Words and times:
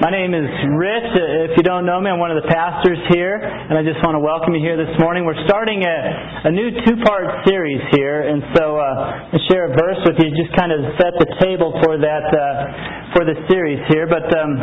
My 0.00 0.08
name 0.08 0.32
is 0.32 0.48
Rich. 0.80 1.12
If 1.52 1.60
you 1.60 1.62
don't 1.62 1.84
know 1.84 2.00
me, 2.00 2.08
I'm 2.08 2.16
one 2.16 2.32
of 2.32 2.40
the 2.40 2.48
pastors 2.48 2.96
here, 3.12 3.36
and 3.36 3.76
I 3.76 3.84
just 3.84 4.00
want 4.00 4.16
to 4.16 4.24
welcome 4.24 4.56
you 4.56 4.64
here 4.64 4.72
this 4.72 4.96
morning. 4.96 5.28
We're 5.28 5.44
starting 5.44 5.84
a, 5.84 6.48
a 6.48 6.52
new 6.56 6.72
two-part 6.72 7.44
series 7.44 7.84
here, 7.92 8.24
and 8.24 8.40
so 8.56 8.80
uh, 8.80 9.28
I'll 9.28 9.44
share 9.52 9.68
a 9.68 9.76
verse 9.76 10.00
with 10.08 10.16
you, 10.16 10.32
just 10.40 10.56
kind 10.56 10.72
of 10.72 10.96
set 10.96 11.12
the 11.20 11.28
table 11.44 11.76
for 11.84 12.00
that 12.00 12.26
uh, 12.32 13.12
for 13.12 13.28
the 13.28 13.36
series 13.52 13.76
here. 13.92 14.08
But 14.08 14.24
um, 14.32 14.56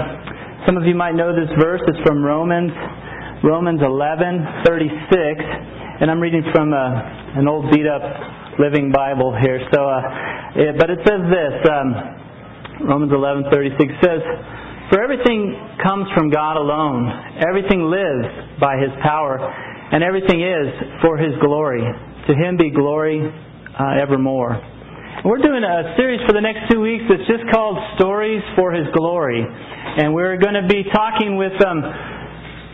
some 0.66 0.74
of 0.74 0.90
you 0.90 0.98
might 0.98 1.14
know 1.14 1.30
this 1.30 1.54
verse. 1.62 1.86
It's 1.86 2.02
from 2.02 2.26
Romans, 2.26 2.74
Romans 3.46 3.86
11:36, 3.86 6.02
and 6.02 6.10
I'm 6.10 6.18
reading 6.18 6.50
from 6.50 6.74
uh, 6.74 7.38
an 7.38 7.46
old 7.46 7.70
beat-up 7.70 8.58
Living 8.58 8.90
Bible 8.90 9.38
here. 9.38 9.62
So, 9.70 9.86
uh, 9.86 10.02
but 10.82 10.90
it 10.90 10.98
says 11.06 11.22
this. 11.30 11.56
Um, 11.70 12.90
Romans 12.90 13.14
11:36 13.14 14.02
says, 14.02 14.26
"For 14.90 15.02
everything 15.02 15.56
comes 15.84 16.08
from 16.16 16.30
God 16.30 16.58
alone. 16.58 17.12
Everything 17.48 17.84
lives 17.84 18.60
by 18.60 18.78
his 18.78 18.92
power, 19.04 19.38
and 19.92 20.04
everything 20.04 20.42
is 20.42 21.02
for 21.02 21.18
his 21.18 21.36
glory. 21.42 21.84
To 22.28 22.34
him 22.34 22.58
be 22.58 22.70
glory 22.70 23.22
uh, 23.24 24.02
evermore." 24.02 24.62
We're 25.26 25.42
doing 25.42 25.64
a 25.64 25.98
series 25.98 26.22
for 26.28 26.34
the 26.34 26.42
next 26.42 26.70
two 26.72 26.80
weeks 26.80 27.04
that's 27.10 27.26
just 27.26 27.50
called 27.52 27.76
Stories 27.98 28.44
for 28.56 28.72
His 28.72 28.86
Glory. 28.94 29.42
And 29.42 30.14
we're 30.14 30.38
going 30.38 30.54
to 30.54 30.68
be 30.70 30.86
talking 30.94 31.38
with 31.38 31.58
um, 31.66 31.82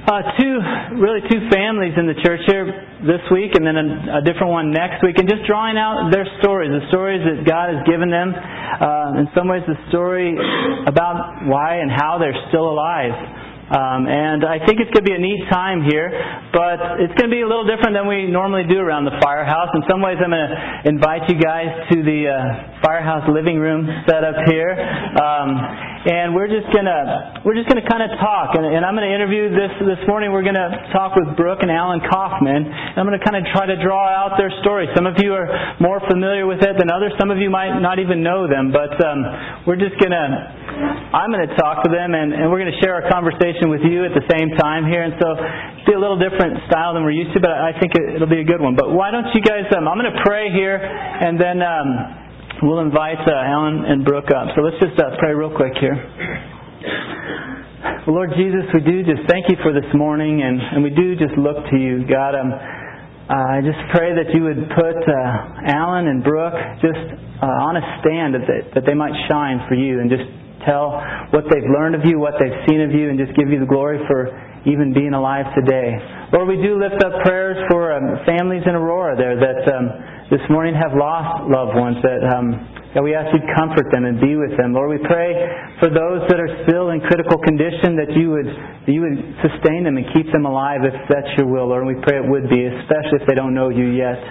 uh, 0.07 0.35
two, 0.35 0.53
really 0.99 1.23
two 1.31 1.47
families 1.47 1.95
in 1.95 2.07
the 2.07 2.17
church 2.23 2.43
here 2.47 2.67
this 3.07 3.23
week 3.31 3.55
and 3.55 3.63
then 3.63 3.75
a, 3.75 4.19
a, 4.19 4.21
different 4.23 4.51
one 4.51 4.71
next 4.71 4.99
week 5.03 5.15
and 5.17 5.27
just 5.27 5.47
drawing 5.47 5.77
out 5.77 6.11
their 6.11 6.27
stories, 6.43 6.71
the 6.71 6.87
stories 6.91 7.23
that 7.23 7.47
God 7.47 7.71
has 7.71 7.81
given 7.87 8.11
them. 8.11 8.35
Uh, 8.35 9.19
in 9.23 9.27
some 9.35 9.47
ways 9.47 9.63
the 9.67 9.79
story 9.87 10.35
about 10.87 11.47
why 11.47 11.79
and 11.79 11.91
how 11.91 12.19
they're 12.19 12.35
still 12.51 12.67
alive. 12.67 13.15
Um, 13.63 14.11
and 14.11 14.43
I 14.43 14.59
think 14.67 14.83
it's 14.83 14.91
going 14.91 15.07
to 15.07 15.09
be 15.09 15.15
a 15.15 15.23
neat 15.23 15.47
time 15.47 15.87
here, 15.87 16.11
but 16.51 16.99
it's 16.99 17.15
going 17.15 17.31
to 17.31 17.35
be 17.35 17.41
a 17.41 17.47
little 17.47 17.63
different 17.63 17.95
than 17.95 18.11
we 18.11 18.27
normally 18.27 18.67
do 18.67 18.75
around 18.75 19.07
the 19.07 19.15
firehouse. 19.23 19.71
In 19.71 19.87
some 19.87 20.03
ways, 20.03 20.19
I'm 20.19 20.35
going 20.35 20.43
to 20.43 20.91
invite 20.91 21.31
you 21.31 21.39
guys 21.39 21.71
to 21.95 22.03
the 22.03 22.19
uh, 22.27 22.37
firehouse 22.83 23.23
living 23.31 23.55
room 23.55 23.87
setup 24.03 24.35
here. 24.51 24.75
Um, 24.75 25.55
and 26.03 26.35
we're 26.35 26.51
just 26.51 26.67
gonna 26.75 27.39
we're 27.47 27.55
just 27.55 27.71
gonna 27.71 27.87
kind 27.87 28.03
of 28.03 28.11
talk. 28.19 28.59
And, 28.59 28.67
and 28.67 28.83
I'm 28.83 28.91
going 28.91 29.07
to 29.07 29.15
interview 29.15 29.47
this 29.55 29.71
this 29.87 30.03
morning. 30.03 30.35
We're 30.35 30.43
going 30.43 30.59
to 30.59 30.91
talk 30.91 31.15
with 31.15 31.31
Brooke 31.39 31.63
and 31.63 31.71
Alan 31.71 32.03
Kaufman. 32.11 32.67
And 32.67 32.95
I'm 32.99 33.07
going 33.07 33.15
to 33.15 33.23
kind 33.23 33.39
of 33.39 33.47
try 33.55 33.63
to 33.71 33.79
draw 33.79 34.11
out 34.11 34.35
their 34.35 34.51
story. 34.59 34.91
Some 34.99 35.07
of 35.07 35.15
you 35.23 35.31
are 35.31 35.47
more 35.79 36.03
familiar 36.11 36.43
with 36.43 36.59
it 36.59 36.75
than 36.75 36.91
others. 36.91 37.15
Some 37.15 37.31
of 37.31 37.39
you 37.39 37.47
might 37.47 37.79
not 37.79 38.03
even 38.03 38.19
know 38.19 38.51
them. 38.51 38.75
But 38.75 38.99
um, 38.99 39.63
we're 39.63 39.79
just 39.79 39.95
gonna 39.95 40.62
I'm 41.13 41.29
going 41.29 41.45
to 41.45 41.55
talk 41.55 41.85
to 41.85 41.91
them, 41.93 42.13
and, 42.17 42.33
and 42.33 42.49
we're 42.49 42.59
going 42.59 42.73
to 42.73 42.81
share 42.81 42.97
our 42.97 43.05
conversation 43.09 43.69
with 43.69 43.85
you 43.85 44.05
at 44.05 44.13
the 44.17 44.25
same 44.29 44.53
time 44.57 44.89
here. 44.89 45.05
And 45.05 45.13
so 45.21 45.27
it'll 45.37 45.85
be 45.85 45.95
a 45.95 46.01
little 46.01 46.19
different 46.19 46.65
style 46.69 46.97
than 46.97 47.05
we're 47.05 47.15
used 47.15 47.33
to, 47.33 47.41
but 47.41 47.53
I 47.53 47.77
think 47.77 47.93
it, 47.93 48.19
will 48.19 48.31
be 48.31 48.41
a 48.41 48.47
good 48.47 48.61
one. 48.61 48.75
But 48.75 48.91
why 48.91 49.11
don't 49.11 49.29
you 49.33 49.41
guys? 49.41 49.69
Um, 49.71 49.87
I'm 49.87 49.97
going 49.97 50.09
to 50.09 50.21
pray 50.25 50.49
here, 50.51 50.77
and 50.77 51.39
then. 51.39 51.61
Um, 51.61 52.23
We'll 52.63 52.79
invite 52.79 53.19
uh, 53.27 53.33
Alan 53.33 53.83
and 53.83 54.05
Brooke 54.05 54.31
up. 54.31 54.55
So 54.55 54.61
let's 54.61 54.79
just 54.79 54.95
uh, 54.95 55.17
pray 55.19 55.33
real 55.33 55.51
quick 55.51 55.73
here. 55.81 55.99
Lord 58.07 58.31
Jesus, 58.37 58.63
we 58.73 58.79
do 58.79 59.03
just 59.03 59.27
thank 59.27 59.49
you 59.49 59.57
for 59.61 59.73
this 59.73 59.89
morning, 59.93 60.41
and, 60.43 60.61
and 60.61 60.83
we 60.83 60.89
do 60.91 61.15
just 61.19 61.35
look 61.35 61.57
to 61.71 61.75
you. 61.75 62.07
God, 62.07 62.39
um, 62.39 62.53
uh, 62.53 63.57
I 63.57 63.59
just 63.59 63.79
pray 63.91 64.15
that 64.15 64.31
you 64.31 64.43
would 64.47 64.63
put 64.71 64.95
uh, 64.95 65.75
Alan 65.75 66.07
and 66.07 66.23
Brooke 66.23 66.55
just 66.79 67.03
uh, 67.43 67.67
on 67.67 67.75
a 67.75 67.83
stand 67.99 68.35
that 68.35 68.47
they, 68.47 68.79
that 68.79 68.87
they 68.87 68.93
might 68.93 69.11
shine 69.27 69.59
for 69.67 69.75
you 69.75 69.99
and 69.99 70.07
just 70.07 70.23
tell 70.65 70.97
what 71.31 71.45
they've 71.51 71.67
learned 71.67 71.95
of 71.95 72.03
you, 72.03 72.19
what 72.19 72.35
they've 72.39 72.59
seen 72.67 72.81
of 72.81 72.91
you, 72.91 73.09
and 73.09 73.19
just 73.19 73.35
give 73.37 73.49
you 73.49 73.59
the 73.59 73.69
glory 73.69 73.99
for 74.07 74.31
even 74.65 74.95
being 74.95 75.13
alive 75.13 75.45
today. 75.55 75.99
Lord, 76.31 76.47
we 76.47 76.57
do 76.57 76.79
lift 76.79 77.03
up 77.03 77.21
prayers 77.23 77.59
for 77.69 77.91
um, 77.93 78.23
families 78.25 78.63
in 78.65 78.73
Aurora 78.75 79.15
there 79.19 79.35
that 79.35 79.61
um, 79.67 79.85
this 80.31 80.43
morning 80.49 80.73
have 80.73 80.95
lost 80.95 81.45
loved 81.51 81.75
ones 81.75 81.99
that 82.01 82.21
um, 82.25 82.47
that 82.93 83.01
we 83.01 83.17
ask 83.17 83.33
you 83.33 83.41
to 83.41 83.49
comfort 83.57 83.89
them 83.89 84.05
and 84.05 84.21
be 84.21 84.37
with 84.37 84.53
them. 84.53 84.69
Lord, 84.69 84.93
we 84.93 85.01
pray 85.01 85.33
for 85.81 85.89
those 85.89 86.21
that 86.29 86.37
are 86.37 86.53
still 86.69 86.93
in 86.93 87.01
critical 87.01 87.41
condition 87.41 87.97
that 87.97 88.13
you 88.13 88.29
would 88.29 88.49
that 88.49 88.93
you 88.93 89.01
would 89.01 89.17
sustain 89.41 89.83
them 89.83 89.97
and 89.97 90.05
keep 90.13 90.29
them 90.29 90.45
alive 90.45 90.85
if 90.85 90.93
that's 91.09 91.29
your 91.35 91.49
will, 91.49 91.73
Lord. 91.73 91.85
And 91.85 91.89
we 91.89 91.99
pray 92.05 92.21
it 92.21 92.27
would 92.29 92.47
be, 92.49 92.69
especially 92.69 93.19
if 93.19 93.25
they 93.25 93.33
don't 93.35 93.57
know 93.57 93.73
you 93.73 93.91
yet. 93.91 94.21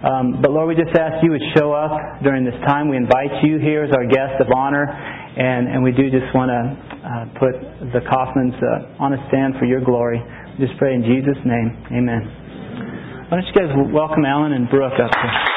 Um, 0.00 0.40
but 0.40 0.52
Lord, 0.52 0.72
we 0.72 0.76
just 0.80 0.96
ask 0.96 1.20
you 1.20 1.32
would 1.32 1.44
show 1.56 1.72
up 1.76 1.92
during 2.24 2.44
this 2.44 2.56
time. 2.64 2.88
We 2.88 2.96
invite 2.96 3.44
you 3.44 3.60
here 3.60 3.84
as 3.84 3.92
our 3.92 4.04
guest 4.08 4.40
of 4.40 4.48
honor, 4.52 4.88
and, 5.40 5.72
and 5.72 5.82
we 5.82 5.92
do 5.92 6.10
just 6.12 6.28
want 6.36 6.52
to 6.52 6.60
uh, 7.00 7.24
put 7.40 7.56
the 7.96 8.04
Kaufmans 8.04 8.52
uh, 8.60 9.02
on 9.02 9.14
a 9.14 9.20
stand 9.28 9.54
for 9.58 9.64
your 9.64 9.80
glory. 9.80 10.20
We 10.58 10.66
just 10.66 10.76
pray 10.78 10.92
in 10.92 11.00
Jesus' 11.02 11.40
name. 11.48 11.80
Amen. 11.96 12.28
Why 13.32 13.40
don't 13.40 13.46
you 13.48 13.56
guys 13.56 13.72
welcome 13.90 14.26
Alan 14.26 14.52
and 14.52 14.68
Brooke 14.68 15.00
up 15.00 15.10
here? 15.16 15.50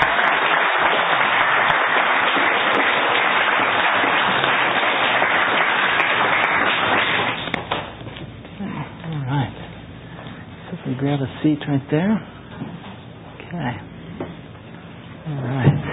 Grab 10.99 11.19
a 11.19 11.27
seat 11.43 11.59
right 11.67 11.81
there. 11.91 12.13
Okay. 13.35 13.73
All 15.27 15.43
right. 15.43 15.83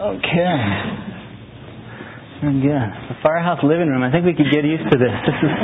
Okay. 0.00 1.15
Very 2.40 2.60
good. 2.60 2.88
The 3.08 3.18
firehouse 3.22 3.60
living 3.62 3.88
room. 3.88 4.02
I 4.02 4.10
think 4.12 4.26
we 4.26 4.34
could 4.34 4.50
get 4.52 4.64
used 4.64 4.86
to 4.92 4.98
this. 4.98 5.12
This 5.26 5.38
is 5.42 5.54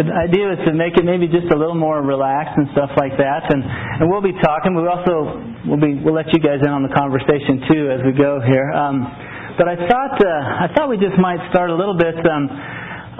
the 0.00 0.16
idea 0.16 0.56
is 0.56 0.60
to 0.64 0.72
make 0.72 0.96
it 0.96 1.04
maybe 1.04 1.28
just 1.28 1.52
a 1.52 1.58
little 1.58 1.76
more 1.76 2.00
relaxed 2.00 2.56
and 2.56 2.70
stuff 2.72 2.88
like 2.96 3.12
that. 3.20 3.52
And, 3.52 3.60
and 3.60 4.08
we'll 4.08 4.24
be 4.24 4.36
talking. 4.40 4.72
We 4.72 4.88
also 4.88 5.36
we'll 5.68 5.82
be 5.82 5.98
we'll 6.00 6.16
let 6.16 6.32
you 6.32 6.40
guys 6.40 6.62
in 6.64 6.72
on 6.72 6.80
the 6.80 6.94
conversation 6.94 7.68
too 7.68 7.82
as 7.92 8.00
we 8.06 8.16
go 8.16 8.40
here. 8.40 8.72
Um, 8.72 9.04
but 9.58 9.68
I 9.68 9.76
thought 9.76 10.16
uh, 10.16 10.64
I 10.64 10.66
thought 10.72 10.88
we 10.88 10.96
just 10.96 11.18
might 11.20 11.42
start 11.52 11.68
a 11.68 11.76
little 11.76 11.98
bit. 11.98 12.16
Um, 12.24 12.48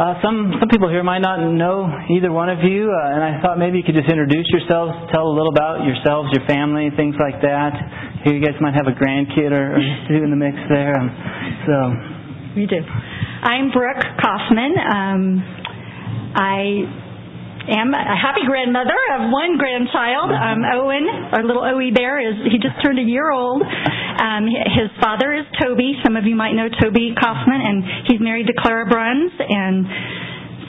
uh, 0.00 0.16
some 0.24 0.56
some 0.56 0.68
people 0.72 0.88
here 0.88 1.04
might 1.04 1.20
not 1.20 1.44
know 1.44 1.84
either 2.16 2.32
one 2.32 2.48
of 2.48 2.64
you, 2.64 2.88
uh, 2.88 3.12
and 3.12 3.20
I 3.20 3.42
thought 3.44 3.60
maybe 3.60 3.76
you 3.76 3.84
could 3.84 3.98
just 3.98 4.08
introduce 4.08 4.48
yourselves, 4.48 4.96
tell 5.12 5.28
a 5.28 5.34
little 5.34 5.52
about 5.52 5.84
yourselves, 5.84 6.32
your 6.32 6.46
family, 6.48 6.88
things 6.96 7.18
like 7.20 7.42
that. 7.44 7.74
You 8.20 8.36
guys 8.36 8.52
might 8.60 8.76
have 8.76 8.84
a 8.84 8.92
grandkid 8.92 9.48
or, 9.48 9.80
or 9.80 9.82
two 10.04 10.20
in 10.20 10.28
the 10.28 10.36
mix 10.36 10.52
there. 10.68 10.92
Um, 10.92 11.08
so 11.64 11.76
we 12.52 12.66
do. 12.68 12.76
I'm 12.76 13.72
Brooke 13.72 14.04
Kaufman. 14.20 14.76
Um, 14.76 15.22
I 16.36 16.84
am 17.80 17.96
a 17.96 18.16
happy 18.20 18.44
grandmother 18.44 18.92
of 19.16 19.32
one 19.32 19.56
grandchild. 19.56 20.36
Um, 20.36 20.60
Owen, 20.68 21.32
our 21.32 21.42
little 21.42 21.64
Owie 21.64 21.96
bear, 21.96 22.20
is 22.20 22.36
he 22.52 22.60
just 22.60 22.76
turned 22.84 22.98
a 23.00 23.08
year 23.08 23.32
old. 23.32 23.62
Um, 23.64 24.44
his 24.68 24.92
father 25.00 25.32
is 25.32 25.48
Toby. 25.56 25.96
Some 26.04 26.16
of 26.20 26.28
you 26.28 26.36
might 26.36 26.52
know 26.52 26.68
Toby 26.68 27.16
Kaufman, 27.16 27.56
and 27.64 28.04
he's 28.04 28.20
married 28.20 28.48
to 28.48 28.54
Clara 28.60 28.84
Bruns. 28.84 29.32
And 29.32 29.88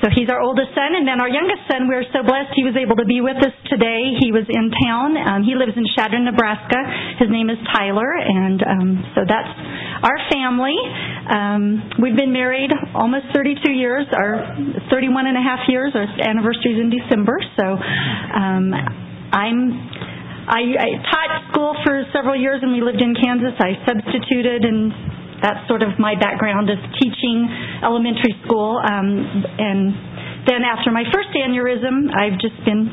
so 0.01 0.09
he's 0.09 0.29
our 0.33 0.41
oldest 0.41 0.73
son, 0.73 0.97
and 0.97 1.05
then 1.05 1.21
our 1.21 1.29
youngest 1.29 1.69
son. 1.69 1.85
We're 1.85 2.05
so 2.09 2.25
blessed 2.25 2.57
he 2.57 2.65
was 2.65 2.73
able 2.73 2.97
to 2.97 3.05
be 3.05 3.21
with 3.21 3.37
us 3.37 3.53
today. 3.69 4.17
He 4.17 4.33
was 4.33 4.49
in 4.49 4.73
town. 4.81 5.13
Um, 5.13 5.39
he 5.45 5.53
lives 5.53 5.77
in 5.77 5.85
Chadron, 5.93 6.25
Nebraska. 6.25 6.81
His 7.21 7.29
name 7.29 7.53
is 7.53 7.61
Tyler, 7.69 8.09
and 8.17 8.59
um, 8.65 8.89
so 9.13 9.21
that's 9.29 9.53
our 10.01 10.17
family. 10.33 10.73
Um, 11.29 12.01
we've 12.01 12.17
been 12.17 12.33
married 12.33 12.73
almost 12.97 13.29
32 13.37 13.69
years. 13.71 14.09
Our 14.09 14.57
31 14.89 15.29
and 15.29 15.37
a 15.37 15.45
half 15.45 15.69
years. 15.69 15.93
Our 15.93 16.09
anniversary 16.25 16.73
is 16.73 16.79
in 16.81 16.89
December. 16.89 17.37
So 17.61 17.65
um, 17.77 18.73
I'm 19.31 19.59
I, 20.49 20.61
I 20.73 20.89
taught 21.05 21.31
school 21.53 21.77
for 21.85 22.01
several 22.11 22.35
years, 22.35 22.59
and 22.65 22.73
we 22.73 22.81
lived 22.81 22.99
in 22.99 23.13
Kansas. 23.13 23.53
I 23.61 23.77
substituted 23.85 24.65
and 24.65 24.89
that's 25.41 25.67
sort 25.67 25.81
of 25.81 25.97
my 25.97 26.13
background 26.15 26.69
is 26.69 26.77
teaching 27.01 27.49
elementary 27.83 28.33
school. 28.45 28.77
Um, 28.77 29.43
and 29.57 29.93
then 30.45 30.61
after 30.65 30.89
my 30.93 31.03
first 31.13 31.29
aneurysm, 31.33 32.13
I've 32.13 32.37
just 32.39 32.57
been 32.65 32.89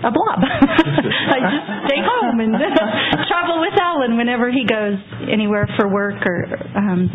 a 0.00 0.10
blob. 0.10 0.40
I 1.36 1.38
just 1.44 1.66
stay 1.90 2.00
home 2.00 2.40
and 2.40 2.56
travel 3.28 3.60
with 3.60 3.76
Alan 3.76 4.16
whenever 4.16 4.50
he 4.50 4.64
goes 4.64 4.96
anywhere 5.28 5.68
for 5.76 5.92
work 5.92 6.24
or 6.24 6.48
um 6.72 7.10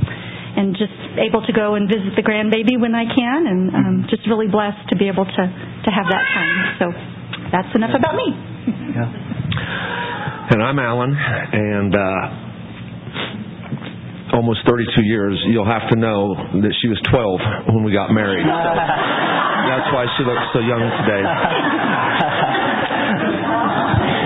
and 0.55 0.71
just 0.77 0.93
able 1.19 1.41
to 1.43 1.51
go 1.51 1.75
and 1.75 1.89
visit 1.89 2.15
the 2.15 2.21
grandbaby 2.23 2.79
when 2.79 2.93
I 2.93 3.03
can 3.09 3.47
and 3.47 3.61
um 3.73 3.95
just 4.09 4.21
really 4.29 4.47
blessed 4.47 4.85
to 4.89 4.95
be 4.95 5.07
able 5.09 5.25
to 5.25 5.43
to 5.49 5.89
have 5.89 6.05
that 6.13 6.25
time. 6.29 6.55
So 6.77 6.85
that's 7.51 7.73
enough 7.73 7.95
about 7.97 8.15
me. 8.15 8.27
yeah. 8.93 10.49
And 10.53 10.61
I'm 10.61 10.77
Alan 10.77 11.09
and 11.17 11.95
uh 11.95 12.44
almost 14.35 14.67
32 14.67 15.03
years, 15.07 15.39
you'll 15.47 15.65
have 15.65 15.87
to 15.89 15.95
know 15.95 16.35
that 16.59 16.73
she 16.83 16.87
was 16.91 16.99
12 17.09 17.73
when 17.73 17.83
we 17.83 17.91
got 17.95 18.11
married. 18.11 18.43
So 18.43 18.51
that's 19.71 19.89
why 19.95 20.05
she 20.19 20.23
looks 20.27 20.45
so 20.51 20.59
young 20.59 20.83
today. 21.07 21.23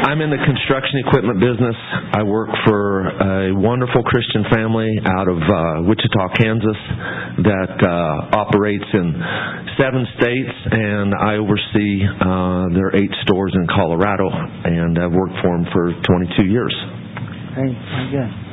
I'm 0.10 0.26
in 0.26 0.34
the 0.34 0.42
construction 0.42 1.06
equipment 1.06 1.38
business. 1.38 1.78
I 2.18 2.24
work 2.24 2.50
for 2.66 3.06
a 3.06 3.54
wonderful 3.54 4.02
Christian 4.02 4.42
family 4.50 4.90
out 5.06 5.30
of 5.30 5.38
uh, 5.38 5.86
Wichita, 5.86 6.34
Kansas, 6.34 6.80
that 7.46 7.78
uh, 7.78 8.42
operates 8.42 8.90
in 8.90 9.14
seven 9.78 10.10
states, 10.18 10.56
and 10.74 11.14
I 11.14 11.38
oversee 11.38 12.10
uh, 12.10 12.74
their 12.74 12.90
eight 12.98 13.14
stores 13.22 13.54
in 13.54 13.68
Colorado, 13.70 14.26
and 14.34 14.98
I've 14.98 15.14
worked 15.14 15.38
for 15.46 15.54
them 15.54 15.70
for 15.72 15.94
22 16.02 16.50
years. 16.50 16.74
Great, 17.54 17.78
very 17.78 18.10
good. 18.10 18.49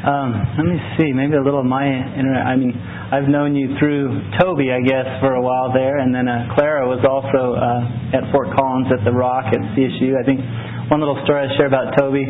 Um, 0.00 0.32
let 0.56 0.64
me 0.64 0.80
see, 0.96 1.12
maybe 1.12 1.36
a 1.36 1.44
little 1.44 1.60
of 1.60 1.68
my 1.68 1.84
internet. 1.84 2.46
I 2.48 2.56
mean, 2.56 2.72
I've 2.72 3.28
known 3.28 3.52
you 3.52 3.76
through 3.76 4.08
Toby, 4.40 4.72
I 4.72 4.80
guess, 4.80 5.04
for 5.20 5.36
a 5.36 5.42
while 5.44 5.76
there, 5.76 6.00
and 6.00 6.08
then 6.08 6.24
uh, 6.24 6.56
Clara 6.56 6.88
was 6.88 7.04
also 7.04 7.52
uh, 7.52 8.16
at 8.16 8.24
Fort 8.32 8.48
Collins 8.56 8.88
at 8.96 9.04
the 9.04 9.12
Rock 9.12 9.52
at 9.52 9.60
CSU. 9.76 10.16
I 10.16 10.24
think 10.24 10.40
one 10.88 11.04
little 11.04 11.20
story 11.28 11.44
I 11.44 11.52
share 11.60 11.68
about 11.68 11.92
Toby, 12.00 12.24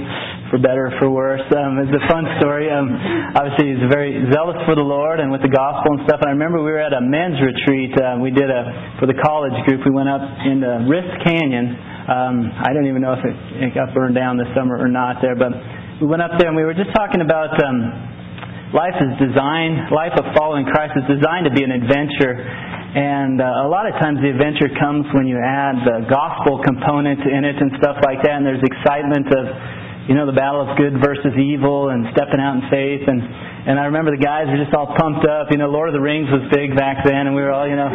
for 0.50 0.58
better 0.58 0.90
or 0.90 0.94
for 0.98 1.08
worse, 1.14 1.46
um, 1.54 1.78
is 1.78 1.94
a 1.94 2.02
fun 2.10 2.26
story. 2.42 2.66
Um, 2.68 2.90
obviously, 3.38 3.70
he's 3.72 3.86
very 3.86 4.18
zealous 4.34 4.58
for 4.66 4.74
the 4.74 4.84
Lord 4.84 5.22
and 5.22 5.30
with 5.30 5.46
the 5.46 5.48
gospel 5.54 5.94
and 5.94 6.04
stuff. 6.10 6.20
And 6.26 6.28
I 6.28 6.34
remember 6.34 6.58
we 6.58 6.74
were 6.74 6.82
at 6.82 6.92
a 6.92 7.00
men's 7.00 7.38
retreat. 7.38 7.94
Uh, 7.94 8.18
we 8.18 8.34
did 8.34 8.50
a 8.50 8.98
for 8.98 9.06
the 9.06 9.16
college 9.16 9.54
group. 9.64 9.86
We 9.86 9.94
went 9.94 10.10
up 10.10 10.20
into 10.42 10.90
Rist 10.90 11.22
Canyon. 11.22 11.72
Um, 12.10 12.50
I 12.50 12.74
don't 12.74 12.90
even 12.90 13.00
know 13.00 13.14
if 13.14 13.22
it, 13.22 13.36
it 13.62 13.70
got 13.78 13.94
burned 13.94 14.18
down 14.18 14.36
this 14.36 14.50
summer 14.58 14.74
or 14.74 14.90
not 14.90 15.22
there, 15.22 15.38
but 15.38 15.54
we 16.00 16.08
went 16.08 16.24
up 16.24 16.32
there 16.40 16.48
and 16.48 16.56
we 16.56 16.64
were 16.64 16.72
just 16.72 16.88
talking 16.96 17.20
about. 17.20 17.52
Um, 17.60 18.08
life 18.72 18.96
is 19.02 19.12
designed, 19.20 19.92
life 19.92 20.16
of 20.16 20.24
following 20.32 20.64
Christ 20.64 20.96
is 20.96 21.04
designed 21.20 21.44
to 21.44 21.52
be 21.52 21.60
an 21.60 21.74
adventure. 21.74 22.40
And 22.40 23.36
uh, 23.36 23.66
a 23.66 23.70
lot 23.70 23.84
of 23.84 23.94
times 24.00 24.18
the 24.24 24.32
adventure 24.32 24.72
comes 24.80 25.04
when 25.12 25.28
you 25.28 25.36
add 25.36 25.76
the 25.84 26.08
gospel 26.08 26.58
component 26.64 27.20
in 27.22 27.44
it 27.44 27.60
and 27.60 27.70
stuff 27.78 28.00
like 28.02 28.24
that, 28.24 28.40
and 28.40 28.46
there's 28.46 28.64
excitement 28.64 29.28
of, 29.28 29.44
you 30.10 30.18
know, 30.18 30.26
the 30.26 30.34
battle 30.34 30.66
of 30.66 30.74
good 30.74 30.98
versus 30.98 31.38
evil 31.38 31.94
and 31.94 32.10
stepping 32.10 32.42
out 32.42 32.58
in 32.58 32.66
faith. 32.66 33.06
And 33.06 33.22
and 33.70 33.78
I 33.78 33.86
remember 33.86 34.10
the 34.10 34.18
guys 34.18 34.50
were 34.50 34.58
just 34.58 34.74
all 34.74 34.90
pumped 34.98 35.22
up. 35.22 35.54
You 35.54 35.60
know, 35.62 35.70
Lord 35.70 35.86
of 35.86 35.94
the 35.94 36.02
Rings 36.02 36.26
was 36.34 36.42
big 36.50 36.74
back 36.74 37.06
then, 37.06 37.30
and 37.30 37.36
we 37.36 37.46
were 37.46 37.54
all, 37.54 37.68
you 37.68 37.78
know, 37.78 37.86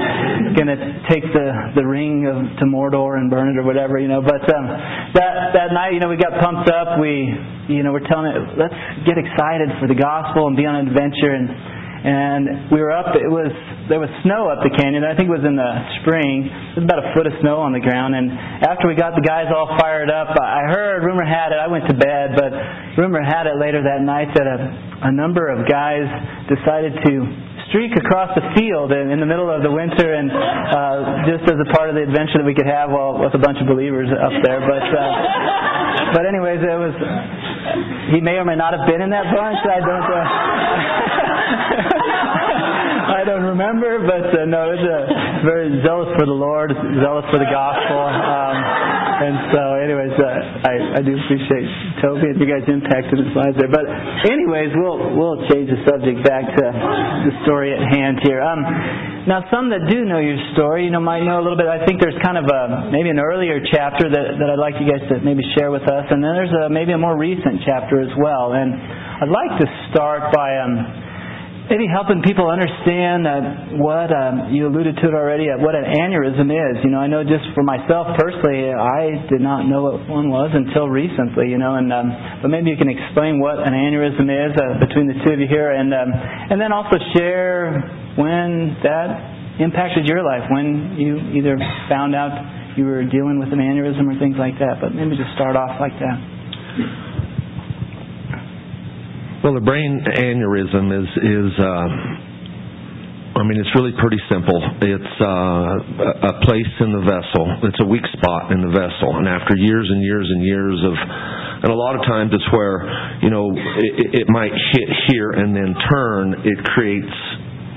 going 0.56 0.72
to 0.72 0.80
take 1.12 1.28
the 1.36 1.76
the 1.76 1.84
ring 1.84 2.24
of, 2.24 2.40
to 2.62 2.64
Mordor 2.64 3.20
and 3.20 3.28
burn 3.28 3.52
it 3.52 3.60
or 3.60 3.68
whatever, 3.68 4.00
you 4.00 4.08
know. 4.08 4.24
But 4.24 4.48
um, 4.48 4.64
that 5.12 5.52
that 5.60 5.76
night, 5.76 5.92
you 5.92 6.00
know, 6.00 6.08
we 6.08 6.16
got 6.16 6.40
pumped 6.40 6.72
up. 6.72 6.96
We, 7.04 7.28
you 7.68 7.84
know, 7.84 7.92
we're 7.92 8.08
telling 8.08 8.32
it, 8.32 8.40
let's 8.56 8.80
get 9.04 9.20
excited 9.20 9.76
for 9.84 9.92
the 9.92 10.00
gospel 10.00 10.48
and 10.48 10.56
be 10.56 10.64
on 10.64 10.80
an 10.80 10.88
adventure. 10.88 11.36
And 11.36 11.52
and 12.06 12.70
we 12.70 12.78
were 12.86 12.94
up. 12.94 13.18
It 13.18 13.26
was 13.26 13.50
there 13.90 13.98
was 13.98 14.10
snow 14.22 14.46
up 14.46 14.62
the 14.62 14.70
canyon. 14.70 15.02
I 15.02 15.18
think 15.18 15.26
it 15.26 15.36
was 15.36 15.46
in 15.46 15.58
the 15.58 15.72
spring. 16.02 16.46
There 16.46 16.82
was 16.82 16.86
about 16.86 17.02
a 17.02 17.10
foot 17.18 17.26
of 17.26 17.34
snow 17.42 17.66
on 17.66 17.74
the 17.74 17.82
ground. 17.82 18.14
And 18.14 18.30
after 18.62 18.86
we 18.86 18.94
got 18.94 19.18
the 19.18 19.26
guys 19.26 19.50
all 19.50 19.74
fired 19.82 20.14
up, 20.14 20.34
I 20.38 20.70
heard 20.70 21.02
rumor 21.02 21.26
had 21.26 21.50
it. 21.50 21.58
I 21.58 21.66
went 21.66 21.90
to 21.90 21.98
bed, 21.98 22.38
but 22.38 22.54
rumor 22.98 23.26
had 23.26 23.50
it 23.50 23.58
later 23.58 23.82
that 23.82 24.06
night 24.06 24.30
that 24.38 24.46
a, 24.46 24.58
a 25.10 25.12
number 25.14 25.50
of 25.50 25.66
guys 25.66 26.06
decided 26.46 26.94
to 27.10 27.14
streak 27.74 27.98
across 27.98 28.30
the 28.38 28.46
field 28.54 28.94
in, 28.94 29.10
in 29.10 29.18
the 29.18 29.26
middle 29.26 29.50
of 29.50 29.66
the 29.66 29.74
winter, 29.74 30.14
and 30.14 30.30
uh, 30.30 31.26
just 31.26 31.46
as 31.50 31.58
a 31.58 31.70
part 31.74 31.90
of 31.90 31.98
the 31.98 32.06
adventure 32.06 32.38
that 32.38 32.46
we 32.46 32.54
could 32.54 32.70
have 32.70 32.94
while 32.94 33.18
with 33.18 33.34
a 33.34 33.42
bunch 33.42 33.58
of 33.58 33.66
believers 33.66 34.14
up 34.14 34.34
there. 34.46 34.62
But 34.62 34.86
uh, 34.94 36.14
but 36.14 36.24
anyways, 36.30 36.62
it 36.62 36.78
was. 36.78 36.94
He 38.14 38.22
may 38.22 38.38
or 38.38 38.46
may 38.46 38.56
not 38.56 38.74
have 38.78 38.86
been 38.88 39.02
in 39.02 39.10
that 39.10 39.26
bunch. 39.34 39.58
I 39.66 39.80
don't. 39.80 40.12
Uh, 40.12 40.26
I 43.06 43.22
don't 43.26 43.44
remember, 43.44 44.00
but 44.06 44.34
uh, 44.34 44.46
no, 44.46 44.72
it 44.74 44.82
was 44.82 44.86
uh, 44.86 45.44
very 45.46 45.70
zealous 45.86 46.10
for 46.18 46.26
the 46.26 46.34
Lord, 46.34 46.74
zealous 46.74 47.26
for 47.30 47.38
the 47.38 47.46
gospel. 47.50 48.02
Um, 48.02 48.58
and 49.16 49.36
so, 49.56 49.62
anyways, 49.80 50.16
uh, 50.20 50.68
I, 50.68 50.76
I 50.98 51.02
do 51.02 51.16
appreciate 51.16 51.68
Toby 52.04 52.36
and 52.36 52.38
you 52.40 52.48
guys 52.48 52.68
impacted 52.68 53.16
his 53.16 53.32
lives 53.32 53.56
there. 53.56 53.72
But, 53.72 53.88
anyways, 54.28 54.76
we'll 54.76 55.16
we'll 55.16 55.40
change 55.48 55.72
the 55.72 55.80
subject 55.88 56.20
back 56.28 56.44
to 56.44 56.64
the 57.24 57.34
story 57.48 57.72
at 57.72 57.80
hand 57.80 58.20
here. 58.28 58.44
Um, 58.44 58.60
now, 59.26 59.48
some 59.50 59.72
that 59.74 59.88
do 59.90 60.06
know 60.06 60.20
your 60.20 60.38
story, 60.54 60.86
you 60.86 60.92
know, 60.92 61.02
might 61.02 61.24
know 61.24 61.40
a 61.40 61.44
little 61.44 61.58
bit. 61.58 61.66
I 61.66 61.86
think 61.88 61.98
there's 62.04 62.18
kind 62.22 62.38
of 62.38 62.46
a 62.46 62.92
maybe 62.92 63.10
an 63.10 63.20
earlier 63.20 63.64
chapter 63.72 64.06
that 64.06 64.28
that 64.38 64.48
I'd 64.52 64.62
like 64.62 64.76
you 64.78 64.86
guys 64.86 65.02
to 65.10 65.24
maybe 65.24 65.42
share 65.58 65.72
with 65.72 65.88
us, 65.88 66.06
and 66.12 66.22
then 66.22 66.36
there's 66.36 66.54
a 66.54 66.70
maybe 66.70 66.92
a 66.92 67.00
more 67.00 67.18
recent 67.18 67.64
chapter 67.66 68.04
as 68.04 68.12
well. 68.20 68.54
And 68.54 68.76
I'd 68.76 69.32
like 69.32 69.64
to 69.64 69.68
start 69.90 70.30
by 70.36 70.60
um 70.60 71.05
maybe 71.70 71.86
helping 71.90 72.22
people 72.22 72.50
understand 72.50 73.26
uh, 73.26 73.82
what 73.82 74.14
um, 74.14 74.54
you 74.54 74.68
alluded 74.68 74.96
to 75.02 75.06
it 75.10 75.16
already, 75.16 75.50
uh, 75.50 75.58
what 75.58 75.74
an 75.74 75.86
aneurysm 75.86 76.50
is. 76.50 76.76
You 76.84 76.92
know, 76.92 77.00
I 77.02 77.08
know 77.08 77.24
just 77.24 77.46
for 77.54 77.64
myself 77.64 78.14
personally, 78.18 78.70
I 78.70 79.26
did 79.30 79.42
not 79.42 79.66
know 79.66 79.84
what 79.84 80.06
one 80.10 80.30
was 80.30 80.54
until 80.54 80.90
recently. 80.90 81.50
You 81.50 81.58
know, 81.58 81.76
and 81.76 81.92
um, 81.92 82.08
but 82.42 82.50
maybe 82.50 82.70
you 82.70 82.78
can 82.78 82.90
explain 82.90 83.40
what 83.40 83.58
an 83.60 83.74
aneurysm 83.74 84.30
is 84.30 84.54
uh, 84.58 84.80
between 84.86 85.08
the 85.10 85.18
two 85.26 85.34
of 85.34 85.40
you 85.40 85.50
here, 85.50 85.72
and 85.74 85.94
um, 85.94 86.10
and 86.14 86.62
then 86.62 86.72
also 86.72 86.98
share 87.18 87.82
when 88.18 88.78
that 88.84 89.58
impacted 89.60 90.06
your 90.06 90.24
life, 90.24 90.44
when 90.52 90.96
you 91.00 91.18
either 91.34 91.58
found 91.90 92.14
out 92.16 92.76
you 92.78 92.86
were 92.86 93.04
dealing 93.08 93.40
with 93.40 93.50
an 93.54 93.60
aneurysm 93.60 94.04
or 94.06 94.20
things 94.20 94.36
like 94.38 94.60
that. 94.60 94.78
But 94.82 94.94
maybe 94.94 95.16
just 95.16 95.32
start 95.36 95.56
off 95.56 95.80
like 95.80 95.96
that. 96.00 97.05
Well, 99.46 99.54
the 99.54 99.62
brain 99.62 100.02
aneurysm 100.02 100.90
is 100.90 101.06
is. 101.22 101.54
Uh, 101.62 103.38
I 103.38 103.46
mean, 103.46 103.62
it's 103.62 103.70
really 103.78 103.94
pretty 104.02 104.18
simple. 104.26 104.58
It's 104.82 105.16
uh, 105.22 106.34
a 106.34 106.42
place 106.42 106.74
in 106.82 106.90
the 106.90 107.06
vessel. 107.06 107.70
It's 107.70 107.78
a 107.78 107.86
weak 107.86 108.02
spot 108.18 108.50
in 108.50 108.66
the 108.66 108.74
vessel, 108.74 109.22
and 109.22 109.30
after 109.30 109.54
years 109.54 109.86
and 109.86 110.02
years 110.02 110.26
and 110.26 110.42
years 110.42 110.82
of, 110.82 110.94
and 111.62 111.70
a 111.70 111.78
lot 111.78 111.94
of 111.94 112.02
times 112.10 112.34
it's 112.34 112.50
where 112.50 112.90
you 113.22 113.30
know 113.30 113.54
it, 113.54 114.26
it 114.26 114.28
might 114.34 114.50
hit 114.50 114.90
here 115.14 115.30
and 115.38 115.54
then 115.54 115.78
turn. 115.94 116.42
It 116.42 116.66
creates, 116.74 117.14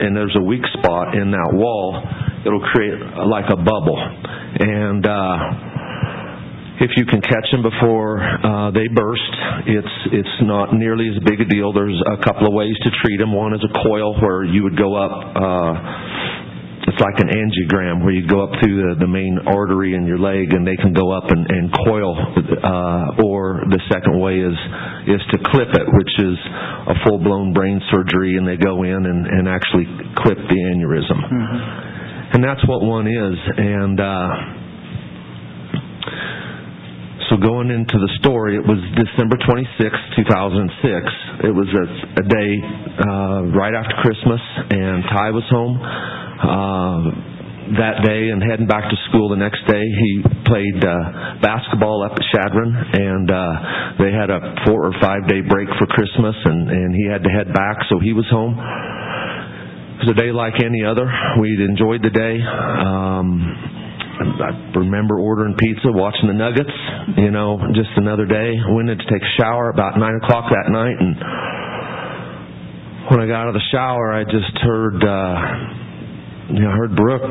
and 0.00 0.16
there's 0.16 0.36
a 0.40 0.44
weak 0.48 0.64
spot 0.80 1.20
in 1.20 1.36
that 1.36 1.52
wall. 1.52 2.00
It'll 2.48 2.64
create 2.72 2.96
like 3.28 3.52
a 3.52 3.60
bubble, 3.60 4.00
and. 4.56 5.04
uh 5.04 5.67
if 6.80 6.90
you 6.96 7.04
can 7.06 7.20
catch 7.20 7.46
them 7.50 7.62
before 7.62 8.22
uh, 8.22 8.70
they 8.70 8.86
burst, 8.88 9.32
it's 9.66 9.94
it's 10.12 10.36
not 10.42 10.72
nearly 10.74 11.10
as 11.10 11.18
big 11.24 11.40
a 11.40 11.44
deal. 11.44 11.72
There's 11.72 11.98
a 12.06 12.22
couple 12.22 12.46
of 12.46 12.54
ways 12.54 12.74
to 12.82 12.90
treat 13.02 13.18
them. 13.18 13.34
One 13.34 13.54
is 13.54 13.62
a 13.66 13.72
coil 13.82 14.14
where 14.20 14.44
you 14.44 14.62
would 14.62 14.78
go 14.78 14.94
up. 14.94 15.12
Uh, 15.34 15.72
it's 16.88 17.00
like 17.04 17.20
an 17.20 17.28
angiogram 17.28 18.00
where 18.00 18.14
you 18.16 18.26
go 18.26 18.40
up 18.40 18.50
through 18.62 18.80
the, 18.80 19.04
the 19.04 19.10
main 19.10 19.36
artery 19.44 19.92
in 19.92 20.06
your 20.06 20.18
leg, 20.18 20.54
and 20.56 20.64
they 20.64 20.76
can 20.76 20.94
go 20.94 21.12
up 21.12 21.28
and, 21.28 21.44
and 21.50 21.68
coil. 21.84 22.16
Uh, 22.16 23.26
or 23.26 23.60
the 23.68 23.80
second 23.92 24.16
way 24.16 24.40
is 24.40 24.56
is 25.10 25.22
to 25.34 25.38
clip 25.50 25.68
it, 25.74 25.84
which 25.84 26.14
is 26.22 26.38
a 26.88 26.94
full 27.04 27.18
blown 27.18 27.52
brain 27.52 27.82
surgery, 27.90 28.38
and 28.38 28.46
they 28.46 28.56
go 28.56 28.84
in 28.84 29.04
and, 29.04 29.26
and 29.26 29.48
actually 29.48 29.84
clip 30.16 30.38
the 30.38 30.60
aneurysm. 30.72 31.18
Mm-hmm. 31.18 32.34
And 32.38 32.44
that's 32.44 32.62
what 32.68 32.82
one 32.82 33.06
is. 33.06 33.36
And 33.56 34.00
uh, 34.00 34.67
so 37.30 37.36
going 37.36 37.68
into 37.68 37.96
the 38.00 38.08
story, 38.24 38.56
it 38.56 38.64
was 38.64 38.80
December 38.96 39.36
26, 39.44 39.76
2006. 40.16 41.44
It 41.44 41.52
was 41.52 41.68
a, 41.68 41.84
a 42.20 42.24
day 42.24 42.50
uh, 43.04 43.40
right 43.52 43.76
after 43.76 43.94
Christmas, 44.00 44.40
and 44.72 45.04
Ty 45.12 45.28
was 45.36 45.44
home 45.52 45.76
uh, 45.76 47.00
that 47.76 48.00
day 48.00 48.32
and 48.32 48.40
heading 48.40 48.64
back 48.66 48.88
to 48.88 48.96
school 49.12 49.28
the 49.28 49.36
next 49.36 49.60
day. 49.68 49.84
He 49.84 50.24
played 50.48 50.80
uh, 50.80 51.36
basketball 51.44 52.00
up 52.00 52.16
at 52.16 52.24
Chadron, 52.32 52.72
and 52.96 53.28
uh, 53.28 53.52
they 54.00 54.08
had 54.08 54.32
a 54.32 54.64
four 54.64 54.88
or 54.88 54.94
five 54.96 55.28
day 55.28 55.44
break 55.44 55.68
for 55.76 55.84
Christmas, 55.84 56.36
and, 56.48 56.70
and 56.72 56.94
he 56.96 57.04
had 57.04 57.20
to 57.24 57.30
head 57.30 57.52
back, 57.52 57.76
so 57.92 58.00
he 58.00 58.16
was 58.16 58.24
home. 58.32 58.56
It 58.56 60.06
was 60.08 60.16
a 60.16 60.18
day 60.18 60.32
like 60.32 60.56
any 60.64 60.80
other. 60.80 61.04
We'd 61.40 61.60
enjoyed 61.60 62.00
the 62.00 62.14
day. 62.14 62.40
Um, 62.40 63.76
I 64.18 64.50
remember 64.78 65.18
ordering 65.18 65.54
pizza, 65.54 65.90
watching 65.92 66.26
the 66.28 66.34
Nuggets. 66.34 66.74
You 67.16 67.30
know, 67.30 67.56
just 67.72 67.88
another 67.96 68.26
day. 68.26 68.52
Went 68.68 68.90
in 68.90 68.98
to 68.98 69.04
take 69.08 69.22
a 69.22 69.32
shower 69.40 69.70
about 69.70 69.96
nine 69.96 70.20
o'clock 70.22 70.52
that 70.52 70.68
night, 70.68 70.92
and 71.00 71.16
when 73.08 73.20
I 73.20 73.26
got 73.26 73.48
out 73.48 73.48
of 73.48 73.54
the 73.54 73.64
shower, 73.72 74.12
I 74.12 74.24
just 74.24 74.52
heard, 74.60 75.00
uh, 75.00 76.52
you 76.52 76.60
know, 76.60 76.68
I 76.68 76.76
heard 76.76 76.92
Brooke 76.94 77.24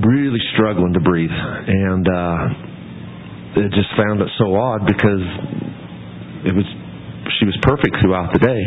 really 0.00 0.40
struggling 0.56 0.94
to 0.94 1.00
breathe, 1.00 1.28
and 1.28 2.08
uh, 2.08 3.60
it 3.60 3.68
just 3.76 3.92
found 4.00 4.22
it 4.22 4.28
so 4.40 4.56
odd 4.56 4.88
because 4.88 5.24
it 6.48 6.56
was 6.56 6.64
she 7.36 7.44
was 7.44 7.56
perfect 7.60 8.00
throughout 8.00 8.32
the 8.32 8.40
day. 8.40 8.62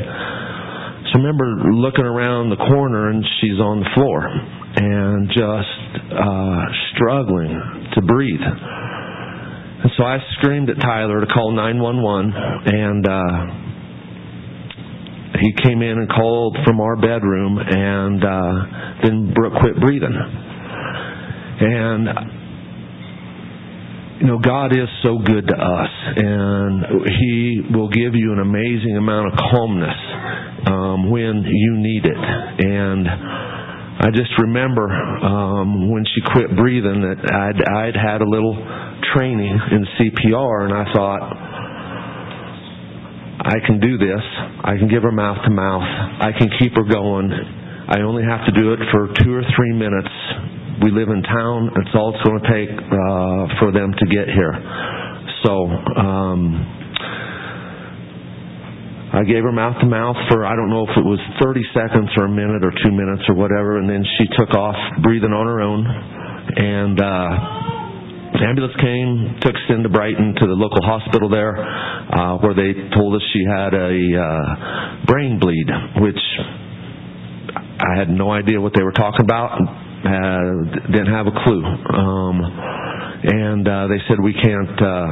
So 1.10 1.18
I 1.18 1.26
remember 1.26 1.74
looking 1.74 2.06
around 2.06 2.52
the 2.52 2.62
corner, 2.62 3.10
and 3.10 3.26
she's 3.42 3.58
on 3.58 3.80
the 3.82 3.90
floor 3.98 4.30
and 4.78 5.28
just 5.30 6.14
uh, 6.14 6.62
struggling 6.94 7.50
to 7.96 8.02
breathe. 8.06 8.46
So 9.98 10.04
I 10.04 10.18
screamed 10.40 10.70
at 10.70 10.82
Tyler 10.82 11.22
to 11.22 11.28
call 11.28 11.52
911, 11.52 12.34
and 12.74 13.06
uh, 13.06 13.46
he 15.40 15.54
came 15.62 15.82
in 15.82 16.00
and 16.00 16.10
called 16.10 16.58
from 16.66 16.82
our 16.82 16.96
bedroom, 16.96 17.60
and 17.60 18.24
uh, 18.24 18.66
then 19.04 19.34
Brooke 19.34 19.54
quit 19.62 19.80
breathing. 19.80 20.16
And 21.60 22.08
you 24.22 24.28
know, 24.28 24.40
God 24.40 24.72
is 24.72 24.90
so 25.04 25.20
good 25.20 25.46
to 25.48 25.56
us, 25.56 25.90
and 26.16 27.06
He 27.20 27.62
will 27.74 27.90
give 27.90 28.16
you 28.16 28.32
an 28.34 28.40
amazing 28.40 28.98
amount 28.98 29.34
of 29.34 29.40
calmness 29.52 30.00
um, 30.68 31.12
when 31.12 31.44
you 31.46 31.78
need 31.78 32.06
it. 32.06 32.18
And 32.18 33.08
I 33.98 34.12
just 34.12 34.32
remember 34.40 34.92
um, 34.92 35.90
when 35.92 36.04
she 36.04 36.22
quit 36.34 36.56
breathing 36.56 37.02
that 37.02 37.20
I'd, 37.32 37.60
I'd 37.64 37.96
had 37.96 38.22
a 38.22 38.28
little 38.28 38.56
training 39.16 39.56
in 39.72 39.88
CPR, 39.96 40.68
and 40.68 40.74
I 40.74 40.86
thought, 40.94 41.22
I 43.46 43.60
can 43.66 43.80
do 43.80 43.98
this. 43.98 44.24
I 44.64 44.76
can 44.78 44.90
give 44.90 45.04
her 45.04 45.12
mouth 45.12 45.38
to 45.46 45.52
mouth. 45.52 45.86
I 46.20 46.32
can 46.38 46.50
keep 46.60 46.76
her 46.76 46.84
going. 46.84 47.32
I 47.88 48.02
only 48.02 48.24
have 48.24 48.46
to 48.46 48.52
do 48.52 48.74
it 48.74 48.80
for 48.92 49.08
two 49.24 49.34
or 49.34 49.44
three 49.56 49.72
minutes 49.72 50.10
we 50.84 50.92
live 50.92 51.08
in 51.08 51.24
town. 51.24 51.72
It's 51.78 51.96
all 51.96 52.14
it's 52.14 52.24
going 52.24 52.42
to 52.42 52.48
take 52.52 52.70
uh, 52.70 53.60
for 53.60 53.72
them 53.72 53.94
to 53.96 54.06
get 54.12 54.28
here. 54.28 54.54
So 55.46 55.70
um, 55.96 56.75
I 59.16 59.24
gave 59.24 59.44
her 59.48 59.52
mouth 59.56 59.80
to 59.80 59.88
mouth 59.88 60.18
for 60.28 60.44
I 60.44 60.56
don't 60.60 60.70
know 60.70 60.84
if 60.84 60.92
it 61.00 61.06
was 61.08 61.20
30 61.40 61.64
seconds 61.72 62.12
or 62.20 62.26
a 62.26 62.30
minute 62.30 62.68
or 62.68 62.72
two 62.84 62.92
minutes 62.92 63.24
or 63.32 63.36
whatever, 63.36 63.80
and 63.80 63.88
then 63.88 64.04
she 64.20 64.28
took 64.36 64.52
off 64.52 64.76
breathing 65.04 65.32
on 65.32 65.48
her 65.48 65.62
own. 65.64 65.88
And 65.88 67.00
uh, 67.00 68.44
ambulance 68.44 68.76
came, 68.84 69.40
took 69.40 69.56
us 69.56 69.68
into 69.72 69.88
Brighton 69.88 70.36
to 70.36 70.46
the 70.48 70.58
local 70.60 70.84
hospital 70.84 71.30
there, 71.30 71.56
uh, 71.56 72.44
where 72.44 72.54
they 72.54 72.76
told 72.92 73.16
us 73.16 73.24
she 73.32 73.44
had 73.48 73.72
a 73.74 73.96
uh, 74.20 75.06
brain 75.08 75.40
bleed, 75.40 75.68
which 76.04 76.22
I 77.56 77.98
had 77.98 78.10
no 78.10 78.32
idea 78.32 78.60
what 78.60 78.74
they 78.76 78.84
were 78.84 78.92
talking 78.94 79.24
about 79.24 79.58
uh, 80.06 80.92
didn't 80.92 81.10
have 81.10 81.26
a 81.28 81.36
clue. 81.44 81.64
Um, 81.66 82.38
and 83.24 83.68
uh, 83.68 83.88
they 83.88 84.00
said 84.08 84.18
we 84.22 84.34
can't 84.34 84.82
uh, 84.82 85.08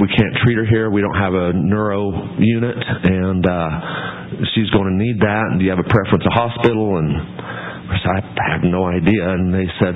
we 0.00 0.08
can't 0.08 0.34
treat 0.44 0.56
her 0.58 0.66
here. 0.66 0.90
We 0.90 1.00
don't 1.00 1.16
have 1.16 1.32
a 1.34 1.52
neuro 1.54 2.36
unit, 2.38 2.76
and 2.76 3.46
uh, 3.46 3.70
she's 4.54 4.68
going 4.70 4.88
to 4.92 4.96
need 4.96 5.18
that. 5.20 5.44
And 5.50 5.58
do 5.58 5.64
you 5.64 5.70
have 5.70 5.80
a 5.80 5.88
preference 5.88 6.24
a 6.26 6.30
hospital? 6.34 6.98
And 6.98 7.10
I 7.10 7.96
said, 8.02 8.22
I 8.22 8.52
have 8.54 8.62
no 8.64 8.86
idea. 8.86 9.30
And 9.30 9.52
they 9.54 9.66
said, 9.80 9.94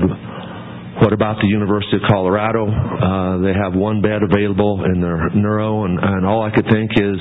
what 1.03 1.13
about 1.13 1.41
the 1.43 1.49
University 1.49 1.97
of 1.97 2.03
Colorado? 2.09 2.67
Uh, 2.67 3.39
they 3.43 3.53
have 3.53 3.75
one 3.75 4.01
bed 4.01 4.23
available 4.23 4.85
in 4.87 5.01
their 5.01 5.29
neuro, 5.35 5.85
and, 5.85 5.99
and 5.99 6.25
all 6.27 6.43
I 6.43 6.51
could 6.51 6.67
think 6.71 6.93
is, 6.97 7.19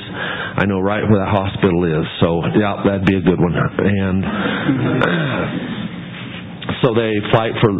I 0.56 0.64
know 0.66 0.80
right 0.80 1.02
where 1.02 1.18
that 1.20 1.28
hospital 1.30 1.84
is. 1.84 2.06
So 2.20 2.42
yeah, 2.54 2.82
that'd 2.86 3.04
be 3.06 3.16
a 3.18 3.22
good 3.22 3.40
one. 3.40 3.54
And 3.54 4.24
so 6.82 6.94
they 6.94 7.12
fight 7.34 7.52
for 7.60 7.70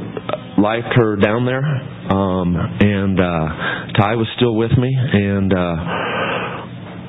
life 0.58 0.84
her 0.96 1.16
down 1.16 1.44
there. 1.44 1.64
Um, 1.64 2.56
and 2.56 3.18
uh, 3.18 3.46
Ty 3.98 4.14
was 4.16 4.28
still 4.36 4.54
with 4.54 4.72
me, 4.78 4.90
and 4.94 5.52
uh, 5.52 5.76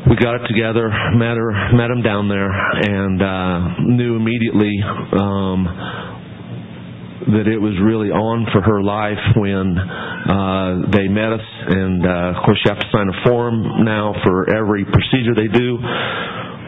we 0.09 0.15
got 0.15 0.35
it 0.35 0.47
together, 0.47 0.89
met 1.15 1.37
her, 1.37 1.51
met 1.73 1.89
him 1.91 2.01
down 2.01 2.29
there, 2.29 2.49
and 2.49 3.21
uh, 3.21 3.81
knew 3.89 4.15
immediately 4.15 4.73
um, 5.17 5.65
that 7.35 7.47
it 7.49 7.57
was 7.57 7.73
really 7.81 8.09
on 8.09 8.45
for 8.53 8.61
her 8.61 8.83
life 8.83 9.21
when 9.35 9.77
uh, 9.77 10.91
they 10.93 11.07
met 11.09 11.33
us. 11.33 11.47
And 11.67 12.05
uh, 12.05 12.37
of 12.37 12.45
course, 12.45 12.61
you 12.63 12.69
have 12.69 12.79
to 12.79 12.89
sign 12.93 13.09
a 13.09 13.17
form 13.27 13.83
now 13.83 14.13
for 14.23 14.53
every 14.53 14.85
procedure 14.85 15.33
they 15.33 15.49
do 15.49 15.77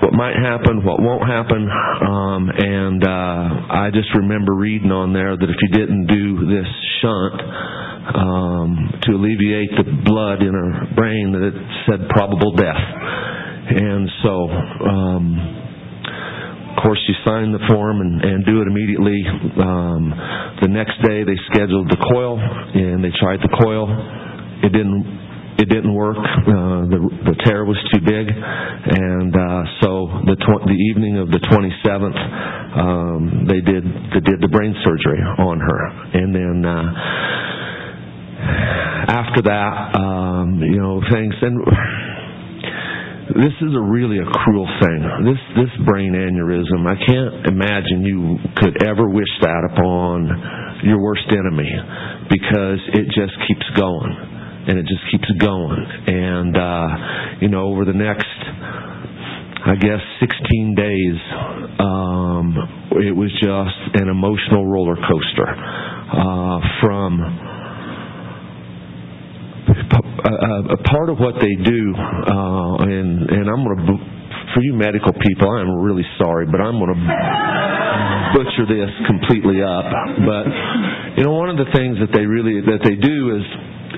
what 0.01 0.13
might 0.13 0.36
happen, 0.36 0.86
what 0.86 1.01
won't 1.01 1.25
happen, 1.25 1.66
um, 1.66 2.50
and 2.50 3.04
uh, 3.04 3.74
I 3.74 3.89
just 3.94 4.13
remember 4.16 4.54
reading 4.54 4.92
on 4.92 5.13
there 5.13 5.36
that 5.36 5.50
if 5.50 5.56
you 5.62 5.70
didn't 5.74 6.06
do 6.08 6.46
this 6.46 6.70
shunt 7.01 7.42
um, 8.13 9.00
to 9.04 9.12
alleviate 9.13 9.72
the 9.74 9.86
blood 10.06 10.42
in 10.42 10.54
her 10.54 10.94
brain, 10.96 11.34
that 11.34 11.44
it 11.50 11.58
said 11.89 12.10
probable 12.10 12.56
death, 12.56 12.84
and 13.74 14.10
so. 14.24 14.34
Um, 14.86 15.63
of 16.77 16.84
course, 16.84 17.01
you 17.10 17.16
sign 17.25 17.51
the 17.51 17.66
form 17.74 18.01
and, 18.01 18.22
and 18.22 18.46
do 18.46 18.62
it 18.62 18.68
immediately. 18.70 19.18
Um, 19.58 20.13
the 20.62 20.70
next 20.70 21.01
day, 21.01 21.25
they 21.25 21.34
scheduled 21.50 21.89
the 21.89 21.98
coil, 22.13 22.38
and 22.38 23.04
they 23.04 23.10
tried 23.18 23.42
the 23.42 23.50
coil. 23.50 23.89
It 24.62 24.70
didn't 24.70 25.26
it 25.58 25.70
didn't 25.70 25.94
work. 25.94 26.18
Uh, 26.18 26.86
the 26.86 27.00
the 27.34 27.36
tear 27.46 27.66
was 27.66 27.78
too 27.94 28.02
big, 28.06 28.30
and 28.30 29.34
uh, 29.34 29.64
so 29.82 30.08
the 30.30 30.38
tw- 30.38 30.66
the 30.70 30.80
evening 30.94 31.18
of 31.18 31.30
the 31.30 31.42
27th, 31.42 32.20
um, 32.78 33.46
they 33.50 33.62
did 33.62 33.84
they 34.14 34.22
did 34.22 34.38
the 34.42 34.50
brain 34.50 34.76
surgery 34.86 35.22
on 35.22 35.60
her, 35.60 35.82
and 36.14 36.34
then. 36.34 36.66
Uh, 36.66 36.94
after 39.08 39.42
that, 39.42 39.96
um, 39.98 40.60
you 40.62 40.78
know, 40.78 41.02
things 41.12 41.34
and 41.42 41.58
this 43.36 43.56
is 43.60 43.74
a 43.76 43.82
really 43.82 44.20
a 44.20 44.30
cruel 44.44 44.68
thing. 44.80 45.00
This 45.26 45.42
this 45.66 45.74
brain 45.86 46.14
aneurysm, 46.14 46.86
I 46.86 46.96
can't 46.96 47.48
imagine 47.48 48.04
you 48.04 48.38
could 48.56 48.84
ever 48.84 49.10
wish 49.10 49.32
that 49.42 49.68
upon 49.74 50.84
your 50.84 51.02
worst 51.02 51.28
enemy 51.28 51.72
because 52.30 52.80
it 52.94 53.06
just 53.16 53.34
keeps 53.48 53.66
going 53.76 54.37
and 54.67 54.77
it 54.77 54.86
just 54.86 55.01
keeps 55.12 55.29
going. 55.39 55.86
And 56.07 56.55
uh, 56.55 56.88
you 57.41 57.50
know, 57.50 57.71
over 57.71 57.86
the 57.86 57.95
next, 57.95 58.27
I 59.65 59.75
guess, 59.79 60.03
16 60.19 60.75
days, 60.75 61.17
um, 61.79 62.55
it 63.00 63.15
was 63.15 63.31
just 63.39 64.01
an 64.01 64.09
emotional 64.09 64.67
roller 64.67 64.95
coaster 64.95 65.47
uh, 65.47 66.59
from. 66.81 67.55
A, 69.67 70.77
part 70.89 71.09
of 71.09 71.19
what 71.19 71.36
they 71.39 71.55
do, 71.63 71.81
uh, 71.95 72.75
and 72.83 73.29
and 73.29 73.45
I'm 73.47 73.63
going 73.63 73.86
to 73.86 74.17
for 74.53 74.62
you 74.63 74.74
medical 74.74 75.13
people, 75.13 75.50
I'm 75.50 75.69
really 75.83 76.05
sorry, 76.17 76.45
but 76.47 76.59
I'm 76.59 76.79
going 76.79 76.89
to 76.89 77.01
butcher 78.33 78.65
this 78.65 78.91
completely 79.05 79.62
up. 79.62 79.86
But 80.25 80.45
you 81.17 81.24
know, 81.24 81.33
one 81.33 81.50
of 81.50 81.57
the 81.57 81.69
things 81.75 81.97
that 82.00 82.09
they 82.12 82.25
really 82.25 82.62
that 82.65 82.81
they 82.83 82.95
do 82.95 83.38
is 83.38 83.45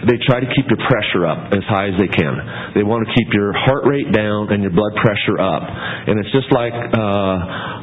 they 0.08 0.18
try 0.24 0.40
to 0.40 0.50
keep 0.56 0.66
your 0.72 0.80
pressure 0.88 1.28
up 1.28 1.52
as 1.52 1.64
high 1.68 1.92
as 1.92 1.96
they 2.00 2.08
can. 2.08 2.34
They 2.76 2.86
want 2.86 3.08
to 3.08 3.12
keep 3.12 3.30
your 3.36 3.52
heart 3.52 3.84
rate 3.84 4.08
down 4.16 4.54
and 4.54 4.64
your 4.64 4.72
blood 4.72 4.96
pressure 5.02 5.38
up. 5.42 5.64
And 5.66 6.16
it's 6.20 6.32
just 6.32 6.48
like 6.56 6.72
uh, 6.72 7.38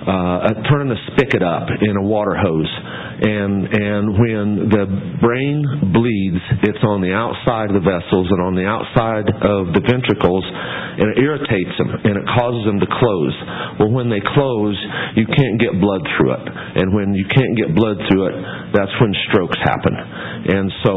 uh, 0.06 0.38
turning 0.70 0.88
the 0.88 1.00
spigot 1.12 1.42
up 1.42 1.68
in 1.68 1.94
a 1.96 2.04
water 2.04 2.36
hose. 2.38 2.72
And 3.16 3.64
and 3.72 4.04
when 4.20 4.46
the 4.68 4.84
brain 5.24 5.64
bleeds, 5.88 6.42
it's 6.68 6.84
on 6.84 7.00
the 7.00 7.16
outside 7.16 7.72
of 7.72 7.76
the 7.80 7.84
vessels 7.84 8.28
and 8.28 8.40
on 8.44 8.52
the 8.52 8.68
outside 8.68 9.24
of 9.40 9.72
the 9.72 9.80
ventricles, 9.80 10.44
and 10.44 11.16
it 11.16 11.24
irritates 11.24 11.72
them 11.80 11.96
and 11.96 12.12
it 12.12 12.26
causes 12.36 12.68
them 12.68 12.76
to 12.76 12.88
close. 13.00 13.34
Well, 13.80 13.88
when 13.88 14.12
they 14.12 14.20
close, 14.20 14.76
you 15.16 15.24
can't 15.24 15.56
get 15.56 15.80
blood 15.80 16.04
through 16.16 16.36
it, 16.36 16.44
and 16.76 16.92
when 16.92 17.16
you 17.16 17.24
can't 17.24 17.56
get 17.56 17.72
blood 17.72 17.96
through 18.12 18.36
it, 18.36 18.36
that's 18.76 18.92
when 19.00 19.12
strokes 19.32 19.56
happen. 19.64 19.96
And 19.96 20.68
so. 20.84 20.94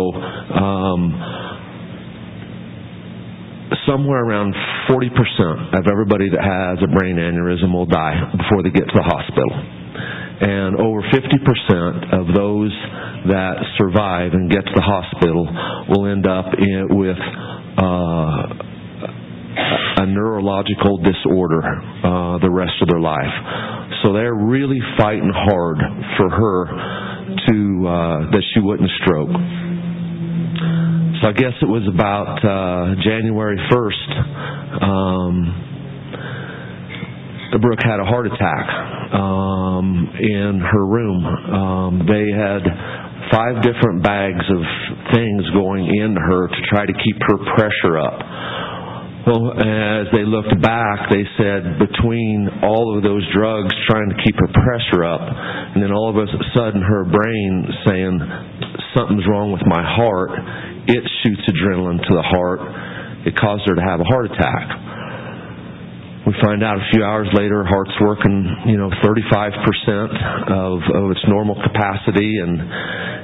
Um, 0.59 0.98
somewhere 3.89 4.21
around 4.23 4.53
40% 4.89 5.77
of 5.77 5.87
everybody 5.89 6.29
that 6.29 6.41
has 6.41 6.77
a 6.83 6.89
brain 6.93 7.17
aneurysm 7.17 7.73
will 7.73 7.85
die 7.85 8.31
before 8.37 8.61
they 8.63 8.69
get 8.69 8.85
to 8.85 8.95
the 8.95 9.05
hospital. 9.05 9.51
And 10.41 10.77
over 10.79 11.01
50% 11.01 12.13
of 12.15 12.33
those 12.33 12.71
that 13.27 13.59
survive 13.77 14.33
and 14.33 14.49
get 14.49 14.63
to 14.63 14.71
the 14.73 14.81
hospital 14.81 15.45
will 15.89 16.07
end 16.07 16.25
up 16.25 16.45
in, 16.57 16.87
with 16.95 17.17
uh, 17.77 18.69
a 19.99 20.05
neurological 20.05 20.97
disorder 21.03 21.59
uh, 21.59 22.39
the 22.39 22.49
rest 22.49 22.73
of 22.81 22.87
their 22.87 23.01
life. 23.01 23.35
So 24.03 24.13
they're 24.13 24.33
really 24.33 24.79
fighting 24.97 25.31
hard 25.33 25.77
for 26.15 26.29
her 26.29 26.65
to 27.27 27.87
uh, 27.87 28.31
that 28.31 28.43
she 28.53 28.61
wouldn't 28.61 28.89
stroke. 29.03 29.29
So 31.21 31.27
I 31.27 31.33
guess 31.33 31.51
it 31.61 31.67
was 31.67 31.83
about 31.91 32.39
uh, 32.39 32.95
January 33.03 33.59
1st. 33.67 34.09
Um, 34.79 35.33
the 37.51 37.59
Brooke 37.59 37.83
had 37.83 37.99
a 37.99 38.05
heart 38.07 38.27
attack 38.27 38.67
um, 39.11 40.15
in 40.15 40.63
her 40.63 40.85
room. 40.85 41.19
Um, 41.27 41.91
they 42.07 42.31
had 42.31 42.63
five 43.35 43.59
different 43.67 43.99
bags 43.99 44.45
of 44.47 44.63
things 45.11 45.43
going 45.51 45.91
into 45.91 46.21
her 46.23 46.47
to 46.47 46.61
try 46.71 46.85
to 46.85 46.93
keep 46.93 47.17
her 47.27 47.37
pressure 47.51 47.99
up. 47.99 48.15
Well, 49.27 49.51
as 49.59 50.07
they 50.15 50.23
looked 50.23 50.55
back, 50.63 51.11
they 51.11 51.27
said 51.35 51.83
between 51.83 52.47
all 52.63 52.95
of 52.95 53.03
those 53.03 53.27
drugs 53.35 53.75
trying 53.91 54.09
to 54.09 54.17
keep 54.23 54.39
her 54.39 54.47
pressure 54.47 55.03
up, 55.03 55.21
and 55.21 55.83
then 55.83 55.91
all 55.91 56.09
of 56.09 56.15
a 56.15 56.25
sudden 56.55 56.81
her 56.81 57.03
brain 57.03 57.67
saying, 57.85 58.15
something's 58.95 59.25
wrong 59.27 59.51
with 59.51 59.63
my 59.65 59.81
heart, 59.81 60.31
it 60.87 61.03
shoots 61.23 61.43
adrenaline 61.49 62.01
to 62.01 62.13
the 62.15 62.25
heart. 62.25 62.61
It 63.27 63.35
caused 63.35 63.67
her 63.67 63.75
to 63.75 63.83
have 63.83 63.99
a 63.99 64.07
heart 64.07 64.31
attack. 64.31 64.67
We 66.27 66.35
find 66.43 66.63
out 66.63 66.77
a 66.77 66.85
few 66.93 67.03
hours 67.03 67.27
later, 67.33 67.63
her 67.63 67.69
heart's 67.69 67.95
working, 67.99 68.69
you 68.69 68.77
know, 68.77 68.91
35% 69.01 70.51
of, 70.51 70.79
of 70.93 71.05
its 71.11 71.23
normal 71.27 71.55
capacity, 71.57 72.37
and 72.37 72.59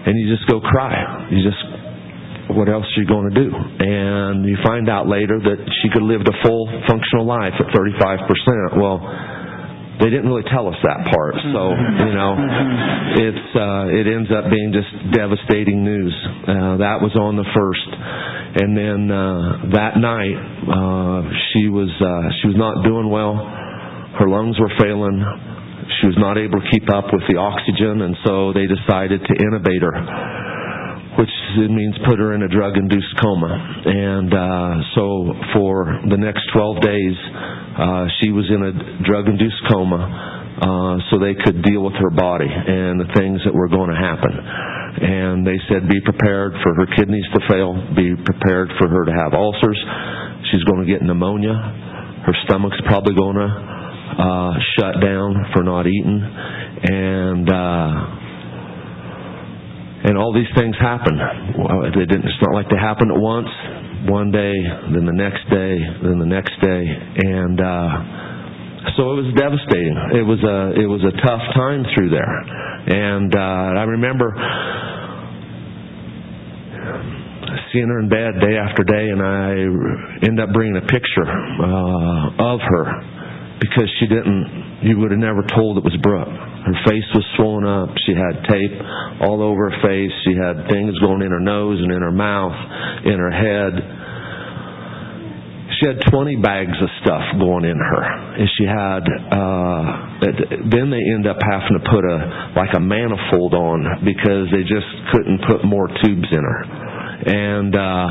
and 0.05 0.13
you 0.21 0.29
just 0.29 0.45
go 0.47 0.61
cry. 0.61 0.93
You 1.33 1.41
just, 1.41 1.61
what 2.53 2.69
else 2.69 2.85
are 2.85 3.01
you 3.01 3.09
going 3.09 3.33
to 3.33 3.37
do? 3.41 3.49
And 3.49 4.45
you 4.45 4.57
find 4.63 4.87
out 4.87 5.09
later 5.09 5.41
that 5.41 5.59
she 5.81 5.89
could 5.89 6.05
have 6.05 6.11
lived 6.13 6.29
a 6.29 6.37
full 6.45 6.69
functional 6.85 7.25
life 7.25 7.57
at 7.57 7.73
35%. 7.73 8.77
Well, 8.77 9.01
they 9.99 10.09
didn't 10.11 10.27
really 10.27 10.47
tell 10.51 10.67
us 10.67 10.75
that 10.83 10.99
part. 11.11 11.35
So 11.39 11.61
you 11.71 12.13
know, 12.15 12.31
it's 13.15 13.47
uh, 13.55 13.85
it 13.95 14.05
ends 14.07 14.29
up 14.31 14.51
being 14.51 14.75
just 14.75 14.91
devastating 15.15 15.83
news. 15.83 16.13
Uh, 16.47 16.77
that 16.83 16.99
was 16.99 17.15
on 17.15 17.35
the 17.35 17.47
first, 17.55 17.89
and 18.59 18.75
then 18.75 19.11
uh, 19.11 19.71
that 19.71 19.95
night 19.95 20.35
uh, 20.67 21.21
she 21.53 21.71
was 21.71 21.91
uh, 21.99 22.27
she 22.41 22.47
was 22.51 22.57
not 22.59 22.83
doing 22.83 23.09
well. 23.09 23.39
Her 24.19 24.27
lungs 24.27 24.59
were 24.59 24.71
failing. 24.79 25.23
She 26.01 26.07
was 26.07 26.17
not 26.17 26.37
able 26.37 26.59
to 26.59 26.67
keep 26.71 26.91
up 26.91 27.13
with 27.13 27.23
the 27.29 27.37
oxygen, 27.37 28.01
and 28.03 28.15
so 28.25 28.51
they 28.51 28.67
decided 28.67 29.21
to 29.21 29.33
intubate 29.39 29.83
her 29.83 30.44
which 31.17 31.31
means 31.71 31.95
put 32.07 32.19
her 32.19 32.33
in 32.35 32.43
a 32.43 32.49
drug-induced 32.51 33.15
coma. 33.21 33.51
And 33.85 34.31
uh, 34.33 34.73
so 34.95 35.33
for 35.55 36.01
the 36.09 36.17
next 36.19 36.43
12 36.51 36.81
days, 36.83 37.17
uh, 37.79 38.05
she 38.19 38.31
was 38.31 38.47
in 38.51 38.59
a 38.59 38.73
drug-induced 39.03 39.61
coma, 39.71 40.03
uh, 40.55 40.95
so 41.11 41.19
they 41.19 41.35
could 41.35 41.63
deal 41.63 41.83
with 41.83 41.95
her 41.99 42.11
body 42.11 42.47
and 42.47 42.99
the 42.99 43.11
things 43.15 43.39
that 43.43 43.53
were 43.53 43.67
going 43.67 43.91
to 43.91 43.99
happen. 43.99 44.31
And 44.95 45.47
they 45.47 45.59
said, 45.67 45.87
be 45.87 45.99
prepared 46.03 46.55
for 46.63 46.71
her 46.75 46.87
kidneys 46.95 47.27
to 47.35 47.39
fail, 47.47 47.75
be 47.95 48.15
prepared 48.15 48.71
for 48.79 48.87
her 48.87 49.03
to 49.05 49.11
have 49.11 49.33
ulcers. 49.35 49.79
She's 50.51 50.63
going 50.63 50.85
to 50.85 50.89
get 50.91 51.03
pneumonia. 51.03 51.55
Her 52.27 52.35
stomach's 52.47 52.79
probably 52.87 53.15
going 53.15 53.35
to 53.35 53.49
uh, 54.19 54.53
shut 54.79 54.99
down 55.03 55.51
for 55.53 55.63
not 55.63 55.87
eating. 55.87 56.19
And 56.23 57.47
uh, 57.49 58.24
and 60.05 60.17
all 60.17 60.31
these 60.33 60.49
things 60.55 60.75
happen. 60.77 61.17
It's 61.17 62.41
not 62.45 62.53
like 62.53 62.69
they 62.69 62.77
happened 62.77 63.11
at 63.11 63.17
once. 63.17 63.49
One 64.05 64.29
day, 64.29 64.53
then 64.93 65.05
the 65.09 65.17
next 65.17 65.49
day, 65.49 65.81
then 66.05 66.21
the 66.21 66.29
next 66.29 66.53
day, 66.61 66.83
and 67.25 67.57
uh, 67.57 67.89
so 68.93 69.17
it 69.17 69.25
was 69.25 69.33
devastating. 69.33 69.97
It 70.13 70.21
was 70.21 70.37
a 70.45 70.77
it 70.77 70.85
was 70.85 71.01
a 71.01 71.13
tough 71.25 71.41
time 71.57 71.81
through 71.97 72.13
there, 72.13 72.35
and 72.85 73.33
uh, 73.33 73.81
I 73.81 73.83
remember 73.97 74.29
seeing 77.73 77.89
her 77.89 77.97
in 77.97 78.09
bed 78.09 78.37
day 78.45 78.61
after 78.61 78.85
day, 78.85 79.09
and 79.09 79.25
I 79.25 80.29
end 80.29 80.37
up 80.37 80.53
bringing 80.53 80.77
a 80.77 80.85
picture 80.85 81.25
uh, 81.25 82.53
of 82.53 82.61
her 82.61 82.85
because 83.57 83.89
she 83.99 84.05
didn't. 84.05 84.85
You 84.85 84.99
would 84.99 85.09
have 85.09 85.19
never 85.19 85.41
told 85.49 85.79
it 85.79 85.83
was 85.83 85.97
Brooke. 86.03 86.54
Her 86.65 86.77
face 86.89 87.05
was 87.13 87.25
swollen 87.37 87.65
up. 87.65 87.93
She 88.09 88.13
had 88.17 88.41
tape 88.49 88.73
all 89.21 89.41
over 89.41 89.69
her 89.69 89.77
face. 89.85 90.11
She 90.25 90.33
had 90.33 90.65
things 90.65 90.97
going 90.97 91.21
in 91.21 91.29
her 91.29 91.39
nose 91.39 91.77
and 91.77 91.93
in 91.93 92.01
her 92.01 92.11
mouth, 92.11 92.57
in 93.05 93.17
her 93.21 93.29
head. 93.29 93.73
She 95.77 95.85
had 95.85 96.01
20 96.09 96.37
bags 96.37 96.73
of 96.81 96.89
stuff 97.03 97.21
going 97.37 97.65
in 97.65 97.77
her. 97.77 98.03
And 98.41 98.49
she 98.57 98.65
had, 98.65 99.03
uh, 99.05 99.83
then 100.71 100.89
they 100.89 101.03
end 101.13 101.27
up 101.27 101.37
having 101.37 101.77
to 101.77 101.83
put 101.85 102.01
a, 102.01 102.53
like 102.55 102.73
a 102.73 102.79
manifold 102.79 103.53
on 103.53 104.01
because 104.01 104.49
they 104.49 104.63
just 104.65 104.89
couldn't 105.11 105.45
put 105.45 105.65
more 105.65 105.87
tubes 106.01 106.29
in 106.31 106.41
her. 106.41 106.61
And, 107.29 107.75
uh, 107.75 108.07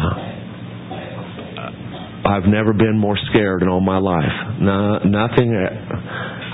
I've 2.25 2.47
never 2.49 2.73
been 2.73 2.99
more 2.99 3.19
scared 3.31 3.63
in 3.63 3.69
all 3.69 3.81
my 3.81 3.99
life. 3.99 4.33
No, 4.61 4.99
nothing. 5.05 5.53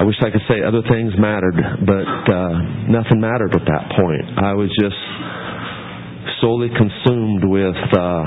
I 0.00 0.04
wish 0.04 0.16
I 0.25 0.30
could 0.33 0.40
say 0.49 0.64
other 0.64 0.80
things 0.88 1.12
mattered, 1.21 1.61
but 1.85 2.09
uh, 2.33 2.88
nothing 2.88 3.21
mattered 3.21 3.52
at 3.52 3.69
that 3.69 3.85
point. 4.00 4.25
I 4.40 4.57
was 4.57 4.73
just 4.80 4.97
solely 6.40 6.73
consumed 6.73 7.45
with 7.45 7.76
uh, 7.92 8.25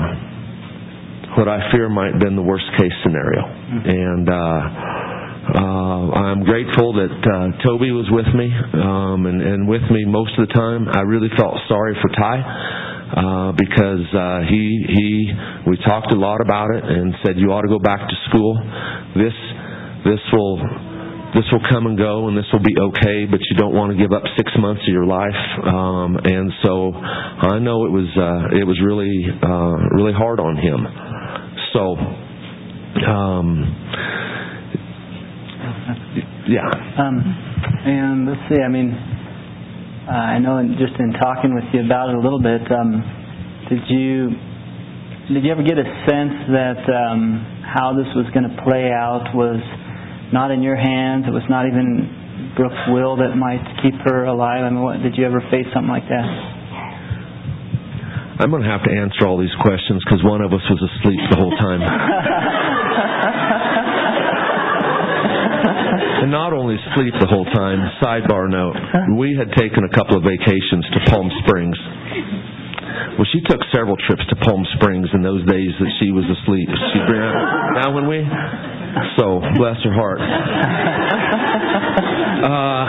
what 1.34 1.50
I 1.50 1.66
fear 1.74 1.90
might 1.90 2.14
have 2.14 2.22
been 2.22 2.36
the 2.36 2.46
worst 2.46 2.66
case 2.78 2.94
scenario, 3.02 3.42
and. 3.42 4.28
Uh, 4.30 5.02
uh, 5.44 6.08
I'm 6.24 6.42
grateful 6.42 6.94
that 6.94 7.20
uh, 7.20 7.52
Toby 7.60 7.92
was 7.92 8.08
with 8.08 8.24
me 8.32 8.48
um, 8.80 9.26
and, 9.28 9.42
and 9.44 9.68
with 9.68 9.84
me 9.92 10.06
most 10.08 10.32
of 10.38 10.48
the 10.48 10.54
time. 10.54 10.88
I 10.88 11.02
really 11.04 11.28
felt 11.36 11.52
sorry 11.68 11.92
for 12.00 12.08
Ty 12.08 12.40
uh, 13.12 13.52
because 13.52 14.08
uh, 14.16 14.40
he 14.48 14.64
he 14.88 15.28
we 15.68 15.76
talked 15.84 16.10
a 16.12 16.16
lot 16.16 16.40
about 16.40 16.72
it 16.72 16.84
and 16.88 17.12
said 17.22 17.36
you 17.36 17.52
ought 17.52 17.60
to 17.60 17.68
go 17.68 17.78
back 17.78 18.08
to 18.08 18.16
school. 18.32 18.56
This 19.20 19.36
this 20.08 20.22
will 20.32 20.56
this 21.34 21.44
will 21.52 21.62
come 21.68 21.86
and 21.86 21.98
go 21.98 22.28
and 22.28 22.36
this 22.36 22.46
will 22.52 22.62
be 22.62 22.74
okay, 22.78 23.26
but 23.26 23.40
you 23.50 23.56
don't 23.58 23.74
want 23.74 23.92
to 23.92 23.98
give 23.98 24.12
up 24.12 24.22
six 24.36 24.50
months 24.58 24.82
of 24.86 24.92
your 24.92 25.06
life. 25.06 25.40
Um, 25.64 26.16
and 26.22 26.52
so 26.62 26.92
I 26.94 27.58
know 27.58 27.84
it 27.86 27.92
was 27.92 28.08
uh, 28.16 28.56
it 28.56 28.64
was 28.64 28.78
really 28.82 29.26
uh, 29.42 29.76
really 29.98 30.14
hard 30.14 30.40
on 30.40 30.56
him. 30.56 30.86
So. 31.72 31.96
Um, 32.94 33.74
yeah. 36.48 36.68
Um, 36.98 37.18
and 37.86 38.26
let's 38.28 38.40
see. 38.48 38.60
I 38.60 38.68
mean, 38.68 38.92
uh, 38.92 40.12
I 40.12 40.38
know 40.38 40.58
in, 40.58 40.76
just 40.78 40.98
in 41.00 41.12
talking 41.12 41.54
with 41.54 41.64
you 41.72 41.84
about 41.84 42.10
it 42.10 42.16
a 42.16 42.20
little 42.20 42.40
bit, 42.40 42.60
um, 42.70 43.00
did 43.68 43.80
you 43.88 44.30
did 45.32 45.42
you 45.42 45.50
ever 45.52 45.62
get 45.64 45.78
a 45.80 45.88
sense 46.04 46.36
that 46.52 46.84
um, 46.92 47.40
how 47.64 47.96
this 47.96 48.08
was 48.14 48.28
going 48.36 48.44
to 48.44 48.56
play 48.62 48.92
out 48.92 49.32
was 49.32 49.56
not 50.32 50.50
in 50.50 50.62
your 50.62 50.76
hands? 50.76 51.24
It 51.26 51.32
was 51.32 51.44
not 51.48 51.66
even 51.66 52.52
Brooke's 52.56 52.88
will 52.88 53.16
that 53.16 53.36
might 53.36 53.62
keep 53.82 53.94
her 54.06 54.24
alive. 54.24 54.64
I 54.64 54.70
mean, 54.70 54.82
what, 54.82 55.02
did 55.02 55.16
you 55.16 55.26
ever 55.26 55.40
face 55.50 55.66
something 55.74 55.90
like 55.90 56.08
that? 56.08 56.54
I'm 58.38 58.50
going 58.50 58.62
to 58.62 58.68
have 58.68 58.82
to 58.82 58.90
answer 58.90 59.26
all 59.26 59.38
these 59.38 59.54
questions 59.62 60.02
because 60.04 60.22
one 60.24 60.42
of 60.42 60.52
us 60.52 60.60
was 60.66 60.82
asleep 60.82 61.20
the 61.30 61.36
whole 61.38 61.54
time. 61.54 61.82
and 66.22 66.30
not 66.34 66.52
only 66.52 66.74
asleep 66.74 67.14
the 67.20 67.28
whole 67.30 67.44
time, 67.46 67.78
sidebar 68.02 68.50
note, 68.50 68.74
we 69.16 69.36
had 69.38 69.52
taken 69.54 69.84
a 69.84 69.88
couple 69.94 70.16
of 70.16 70.24
vacations 70.24 70.84
to 70.94 71.00
Palm 71.10 71.30
Springs. 71.46 71.78
Well, 73.18 73.28
she 73.32 73.40
took 73.46 73.60
several 73.72 73.96
trips 74.06 74.22
to 74.30 74.36
Palm 74.36 74.64
Springs 74.78 75.08
in 75.14 75.22
those 75.22 75.44
days 75.46 75.72
that 75.78 75.92
she 76.00 76.10
was 76.10 76.24
asleep. 76.26 76.68
She 76.68 76.98
now 77.78 77.94
when 77.94 78.06
we 78.08 78.22
so 79.18 79.40
bless 79.56 79.78
her 79.84 79.94
heart. 79.94 80.20
Uh, 82.44 82.84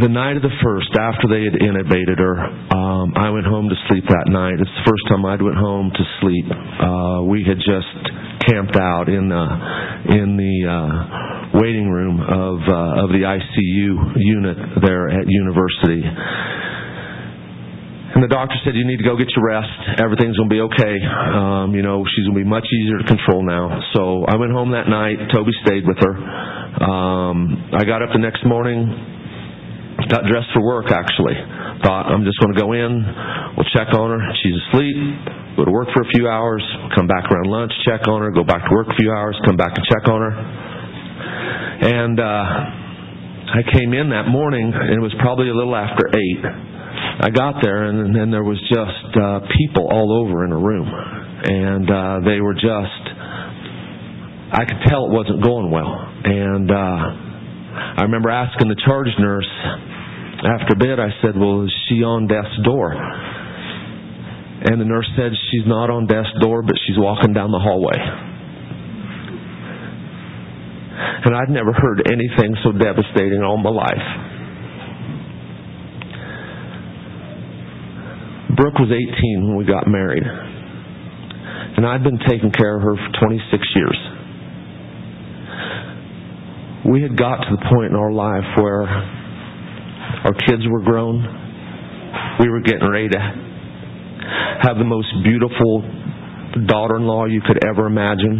the 0.00 0.08
night 0.08 0.36
of 0.36 0.42
the 0.42 0.56
first, 0.64 0.88
after 0.98 1.28
they 1.28 1.44
had 1.44 1.52
intubated 1.60 2.16
her, 2.18 2.34
um, 2.72 3.12
I 3.14 3.28
went 3.28 3.44
home 3.44 3.68
to 3.68 3.76
sleep 3.88 4.04
that 4.08 4.26
night. 4.32 4.56
It's 4.56 4.72
the 4.72 4.88
first 4.88 5.04
time 5.08 5.24
I'd 5.26 5.42
went 5.42 5.60
home 5.60 5.92
to 5.92 6.04
sleep. 6.18 6.48
Uh, 6.48 7.22
we 7.28 7.44
had 7.44 7.60
just 7.60 7.92
camped 8.48 8.74
out 8.74 9.12
in 9.12 9.28
the 9.28 9.44
in 10.16 10.40
the 10.40 10.56
uh, 10.64 11.60
waiting 11.60 11.90
room 11.90 12.18
of 12.18 12.56
uh, 12.64 13.04
of 13.04 13.12
the 13.12 13.22
ICU 13.28 14.16
unit 14.16 14.56
there 14.80 15.08
at 15.12 15.28
university. 15.28 16.02
And 18.12 18.20
the 18.20 18.28
doctor 18.28 18.54
said, 18.64 18.76
you 18.76 18.84
need 18.84 19.00
to 19.00 19.08
go 19.08 19.16
get 19.16 19.32
your 19.32 19.48
rest. 19.48 19.72
Everything's 19.96 20.36
going 20.36 20.52
to 20.52 20.54
be 20.54 20.60
okay. 20.68 21.00
Um, 21.00 21.72
you 21.72 21.80
know, 21.80 22.04
she's 22.04 22.28
going 22.28 22.36
to 22.36 22.44
be 22.44 22.48
much 22.48 22.68
easier 22.68 23.00
to 23.00 23.06
control 23.08 23.40
now. 23.40 23.72
So 23.96 24.28
I 24.28 24.36
went 24.36 24.52
home 24.52 24.76
that 24.76 24.84
night. 24.84 25.16
Toby 25.32 25.52
stayed 25.64 25.88
with 25.88 25.96
her. 25.96 26.14
Um, 26.76 27.72
I 27.72 27.84
got 27.88 28.04
up 28.04 28.12
the 28.12 28.20
next 28.20 28.44
morning, 28.44 28.84
got 30.12 30.28
dressed 30.28 30.52
for 30.52 30.60
work 30.60 30.92
actually. 30.92 31.36
Thought 31.84 32.12
I'm 32.12 32.24
just 32.24 32.36
going 32.40 32.52
to 32.52 32.60
go 32.60 32.72
in, 32.76 32.92
we'll 33.56 33.68
check 33.72 33.92
on 33.96 34.12
her. 34.12 34.20
She's 34.44 34.56
asleep. 34.68 34.96
Go 35.56 35.64
to 35.68 35.72
work 35.72 35.88
for 35.92 36.00
a 36.00 36.08
few 36.16 36.28
hours, 36.28 36.64
come 36.96 37.06
back 37.06 37.28
around 37.28 37.44
lunch, 37.48 37.72
check 37.84 38.08
on 38.08 38.22
her, 38.22 38.30
go 38.32 38.44
back 38.44 38.64
to 38.64 38.72
work 38.72 38.88
a 38.88 38.96
few 38.96 39.12
hours, 39.12 39.36
come 39.44 39.56
back 39.56 39.76
and 39.76 39.84
check 39.84 40.08
on 40.08 40.20
her. 40.20 40.34
And 41.92 42.16
uh, 42.20 42.44
I 43.52 43.60
came 43.76 43.92
in 43.92 44.08
that 44.16 44.28
morning, 44.32 44.72
and 44.72 44.96
it 44.96 45.00
was 45.00 45.12
probably 45.20 45.50
a 45.50 45.54
little 45.54 45.76
after 45.76 46.08
eight. 46.08 46.71
I 47.22 47.30
got 47.30 47.62
there, 47.62 47.84
and 47.84 48.14
then 48.14 48.30
there 48.30 48.42
was 48.42 48.58
just 48.68 49.16
uh, 49.16 49.40
people 49.58 49.88
all 49.90 50.10
over 50.24 50.44
in 50.44 50.52
a 50.52 50.58
room, 50.58 50.88
and 50.88 51.86
uh, 51.90 52.20
they 52.24 52.40
were 52.40 52.54
just. 52.54 53.02
I 54.52 54.64
could 54.68 54.82
tell 54.86 55.06
it 55.06 55.12
wasn't 55.12 55.42
going 55.42 55.70
well, 55.70 55.92
and 56.24 56.70
uh, 56.70 56.74
I 57.98 58.02
remember 58.02 58.28
asking 58.28 58.68
the 58.68 58.80
charge 58.84 59.08
nurse 59.18 59.48
after 60.44 60.74
bed. 60.76 61.00
I 61.00 61.10
said, 61.22 61.36
"Well, 61.36 61.64
is 61.64 61.72
she 61.88 62.02
on 62.02 62.26
death's 62.26 62.58
door?" 62.64 62.92
And 64.64 64.80
the 64.80 64.84
nurse 64.84 65.08
said, 65.16 65.32
"She's 65.50 65.66
not 65.66 65.90
on 65.90 66.06
death's 66.06 66.32
door, 66.40 66.62
but 66.62 66.76
she's 66.86 66.98
walking 66.98 67.32
down 67.32 67.50
the 67.50 67.58
hallway." 67.58 67.98
And 71.24 71.34
I'd 71.34 71.50
never 71.50 71.72
heard 71.72 72.02
anything 72.10 72.56
so 72.64 72.72
devastating 72.72 73.42
all 73.42 73.56
my 73.56 73.70
life. 73.70 74.31
Brooke 78.62 78.78
was 78.78 78.94
18 78.94 79.42
when 79.42 79.56
we 79.58 79.64
got 79.66 79.90
married. 79.90 80.22
And 80.22 81.82
I'd 81.82 82.04
been 82.04 82.20
taking 82.30 82.52
care 82.54 82.76
of 82.78 82.82
her 82.86 82.94
for 82.94 83.26
26 83.26 83.42
years. 83.74 83.98
We 86.86 87.02
had 87.02 87.18
got 87.18 87.42
to 87.42 87.50
the 87.50 87.62
point 87.74 87.90
in 87.90 87.98
our 87.98 88.12
life 88.14 88.46
where 88.54 88.86
our 88.86 90.34
kids 90.46 90.62
were 90.70 90.78
grown. 90.78 91.26
We 92.38 92.50
were 92.50 92.62
getting 92.62 92.86
ready 92.86 93.08
to 93.08 93.18
have 94.62 94.78
the 94.78 94.86
most 94.86 95.10
beautiful 95.26 95.82
daughter-in-law 96.62 97.34
you 97.34 97.42
could 97.42 97.66
ever 97.66 97.90
imagine. 97.90 98.38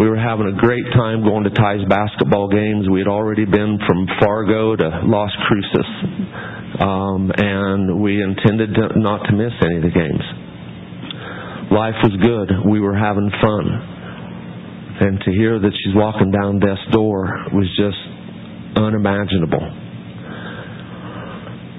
We 0.00 0.08
were 0.08 0.16
having 0.16 0.48
a 0.48 0.56
great 0.56 0.88
time 0.96 1.28
going 1.28 1.44
to 1.44 1.50
Ty's 1.50 1.84
basketball 1.92 2.48
games. 2.48 2.88
We 2.88 3.00
had 3.00 3.08
already 3.08 3.44
been 3.44 3.76
from 3.84 4.08
Fargo 4.16 4.76
to 4.76 4.88
Las 5.04 5.32
Cruces, 5.44 5.90
um, 6.80 7.32
and 7.34 8.00
we 8.00 8.22
intended 8.22 8.74
to, 8.74 8.98
not 8.98 9.26
to 9.26 9.32
miss 9.34 9.52
any 9.62 9.76
of 9.76 9.82
the 9.82 9.90
games. 9.90 10.24
Life 11.74 11.98
was 12.06 12.14
good. 12.22 12.70
We 12.70 12.80
were 12.80 12.96
having 12.96 13.30
fun. 13.42 13.66
And 15.00 15.20
to 15.20 15.30
hear 15.30 15.58
that 15.58 15.70
she's 15.70 15.94
walking 15.94 16.30
down 16.30 16.58
death's 16.58 16.82
door 16.90 17.28
was 17.52 17.66
just 17.78 17.98
unimaginable. 18.78 19.62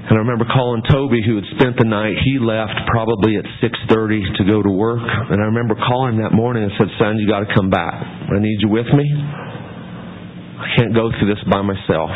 And 0.10 0.18
I 0.18 0.22
remember 0.26 0.46
calling 0.50 0.82
Toby, 0.90 1.22
who 1.22 1.36
had 1.38 1.46
spent 1.54 1.78
the 1.78 1.86
night. 1.86 2.18
He 2.26 2.40
left 2.40 2.74
probably 2.90 3.38
at 3.38 3.46
6:30 3.62 4.24
to 4.38 4.44
go 4.44 4.64
to 4.64 4.70
work. 4.70 5.06
And 5.06 5.38
I 5.40 5.46
remember 5.46 5.76
calling 5.76 6.16
him 6.16 6.22
that 6.24 6.34
morning 6.34 6.64
and 6.64 6.72
said, 6.80 6.90
"Son, 6.98 7.18
you 7.20 7.28
got 7.28 7.46
to 7.46 7.54
come 7.54 7.70
back. 7.70 7.94
I 7.94 8.40
need 8.40 8.58
you 8.62 8.70
with 8.70 8.88
me. 8.92 9.06
I 9.06 10.68
can't 10.76 10.94
go 10.96 11.12
through 11.12 11.30
this 11.34 11.44
by 11.46 11.62
myself." 11.62 12.10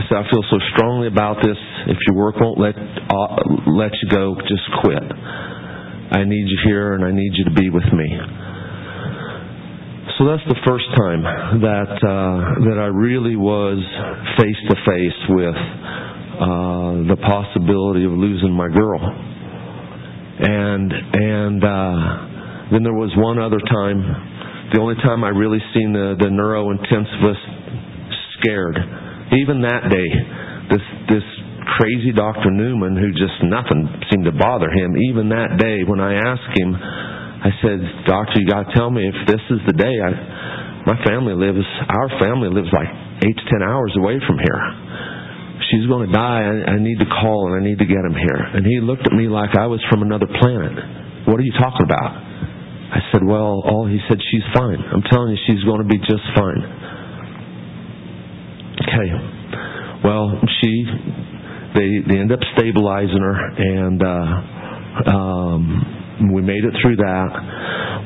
I 0.00 0.08
said, 0.08 0.16
"I 0.16 0.24
feel 0.32 0.44
so 0.48 0.56
strongly 0.72 1.08
about 1.08 1.44
this. 1.44 1.58
If 1.86 1.98
your 2.08 2.16
work 2.16 2.40
won't 2.40 2.56
let 2.56 2.72
uh, 2.72 3.36
let 3.68 3.92
you 4.00 4.08
go, 4.08 4.34
just 4.48 4.64
quit. 4.80 5.04
I 5.04 6.24
need 6.24 6.48
you 6.48 6.58
here, 6.64 6.94
and 6.94 7.04
I 7.04 7.12
need 7.12 7.32
you 7.36 7.44
to 7.44 7.50
be 7.52 7.68
with 7.68 7.84
me." 7.92 8.08
So 10.16 10.24
that's 10.24 10.44
the 10.48 10.56
first 10.64 10.88
time 10.96 11.20
that 11.60 11.92
uh, 12.00 12.64
that 12.64 12.78
I 12.80 12.88
really 12.88 13.36
was 13.36 13.76
face 14.40 14.56
to 14.68 14.76
face 14.88 15.20
with 15.28 15.56
uh, 15.56 16.92
the 17.12 17.16
possibility 17.20 18.04
of 18.04 18.12
losing 18.12 18.52
my 18.52 18.68
girl. 18.68 19.00
And 19.04 20.92
and 20.92 21.60
uh, 21.60 22.72
then 22.72 22.82
there 22.84 22.96
was 22.96 23.12
one 23.16 23.38
other 23.38 23.60
time, 23.60 24.00
the 24.72 24.80
only 24.80 24.96
time 24.96 25.24
I 25.24 25.28
really 25.28 25.60
seen 25.74 25.92
the 25.92 26.16
the 26.16 26.32
neurointensivist 26.32 27.44
scared. 28.40 29.09
Even 29.38 29.62
that 29.62 29.86
day, 29.86 30.08
this 30.74 30.84
this 31.06 31.26
crazy 31.78 32.10
Dr. 32.10 32.50
Newman, 32.50 32.98
who 32.98 33.14
just 33.14 33.38
nothing 33.46 33.86
seemed 34.10 34.26
to 34.26 34.34
bother 34.34 34.70
him. 34.70 34.98
Even 35.10 35.30
that 35.30 35.54
day, 35.58 35.86
when 35.86 36.00
I 36.02 36.18
asked 36.18 36.50
him, 36.58 36.74
I 36.74 37.50
said, 37.62 37.78
"Doctor, 38.10 38.42
you 38.42 38.46
got 38.50 38.66
to 38.66 38.72
tell 38.74 38.90
me 38.90 39.06
if 39.06 39.14
this 39.26 39.42
is 39.50 39.60
the 39.66 39.76
day." 39.76 39.94
I, 40.02 40.10
my 40.86 40.98
family 41.04 41.36
lives, 41.36 41.62
our 41.86 42.08
family 42.18 42.48
lives 42.48 42.72
like 42.72 42.88
eight 43.22 43.36
to 43.36 43.44
ten 43.52 43.62
hours 43.62 43.94
away 43.96 44.18
from 44.26 44.40
here 44.40 44.62
she's 45.70 45.86
going 45.86 46.06
to 46.06 46.12
die. 46.12 46.42
I, 46.42 46.74
I 46.74 46.76
need 46.82 46.98
to 46.98 47.06
call 47.06 47.52
and 47.52 47.54
I 47.54 47.62
need 47.62 47.78
to 47.78 47.86
get 47.86 48.02
him 48.02 48.14
here. 48.14 48.42
And 48.58 48.66
he 48.66 48.82
looked 48.82 49.06
at 49.06 49.14
me 49.14 49.30
like 49.30 49.54
I 49.54 49.66
was 49.70 49.80
from 49.88 50.02
another 50.02 50.26
planet. 50.26 50.74
What 51.30 51.38
are 51.38 51.46
you 51.46 51.54
talking 51.58 51.86
about? 51.86 52.10
I 52.90 53.00
said, 53.14 53.22
well, 53.22 53.62
all 53.62 53.86
he 53.86 54.02
said, 54.10 54.18
she's 54.18 54.42
fine. 54.52 54.82
I'm 54.82 55.06
telling 55.06 55.30
you, 55.30 55.38
she's 55.46 55.62
going 55.62 55.78
to 55.78 55.86
be 55.86 55.98
just 56.02 56.26
fine. 56.34 56.62
Okay. 58.82 59.08
Well, 60.10 60.42
she, 60.58 60.72
they, 61.78 62.02
they 62.02 62.18
end 62.18 62.34
up 62.34 62.42
stabilizing 62.58 63.22
her 63.22 63.38
and, 63.78 64.02
uh, 64.02 65.06
um, 65.06 66.34
we 66.34 66.42
made 66.42 66.66
it 66.66 66.74
through 66.82 66.96
that. 66.98 67.30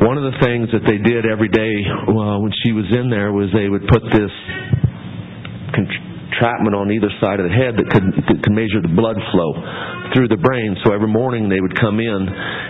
One 0.05 0.21
of 0.21 0.29
the 0.29 0.37
things 0.45 0.69
that 0.77 0.85
they 0.85 1.01
did 1.01 1.25
every 1.25 1.49
day 1.49 1.81
uh, 2.05 2.45
when 2.45 2.53
she 2.61 2.77
was 2.77 2.85
in 2.93 3.09
there 3.09 3.33
was 3.33 3.49
they 3.57 3.73
would 3.73 3.89
put 3.89 4.05
this 4.13 4.31
entrapment 5.73 6.77
on 6.77 6.93
either 6.93 7.09
side 7.25 7.41
of 7.41 7.49
the 7.49 7.57
head 7.57 7.81
that 7.81 7.89
could, 7.89 8.05
could 8.29 8.53
measure 8.53 8.85
the 8.85 8.93
blood 8.93 9.17
flow 9.33 9.57
through 10.13 10.29
the 10.29 10.37
brain. 10.45 10.77
So 10.85 10.93
every 10.93 11.09
morning 11.09 11.49
they 11.49 11.65
would 11.65 11.75
come 11.81 12.05
in 12.05 12.21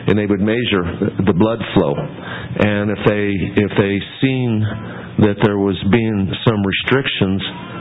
and 0.07 0.14
they 0.14 0.31
would 0.31 0.40
measure 0.47 1.11
the 1.27 1.35
blood 1.35 1.59
flow. 1.75 1.92
And 1.99 2.94
if 2.94 3.03
they 3.03 3.35
if 3.66 3.73
they 3.75 3.99
seen 4.23 4.62
that 5.27 5.42
there 5.42 5.59
was 5.59 5.75
being 5.90 6.31
some 6.47 6.62
restrictions, 6.62 7.74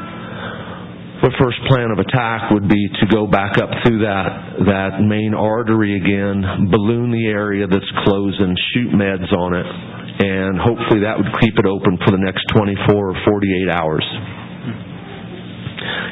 the 1.23 1.31
first 1.39 1.55
plan 1.71 1.87
of 1.87 2.03
attack 2.03 2.51
would 2.51 2.67
be 2.67 2.83
to 2.99 3.05
go 3.07 3.23
back 3.23 3.55
up 3.55 3.71
through 3.87 4.03
that 4.03 4.59
that 4.67 4.99
main 4.99 5.31
artery 5.31 5.95
again, 5.95 6.67
balloon 6.67 7.15
the 7.15 7.31
area 7.31 7.63
that's 7.63 7.87
closing, 8.03 8.51
shoot 8.75 8.91
meds 8.91 9.31
on 9.31 9.55
it, 9.55 9.63
and 9.63 10.59
hopefully 10.59 11.07
that 11.07 11.15
would 11.15 11.31
keep 11.39 11.55
it 11.55 11.63
open 11.63 11.95
for 12.03 12.11
the 12.11 12.19
next 12.19 12.43
24 12.51 12.91
or 12.91 13.15
48 13.23 13.71
hours. 13.71 14.03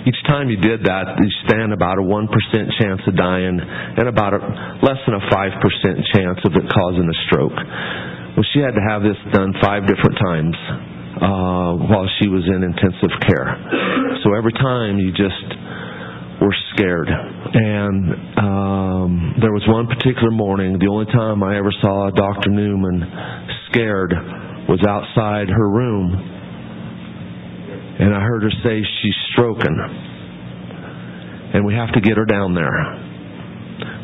Each 0.07 0.17
time 0.31 0.47
you 0.47 0.57
did 0.57 0.87
that, 0.87 1.19
you 1.19 1.29
stand 1.43 1.75
about 1.75 1.99
a 1.99 2.05
1% 2.07 2.31
chance 2.79 3.03
of 3.05 3.13
dying 3.13 3.59
and 3.59 4.07
about 4.07 4.33
a, 4.33 4.39
less 4.79 4.97
than 5.03 5.19
a 5.19 5.23
5% 5.27 6.15
chance 6.15 6.39
of 6.47 6.55
it 6.55 6.65
causing 6.71 7.05
a 7.05 7.17
stroke. 7.27 7.59
Well, 8.39 8.47
she 8.55 8.63
had 8.63 8.79
to 8.79 8.83
have 8.87 9.03
this 9.03 9.19
done 9.35 9.53
five 9.59 9.83
different 9.85 10.15
times 10.23 10.55
uh, 11.21 11.77
while 11.87 12.09
she 12.19 12.27
was 12.27 12.43
in 12.49 12.63
intensive 12.63 13.13
care. 13.29 13.49
So 14.23 14.33
every 14.33 14.53
time 14.53 14.97
you 14.97 15.11
just 15.11 15.47
were 16.41 16.55
scared. 16.73 17.07
And 17.07 18.37
um, 18.37 19.35
there 19.39 19.53
was 19.53 19.63
one 19.69 19.85
particular 19.85 20.31
morning, 20.31 20.79
the 20.79 20.89
only 20.89 21.05
time 21.13 21.43
I 21.43 21.57
ever 21.57 21.71
saw 21.81 22.09
Dr. 22.09 22.49
Newman 22.49 23.05
scared 23.69 24.13
was 24.67 24.81
outside 24.87 25.49
her 25.49 25.69
room 25.69 26.31
and 28.01 28.15
I 28.15 28.21
heard 28.21 28.41
her 28.41 28.51
say 28.63 28.81
she's 29.03 29.13
stroking. 29.31 29.77
And 31.53 31.63
we 31.63 31.75
have 31.75 31.93
to 31.93 32.01
get 32.01 32.17
her 32.17 32.25
down 32.25 32.55
there. 32.55 32.73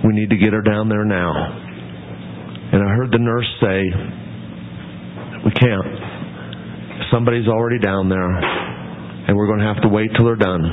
We 0.06 0.14
need 0.14 0.30
to 0.30 0.38
get 0.38 0.54
her 0.54 0.62
down 0.62 0.88
there 0.88 1.04
now. 1.04 1.34
And 2.74 2.84
I 2.84 2.94
heard 2.94 3.12
the 3.12 3.18
nurse 3.18 3.50
say, 3.60 3.90
We 5.46 5.52
can't. 5.52 5.97
Somebody's 7.12 7.48
already 7.48 7.80
down 7.80 8.10
there, 8.10 8.30
and 9.28 9.38
we're 9.38 9.48
going 9.48 9.60
to 9.60 9.66
have 9.66 9.82
to 9.84 9.90
wait 9.90 10.10
till 10.16 10.26
they're 10.26 10.36
done. 10.36 10.64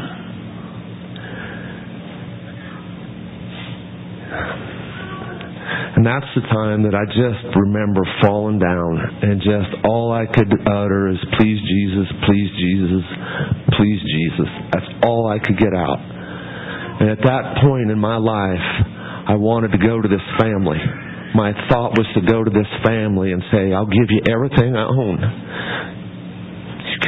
And 5.94 6.02
that's 6.04 6.26
the 6.34 6.42
time 6.50 6.82
that 6.82 6.92
I 6.92 7.06
just 7.06 7.54
remember 7.54 8.02
falling 8.20 8.58
down 8.58 8.92
and 9.22 9.38
just 9.38 9.72
all 9.87 10.10
I 10.10 10.26
could 10.26 10.50
utter 10.66 11.08
is, 11.08 11.16
please 11.38 11.56
Jesus, 11.62 12.10
please 12.26 12.50
Jesus, 12.58 13.04
please 13.78 14.02
Jesus. 14.02 14.50
That's 14.74 14.90
all 15.06 15.30
I 15.30 15.38
could 15.38 15.56
get 15.56 15.72
out. 15.72 16.02
And 17.00 17.08
at 17.08 17.22
that 17.22 17.62
point 17.62 17.90
in 17.94 17.98
my 17.98 18.18
life, 18.18 18.66
I 19.26 19.38
wanted 19.38 19.70
to 19.72 19.78
go 19.78 20.02
to 20.02 20.08
this 20.08 20.20
family. 20.37 20.82
My 21.34 21.54
thought 21.70 21.96
was 21.96 22.06
to 22.18 22.22
go 22.26 22.42
to 22.42 22.50
this 22.50 22.68
family 22.84 23.32
and 23.32 23.42
say, 23.50 23.72
I'll 23.72 23.87
give 23.87 24.10
you 24.10 24.20
everything 24.28 24.74
I 24.74 24.84
own. 24.84 25.16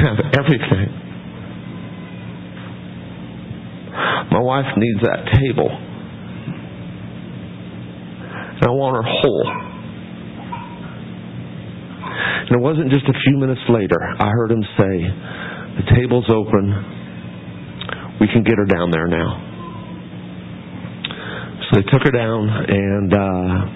Have 0.07 0.23
everything. 0.39 0.87
My 4.31 4.39
wife 4.39 4.71
needs 4.77 5.01
that 5.03 5.27
table. 5.35 5.67
And 8.55 8.63
I 8.63 8.71
want 8.71 8.95
her 8.95 9.03
whole. 9.03 9.51
And 12.47 12.55
it 12.55 12.63
wasn't 12.63 12.91
just 12.93 13.03
a 13.09 13.19
few 13.27 13.37
minutes 13.37 13.63
later, 13.69 13.99
I 13.99 14.31
heard 14.31 14.53
him 14.53 14.63
say, 14.79 15.11
The 15.75 15.91
table's 15.97 16.31
open. 16.31 16.71
We 18.21 18.29
can 18.29 18.45
get 18.45 18.55
her 18.59 18.67
down 18.67 18.93
there 18.93 19.09
now. 19.09 19.43
So 21.67 21.81
they 21.81 21.87
took 21.91 22.03
her 22.07 22.13
down 22.15 22.47
and 22.47 23.13
uh, 23.13 23.67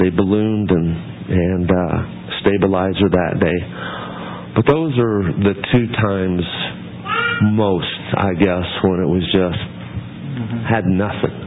they 0.00 0.08
ballooned 0.08 0.70
and, 0.70 0.96
and 1.28 1.68
uh, 1.68 2.40
stabilized 2.40 2.96
her 3.04 3.10
that 3.10 3.36
day. 3.38 4.05
But 4.56 4.64
those 4.72 4.96
are 4.98 5.22
the 5.36 5.52
two 5.70 5.86
times 6.00 6.40
most, 7.52 7.92
I 8.16 8.32
guess, 8.40 8.64
when 8.82 9.00
it 9.04 9.08
was 9.12 9.20
just 9.28 9.60
mm-hmm. 9.60 10.64
had 10.64 10.86
nothing 10.86 11.42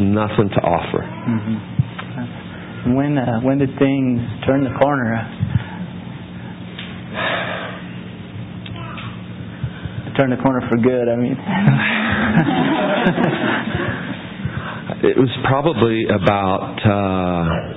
nothing 0.00 0.48
to 0.48 0.60
offer. 0.64 1.04
Mm-hmm. 1.04 2.96
When 2.96 3.18
uh, 3.18 3.40
when 3.42 3.58
did 3.58 3.78
things 3.78 4.20
turn 4.46 4.64
the 4.64 4.70
corner? 4.80 5.20
turn 10.16 10.30
the 10.30 10.36
corner 10.40 10.62
for 10.70 10.78
good. 10.78 11.10
I 11.12 11.16
mean, 11.16 11.36
it 15.12 15.18
was 15.18 15.28
probably 15.44 16.06
about 16.08 16.80
uh, 16.88 17.69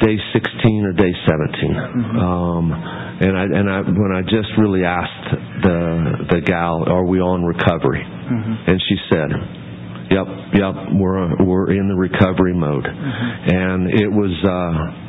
day 0.00 0.16
sixteen 0.32 0.84
or 0.84 0.92
day 0.92 1.12
17 1.24 1.72
mm-hmm. 1.72 2.18
um, 2.18 2.72
and 2.72 3.32
I 3.36 3.44
and 3.44 3.70
I 3.70 3.80
when 3.80 4.12
I 4.12 4.22
just 4.22 4.52
really 4.58 4.84
asked 4.84 5.30
the 5.62 6.36
the 6.36 6.40
gal, 6.40 6.84
"Are 6.86 7.04
we 7.04 7.20
on 7.20 7.44
recovery?" 7.44 8.04
Mm-hmm. 8.04 8.70
and 8.70 8.82
she 8.88 8.96
said 9.08 9.30
Yep, 10.06 10.26
yep. 10.54 10.74
We're 10.94 11.44
we're 11.44 11.72
in 11.72 11.88
the 11.88 11.96
recovery 11.96 12.54
mode, 12.54 12.84
mm-hmm. 12.84 13.56
and 13.56 13.90
it 13.90 14.06
was. 14.06 14.30
uh 14.46 15.02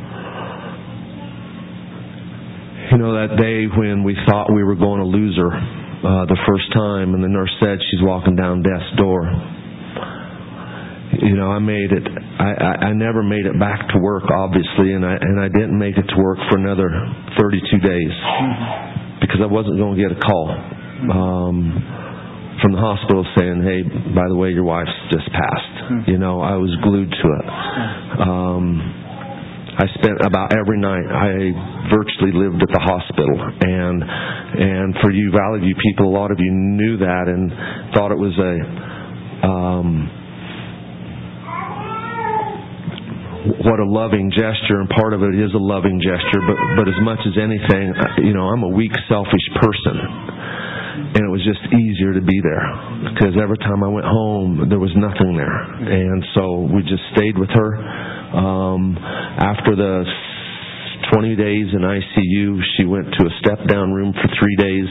you 2.91 2.97
know 2.97 3.13
that 3.13 3.35
day 3.35 3.67
when 3.67 4.03
we 4.03 4.15
thought 4.25 4.47
we 4.49 4.63
were 4.63 4.75
going 4.75 5.01
to 5.01 5.05
lose 5.05 5.35
her 5.37 5.51
uh, 5.51 6.25
the 6.25 6.39
first 6.47 6.71
time, 6.73 7.13
and 7.13 7.23
the 7.23 7.27
nurse 7.27 7.51
said 7.59 7.77
she's 7.91 8.01
walking 8.01 8.35
down 8.35 8.63
death's 8.63 8.95
door. 8.97 9.27
you 11.19 11.35
know, 11.35 11.51
I 11.51 11.59
made 11.59 11.91
it. 11.91 12.07
I, 12.37 12.49
I 12.53 12.71
I 12.89 12.93
never 12.93 13.23
made 13.23 13.45
it 13.45 13.57
back 13.59 13.89
to 13.89 13.99
work, 13.99 14.23
obviously, 14.29 14.93
and 14.93 15.05
I 15.05 15.17
and 15.19 15.39
I 15.41 15.49
didn't 15.49 15.77
make 15.77 15.97
it 15.97 16.05
to 16.05 16.17
work 16.21 16.37
for 16.49 16.57
another 16.57 16.89
32 17.37 17.77
days 17.81 18.13
because 19.21 19.41
I 19.41 19.49
wasn't 19.49 19.77
going 19.77 19.97
to 19.97 20.01
get 20.01 20.11
a 20.13 20.21
call 20.21 20.45
um, 21.11 21.57
from 22.61 22.71
the 22.73 22.81
hospital 22.81 23.25
saying, 23.37 23.65
"Hey, 23.65 23.81
by 24.13 24.29
the 24.29 24.35
way, 24.35 24.51
your 24.51 24.65
wife's 24.65 24.93
just 25.11 25.25
passed." 25.33 26.07
You 26.07 26.17
know, 26.17 26.41
I 26.41 26.55
was 26.55 26.69
glued 26.83 27.09
to 27.09 27.27
it. 27.41 27.45
Um, 28.21 28.65
I 29.77 29.85
spent 29.97 30.21
about 30.21 30.53
every 30.53 30.77
night. 30.77 31.05
I 31.09 31.89
virtually 31.89 32.33
lived 32.33 32.61
at 32.61 32.69
the 32.69 32.81
hospital, 32.81 33.37
and 33.61 34.03
and 34.05 34.95
for 35.01 35.09
you 35.11 35.31
Valley 35.31 35.61
View 35.61 35.75
people, 35.89 36.09
a 36.09 36.13
lot 36.13 36.31
of 36.31 36.37
you 36.39 36.51
knew 36.51 36.97
that 36.97 37.25
and 37.27 37.49
thought 37.93 38.11
it 38.11 38.17
was 38.17 38.37
a. 38.37 39.47
Um, 39.47 40.26
what 43.63 43.79
a 43.79 43.87
loving 43.87 44.31
gesture, 44.31 44.79
and 44.79 44.89
part 44.89 45.13
of 45.13 45.23
it 45.23 45.35
is 45.35 45.53
a 45.55 45.61
loving 45.61 45.99
gesture. 46.03 46.41
But 46.43 46.57
but 46.75 46.85
as 46.87 46.99
much 47.01 47.19
as 47.23 47.35
anything, 47.39 47.93
you 48.25 48.33
know, 48.33 48.47
I'm 48.51 48.63
a 48.63 48.71
weak, 48.71 48.91
selfish 49.07 49.47
person, 49.61 49.95
and 51.15 51.21
it 51.23 51.31
was 51.31 51.43
just 51.47 51.61
easier 51.71 52.13
to 52.13 52.23
be 52.23 52.39
there 52.43 52.65
because 53.13 53.33
every 53.39 53.57
time 53.59 53.83
I 53.83 53.89
went 53.89 54.05
home, 54.05 54.67
there 54.69 54.79
was 54.79 54.91
nothing 54.95 55.37
there, 55.37 55.59
and 55.79 56.23
so 56.35 56.67
we 56.67 56.83
just 56.83 57.03
stayed 57.15 57.37
with 57.37 57.49
her. 57.49 57.71
Um, 58.35 58.97
after 58.99 59.75
the 59.75 60.03
20 61.13 61.35
days 61.35 61.67
in 61.71 61.81
ICU, 61.87 62.59
she 62.75 62.83
went 62.83 63.07
to 63.15 63.21
a 63.25 63.31
step 63.39 63.65
down 63.67 63.93
room 63.93 64.11
for 64.11 64.27
three 64.39 64.55
days, 64.59 64.89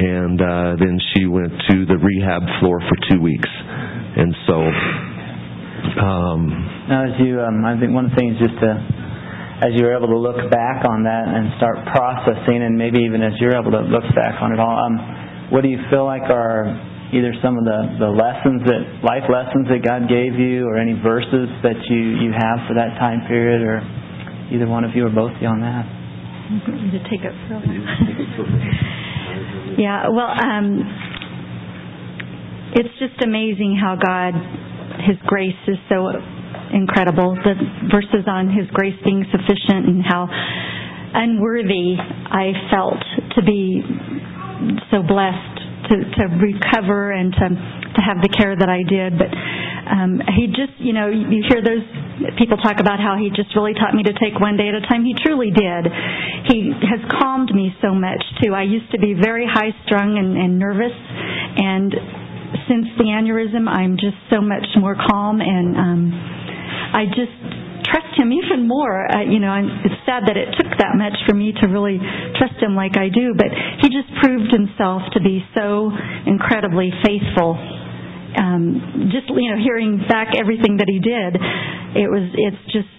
and 0.00 0.40
uh, 0.40 0.76
then 0.80 0.98
she 1.12 1.26
went 1.26 1.52
to 1.68 1.84
the 1.84 1.98
rehab 2.00 2.42
floor 2.60 2.80
for 2.80 2.96
two 3.10 3.20
weeks, 3.20 3.50
and 4.16 4.34
so. 4.46 5.13
Um, 6.00 6.48
Now, 6.88 7.04
as 7.08 7.16
you, 7.20 7.40
um, 7.40 7.64
I 7.64 7.78
think 7.78 7.92
one 7.92 8.06
of 8.06 8.12
the 8.12 8.18
things 8.20 8.36
just 8.40 8.56
to, 8.60 8.70
as 9.64 9.72
you're 9.76 9.96
able 9.96 10.08
to 10.08 10.18
look 10.18 10.40
back 10.50 10.84
on 10.88 11.04
that 11.04 11.28
and 11.28 11.52
start 11.56 11.80
processing, 11.92 12.62
and 12.64 12.76
maybe 12.76 13.00
even 13.04 13.22
as 13.22 13.32
you're 13.40 13.56
able 13.56 13.72
to 13.72 13.84
look 13.86 14.04
back 14.16 14.40
on 14.42 14.52
it 14.52 14.60
all, 14.60 14.76
um, 14.76 15.50
what 15.52 15.62
do 15.62 15.68
you 15.68 15.78
feel 15.90 16.04
like 16.04 16.28
are 16.28 16.72
either 17.12 17.32
some 17.44 17.56
of 17.56 17.64
the, 17.64 17.80
the 18.02 18.10
lessons 18.10 18.64
that, 18.66 19.04
life 19.06 19.24
lessons 19.30 19.68
that 19.70 19.84
God 19.84 20.08
gave 20.08 20.34
you, 20.34 20.66
or 20.66 20.76
any 20.76 20.96
verses 20.98 21.48
that 21.62 21.78
you, 21.88 22.20
you 22.20 22.30
have 22.32 22.66
for 22.66 22.74
that 22.74 22.98
time 22.98 23.24
period, 23.28 23.62
or 23.62 23.80
either 24.52 24.66
one 24.66 24.84
of 24.84 24.92
you 24.96 25.06
or 25.06 25.12
both 25.12 25.32
of 25.36 25.40
you 25.40 25.48
on 25.48 25.60
that? 25.60 26.04
to 26.44 27.00
take 27.08 27.24
it 27.24 27.32
for 27.48 27.56
yeah 29.78 30.08
well 30.08 30.28
um 30.28 30.82
it's 32.74 32.92
just 32.98 33.16
amazing 33.24 33.78
how 33.80 33.96
god 33.96 34.34
his 35.02 35.16
grace 35.26 35.58
is 35.66 35.78
so 35.88 36.08
incredible. 36.72 37.34
The 37.36 37.54
verses 37.90 38.26
on 38.26 38.50
his 38.50 38.66
grace 38.72 38.96
being 39.04 39.24
sufficient 39.30 39.86
and 39.88 40.02
how 40.02 40.28
unworthy 41.14 41.94
i 42.26 42.50
felt 42.74 42.98
to 43.38 43.40
be 43.46 43.78
so 44.90 44.98
blessed 45.06 45.54
to 45.86 45.94
to 46.18 46.22
recover 46.42 47.12
and 47.12 47.30
to 47.32 47.46
to 47.94 48.00
have 48.02 48.18
the 48.22 48.28
care 48.34 48.56
that 48.56 48.68
i 48.68 48.82
did. 48.82 49.14
But 49.14 49.30
um 49.30 50.18
he 50.34 50.48
just 50.50 50.74
you 50.82 50.92
know 50.92 51.06
you 51.06 51.44
hear 51.46 51.62
those 51.62 51.86
people 52.38 52.56
talk 52.58 52.80
about 52.80 52.98
how 52.98 53.14
he 53.18 53.30
just 53.30 53.54
really 53.54 53.74
taught 53.74 53.94
me 53.94 54.02
to 54.04 54.14
take 54.18 54.38
one 54.42 54.56
day 54.56 54.68
at 54.68 54.74
a 54.74 54.82
time. 54.86 55.04
He 55.04 55.14
truly 55.14 55.50
did. 55.54 55.86
He 56.50 56.70
has 56.82 56.98
calmed 57.18 57.50
me 57.54 57.70
so 57.82 57.94
much 57.94 58.22
too. 58.42 58.54
I 58.54 58.62
used 58.62 58.90
to 58.92 58.98
be 58.98 59.14
very 59.14 59.46
high 59.46 59.70
strung 59.86 60.18
and, 60.18 60.34
and 60.38 60.58
nervous 60.58 60.94
and 60.94 61.94
since 62.68 62.86
the 62.98 63.04
aneurysm 63.10 63.68
i'm 63.68 63.96
just 63.96 64.16
so 64.30 64.40
much 64.40 64.66
more 64.78 64.94
calm 64.94 65.40
and 65.40 65.76
um 65.76 66.00
i 66.94 67.04
just 67.10 67.34
trust 67.84 68.16
him 68.16 68.32
even 68.32 68.66
more. 68.66 69.04
Uh, 69.12 69.22
you 69.28 69.38
know 69.38 69.52
I'm, 69.52 69.68
it's 69.84 70.00
sad 70.08 70.24
that 70.26 70.36
it 70.40 70.56
took 70.56 70.72
that 70.80 70.96
much 70.96 71.12
for 71.28 71.34
me 71.36 71.52
to 71.60 71.68
really 71.68 72.00
trust 72.40 72.56
him 72.58 72.74
like 72.74 72.96
i 72.96 73.08
do 73.12 73.34
but 73.36 73.46
he 73.82 73.88
just 73.92 74.08
proved 74.24 74.50
himself 74.50 75.02
to 75.12 75.20
be 75.20 75.44
so 75.54 75.92
incredibly 76.26 76.90
faithful. 77.04 77.54
Um 78.34 79.10
just 79.12 79.28
you 79.30 79.48
know 79.52 79.60
hearing 79.62 80.00
back 80.08 80.34
everything 80.34 80.78
that 80.80 80.88
he 80.88 80.98
did 80.98 81.36
it 81.94 82.08
was 82.10 82.24
it's 82.34 82.62
just 82.72 82.90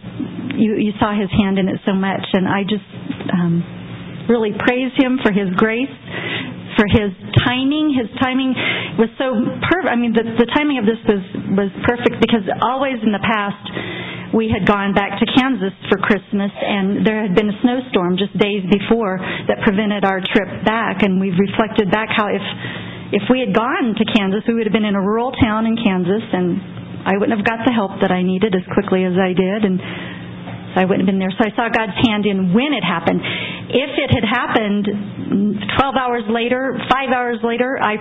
you 0.55 0.77
you 0.79 0.93
saw 1.01 1.11
his 1.11 1.27
hand 1.33 1.59
in 1.59 1.67
it 1.67 1.75
so 1.85 1.91
much 1.91 2.23
and 2.31 2.47
i 2.47 2.63
just 2.63 2.87
um 3.35 3.59
really 4.29 4.51
praise 4.57 4.93
him 4.95 5.19
for 5.21 5.31
his 5.35 5.49
grace 5.57 5.91
for 6.75 6.85
his 6.87 7.11
timing. 7.43 7.95
His 7.95 8.11
timing 8.19 8.53
was 8.99 9.11
so 9.19 9.35
perfect 9.67 9.91
i 9.91 9.95
mean 9.95 10.15
the 10.15 10.23
the 10.39 10.47
timing 10.55 10.79
of 10.79 10.85
this 10.87 10.99
was 11.03 11.23
was 11.55 11.71
perfect 11.83 12.15
because 12.23 12.43
always 12.63 12.95
in 13.03 13.11
the 13.11 13.21
past 13.23 13.59
we 14.35 14.51
had 14.51 14.67
gone 14.67 14.91
back 14.91 15.15
to 15.15 15.25
Kansas 15.31 15.71
for 15.87 15.95
Christmas 16.03 16.51
and 16.51 17.07
there 17.07 17.23
had 17.23 17.35
been 17.39 17.47
a 17.47 17.57
snowstorm 17.63 18.19
just 18.19 18.35
days 18.35 18.67
before 18.67 19.15
that 19.47 19.63
prevented 19.63 20.03
our 20.03 20.19
trip 20.19 20.65
back. 20.67 21.07
And 21.07 21.23
we've 21.23 21.39
reflected 21.39 21.87
back 21.87 22.11
how 22.11 22.27
if 22.27 22.43
if 23.15 23.23
we 23.31 23.39
had 23.39 23.55
gone 23.55 23.95
to 23.95 24.03
Kansas 24.11 24.43
we 24.43 24.59
would 24.59 24.67
have 24.67 24.75
been 24.75 24.83
in 24.83 24.97
a 24.97 24.99
rural 24.99 25.31
town 25.39 25.63
in 25.63 25.77
Kansas 25.79 26.25
and 26.35 26.59
I 27.07 27.15
wouldn't 27.15 27.37
have 27.37 27.45
got 27.47 27.63
the 27.63 27.71
help 27.71 28.01
that 28.01 28.11
I 28.11 28.25
needed 28.27 28.51
as 28.57 28.65
quickly 28.73 29.05
as 29.05 29.13
I 29.15 29.31
did. 29.31 29.61
And 29.63 29.79
I 30.75 30.83
wouldn't 30.83 31.07
have 31.07 31.09
been 31.09 31.23
there. 31.23 31.31
So 31.31 31.47
I 31.47 31.55
saw 31.55 31.71
God's 31.71 31.95
hand 32.03 32.27
in 32.27 32.51
when 32.51 32.75
it 32.75 32.83
happened. 32.83 33.23
If 33.71 33.91
it 33.95 34.11
had 34.11 34.27
happened 34.27 34.85
12 35.79 35.95
hours 35.95 36.27
later, 36.27 36.75
5 36.75 37.09
hours 37.15 37.39
later, 37.43 37.79
I 37.79 37.95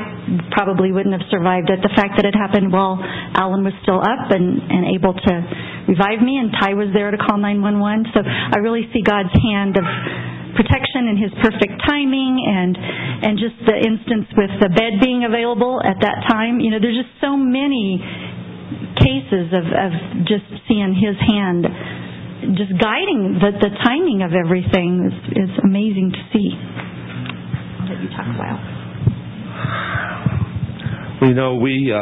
probably 0.51 0.91
wouldn't 0.91 1.15
have 1.15 1.27
survived 1.31 1.71
it. 1.71 1.81
The 1.81 1.95
fact 1.95 2.19
that 2.19 2.27
it 2.27 2.35
happened 2.35 2.75
while 2.75 2.99
Alan 3.39 3.63
was 3.63 3.75
still 3.87 4.03
up 4.03 4.35
and, 4.35 4.59
and 4.59 4.91
able 4.91 5.15
to 5.15 5.33
revive 5.87 6.19
me 6.21 6.43
and 6.43 6.51
Ty 6.59 6.75
was 6.75 6.91
there 6.91 7.15
to 7.15 7.19
call 7.19 7.39
911. 7.39 8.11
So 8.11 8.21
I 8.27 8.59
really 8.59 8.91
see 8.91 9.01
God's 9.07 9.33
hand 9.33 9.79
of 9.79 9.87
protection 10.55 11.11
and 11.11 11.19
his 11.19 11.35
perfect 11.43 11.83
timing 11.83 12.39
and 12.39 12.79
and 12.79 13.35
just 13.39 13.59
the 13.67 13.75
instance 13.75 14.31
with 14.39 14.51
the 14.63 14.71
bed 14.71 15.03
being 15.03 15.27
available 15.27 15.83
at 15.83 15.99
that 16.01 16.23
time. 16.31 16.61
You 16.63 16.71
know, 16.71 16.79
there's 16.79 16.95
just 16.95 17.15
so 17.19 17.35
many 17.37 17.99
cases 18.95 19.51
of, 19.51 19.67
of 19.67 19.91
just 20.31 20.47
seeing 20.71 20.95
his 20.95 21.19
hand 21.19 21.67
just 22.53 22.77
guiding 22.81 23.41
the, 23.41 23.51
the 23.61 23.73
timing 23.85 24.23
of 24.23 24.33
everything 24.33 25.09
is, 25.09 25.17
is 25.33 25.51
amazing 25.65 26.13
to 26.13 26.23
see. 26.33 26.51
That 27.89 28.03
you 28.03 28.09
talk 28.11 28.29
about. 28.35 28.61
You 31.23 31.35
know, 31.35 31.57
we 31.57 31.93
uh, 31.93 31.99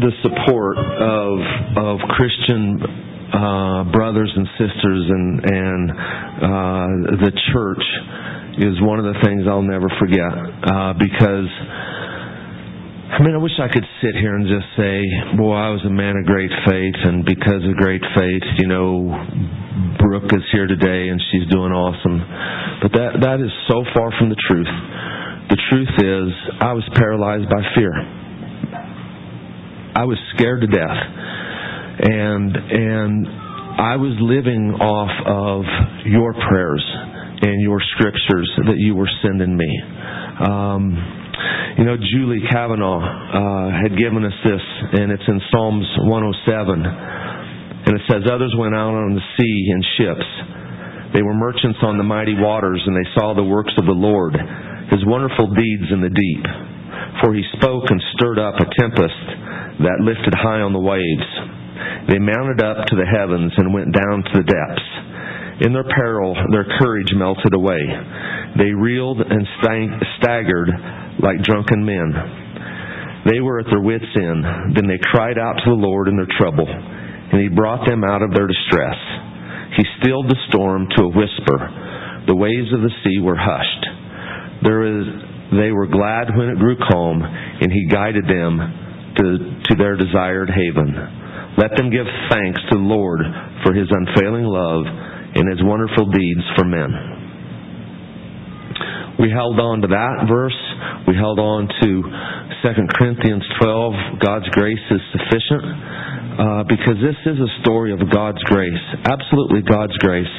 the 0.00 0.12
support 0.22 0.78
of 0.78 1.38
of 1.76 2.08
Christian 2.08 2.80
uh, 3.34 3.84
brothers 3.92 4.32
and 4.34 4.46
sisters 4.56 5.10
and 5.10 5.44
and 5.44 5.90
uh, 5.90 7.16
the 7.24 7.32
church 7.52 7.84
is 8.58 8.80
one 8.80 8.98
of 8.98 9.04
the 9.04 9.20
things 9.24 9.44
I'll 9.48 9.62
never 9.62 9.88
forget 9.98 10.32
uh, 10.72 10.94
because. 10.94 11.50
I 13.06 13.22
mean, 13.22 13.34
I 13.34 13.38
wish 13.38 13.54
I 13.62 13.72
could 13.72 13.86
sit 14.02 14.18
here 14.18 14.34
and 14.34 14.44
just 14.50 14.66
say, 14.76 14.98
boy, 15.38 15.54
I 15.54 15.70
was 15.70 15.80
a 15.86 15.90
man 15.90 16.18
of 16.18 16.26
great 16.26 16.50
faith, 16.66 16.98
and 17.06 17.24
because 17.24 17.62
of 17.62 17.78
great 17.78 18.02
faith, 18.18 18.42
you 18.58 18.66
know, 18.66 19.08
Brooke 20.02 20.30
is 20.34 20.42
here 20.52 20.66
today 20.66 21.08
and 21.08 21.22
she's 21.30 21.48
doing 21.48 21.70
awesome. 21.70 22.18
But 22.82 22.92
that 22.98 23.12
that 23.22 23.38
is 23.40 23.52
so 23.70 23.86
far 23.94 24.10
from 24.18 24.28
the 24.28 24.36
truth. 24.50 24.68
The 25.48 25.58
truth 25.70 25.94
is, 26.02 26.28
I 26.60 26.72
was 26.74 26.82
paralyzed 26.98 27.48
by 27.48 27.62
fear. 27.78 27.94
I 29.94 30.04
was 30.04 30.18
scared 30.34 30.60
to 30.60 30.66
death, 30.66 31.00
and 32.10 32.52
and 32.52 33.26
I 33.80 33.96
was 33.96 34.18
living 34.20 34.74
off 34.82 35.14
of 35.24 35.62
your 36.04 36.34
prayers 36.34 36.84
and 37.40 37.62
your 37.62 37.80
scriptures 37.94 38.50
that 38.66 38.76
you 38.76 38.94
were 38.94 39.08
sending 39.22 39.56
me. 39.56 39.72
Um, 40.42 41.15
you 41.78 41.84
know, 41.84 41.96
Julie 42.00 42.40
Kavanaugh 42.50 43.00
uh, 43.00 43.68
had 43.76 43.92
given 43.98 44.24
us 44.24 44.36
this, 44.44 44.64
and 44.96 45.12
it's 45.12 45.26
in 45.28 45.40
Psalms 45.52 45.86
107. 46.08 46.86
And 47.86 47.92
it 47.94 48.04
says, 48.08 48.24
Others 48.26 48.56
went 48.58 48.74
out 48.74 48.96
on 48.96 49.14
the 49.14 49.26
sea 49.36 49.58
in 49.70 49.80
ships. 50.00 50.28
They 51.14 51.22
were 51.22 51.36
merchants 51.36 51.78
on 51.84 51.98
the 51.98 52.04
mighty 52.04 52.34
waters, 52.34 52.82
and 52.84 52.96
they 52.96 53.08
saw 53.14 53.34
the 53.34 53.44
works 53.44 53.72
of 53.78 53.86
the 53.86 53.94
Lord, 53.94 54.34
his 54.90 55.04
wonderful 55.06 55.52
deeds 55.54 55.88
in 55.92 56.00
the 56.00 56.10
deep. 56.10 56.44
For 57.22 57.32
he 57.32 57.44
spoke 57.56 57.88
and 57.88 58.00
stirred 58.16 58.40
up 58.40 58.56
a 58.56 58.68
tempest 58.80 59.22
that 59.84 60.04
lifted 60.04 60.34
high 60.34 60.64
on 60.64 60.72
the 60.72 60.82
waves. 60.82 61.28
They 62.08 62.18
mounted 62.18 62.64
up 62.64 62.86
to 62.88 62.96
the 62.96 63.06
heavens 63.06 63.52
and 63.56 63.74
went 63.74 63.92
down 63.92 64.24
to 64.24 64.32
the 64.40 64.46
depths. 64.46 64.88
In 65.64 65.72
their 65.72 65.88
peril, 65.88 66.36
their 66.52 66.68
courage 66.78 67.12
melted 67.16 67.54
away. 67.54 67.80
They 68.58 68.72
reeled 68.72 69.20
and 69.20 69.46
staggered 70.18 70.70
like 71.22 71.42
drunken 71.42 71.84
men. 71.84 72.12
They 73.28 73.40
were 73.40 73.58
at 73.58 73.66
their 73.66 73.80
wits' 73.80 74.04
end. 74.14 74.76
Then 74.76 74.86
they 74.86 75.00
cried 75.02 75.38
out 75.38 75.58
to 75.64 75.70
the 75.70 75.82
Lord 75.82 76.08
in 76.08 76.16
their 76.16 76.30
trouble, 76.38 76.68
and 76.68 77.40
He 77.40 77.48
brought 77.48 77.86
them 77.86 78.04
out 78.04 78.22
of 78.22 78.32
their 78.32 78.46
distress. 78.46 78.96
He 79.76 79.84
stilled 80.00 80.30
the 80.30 80.40
storm 80.48 80.88
to 80.96 81.04
a 81.04 81.12
whisper. 81.12 81.58
The 82.26 82.36
waves 82.36 82.72
of 82.72 82.80
the 82.80 82.94
sea 83.04 83.20
were 83.20 83.36
hushed. 83.36 83.84
There 84.62 84.82
is 84.86 85.04
They 85.52 85.70
were 85.70 85.86
glad 85.86 86.34
when 86.34 86.48
it 86.48 86.58
grew 86.58 86.76
calm, 86.90 87.22
and 87.22 87.70
he 87.70 87.86
guided 87.86 88.24
them 88.24 88.58
to, 89.16 89.24
to 89.68 89.72
their 89.78 89.96
desired 89.96 90.50
haven. 90.50 90.90
Let 91.58 91.76
them 91.76 91.90
give 91.90 92.06
thanks 92.30 92.60
to 92.70 92.76
the 92.76 92.84
Lord 92.84 93.20
for 93.64 93.72
his 93.72 93.88
unfailing 93.90 94.44
love 94.44 94.84
and 95.34 95.48
his 95.48 95.62
wonderful 95.62 96.10
deeds 96.10 96.44
for 96.56 96.64
men. 96.64 97.15
We 99.18 99.32
held 99.32 99.58
on 99.58 99.80
to 99.80 99.88
that 99.88 100.28
verse. 100.28 100.60
We 101.08 101.16
held 101.16 101.38
on 101.38 101.68
to 101.68 101.90
2 102.62 102.68
Corinthians 102.98 103.44
12, 103.62 104.20
God's 104.20 104.48
grace 104.52 104.82
is 104.90 105.00
sufficient, 105.12 105.64
uh, 106.36 106.62
because 106.68 107.00
this 107.00 107.16
is 107.24 107.38
a 107.40 107.50
story 107.62 107.92
of 107.92 108.00
God's 108.12 108.42
grace. 108.44 108.84
Absolutely 109.06 109.62
God's 109.62 109.96
grace. 110.04 110.34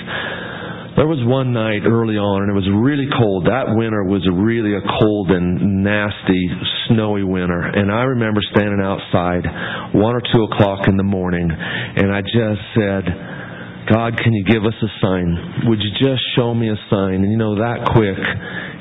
There 0.98 1.06
was 1.06 1.22
one 1.30 1.54
night 1.54 1.86
early 1.86 2.18
on, 2.18 2.42
and 2.42 2.50
it 2.50 2.58
was 2.58 2.66
really 2.74 3.06
cold. 3.06 3.46
That 3.46 3.70
winter 3.70 4.02
was 4.04 4.26
really 4.34 4.74
a 4.74 4.82
cold 4.98 5.30
and 5.30 5.86
nasty, 5.86 6.50
snowy 6.90 7.22
winter. 7.22 7.62
And 7.62 7.94
I 7.94 8.18
remember 8.18 8.42
standing 8.50 8.82
outside, 8.82 9.46
one 9.94 10.18
or 10.18 10.24
two 10.34 10.50
o'clock 10.50 10.90
in 10.90 10.98
the 10.98 11.06
morning, 11.06 11.50
and 11.54 12.10
I 12.10 12.26
just 12.26 12.62
said, 12.74 13.06
God, 13.88 14.20
can 14.20 14.34
you 14.34 14.44
give 14.44 14.66
us 14.66 14.76
a 14.84 14.92
sign? 15.00 15.64
Would 15.72 15.80
you 15.80 15.92
just 15.96 16.22
show 16.36 16.54
me 16.54 16.68
a 16.70 16.76
sign? 16.90 17.24
And 17.24 17.32
you 17.32 17.38
know, 17.38 17.56
that 17.56 17.88
quick, 17.96 18.20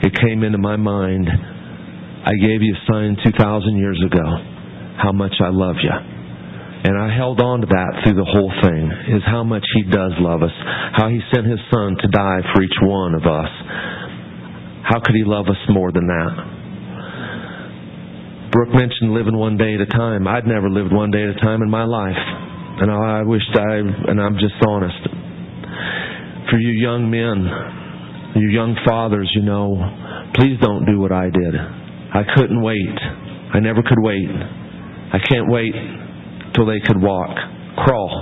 it 0.03 0.13
came 0.19 0.43
into 0.43 0.59
my 0.59 0.75
mind. 0.75 1.29
I 1.31 2.35
gave 2.43 2.59
you 2.61 2.75
a 2.75 2.83
sign 2.91 3.17
2,000 3.25 3.79
years 3.79 4.03
ago 4.03 4.27
how 4.99 5.13
much 5.13 5.35
I 5.39 5.51
love 5.51 5.77
you. 5.79 5.95
And 6.87 6.99
I 6.99 7.15
held 7.15 7.41
on 7.41 7.61
to 7.61 7.67
that 7.67 8.03
through 8.03 8.19
the 8.19 8.27
whole 8.27 8.51
thing, 8.63 8.91
is 9.15 9.23
how 9.27 9.45
much 9.45 9.65
He 9.75 9.83
does 9.91 10.13
love 10.19 10.43
us. 10.43 10.55
How 10.99 11.09
He 11.09 11.21
sent 11.33 11.47
His 11.47 11.61
Son 11.71 11.97
to 12.03 12.09
die 12.09 12.41
for 12.53 12.63
each 12.63 12.79
one 12.83 13.15
of 13.15 13.23
us. 13.23 13.51
How 14.83 14.99
could 14.99 15.15
He 15.15 15.23
love 15.23 15.47
us 15.47 15.59
more 15.71 15.93
than 15.93 16.07
that? 16.07 16.33
Brooke 18.51 18.75
mentioned 18.75 19.15
living 19.15 19.37
one 19.37 19.57
day 19.57 19.75
at 19.75 19.81
a 19.81 19.87
time. 19.87 20.27
I'd 20.27 20.47
never 20.47 20.71
lived 20.71 20.93
one 20.93 21.11
day 21.11 21.23
at 21.23 21.31
a 21.31 21.41
time 21.41 21.63
in 21.63 21.71
my 21.71 21.85
life. 21.85 22.19
And 22.79 22.91
I 22.91 23.23
wished 23.23 23.57
I, 23.57 23.81
and 24.11 24.21
I'm 24.21 24.35
just 24.35 24.55
honest. 24.67 25.01
For 26.51 26.59
you 26.59 26.77
young 26.77 27.09
men, 27.11 27.49
you 28.37 28.51
young 28.53 28.77
fathers, 28.85 29.31
you 29.35 29.43
know, 29.43 29.81
please 30.35 30.61
don't 30.61 30.85
do 30.85 31.01
what 31.01 31.11
I 31.11 31.31
did. 31.31 31.55
I 31.57 32.23
couldn't 32.37 32.61
wait. 32.61 32.97
I 33.55 33.61
never 33.61 33.83
could 33.83 33.99
wait. 33.99 34.29
I 34.29 35.19
can't 35.25 35.49
wait 35.49 35.73
till 36.55 36.67
they 36.67 36.81
could 36.85 37.01
walk, 37.01 37.33
crawl. 37.85 38.13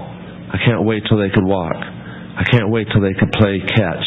I 0.55 0.59
can't 0.65 0.85
wait 0.87 1.03
till 1.09 1.19
they 1.19 1.35
could 1.35 1.45
walk. 1.45 1.75
I 1.75 2.45
can't 2.51 2.71
wait 2.71 2.87
till 2.93 3.03
they 3.03 3.15
could 3.19 3.33
play 3.33 3.59
catch. 3.75 4.07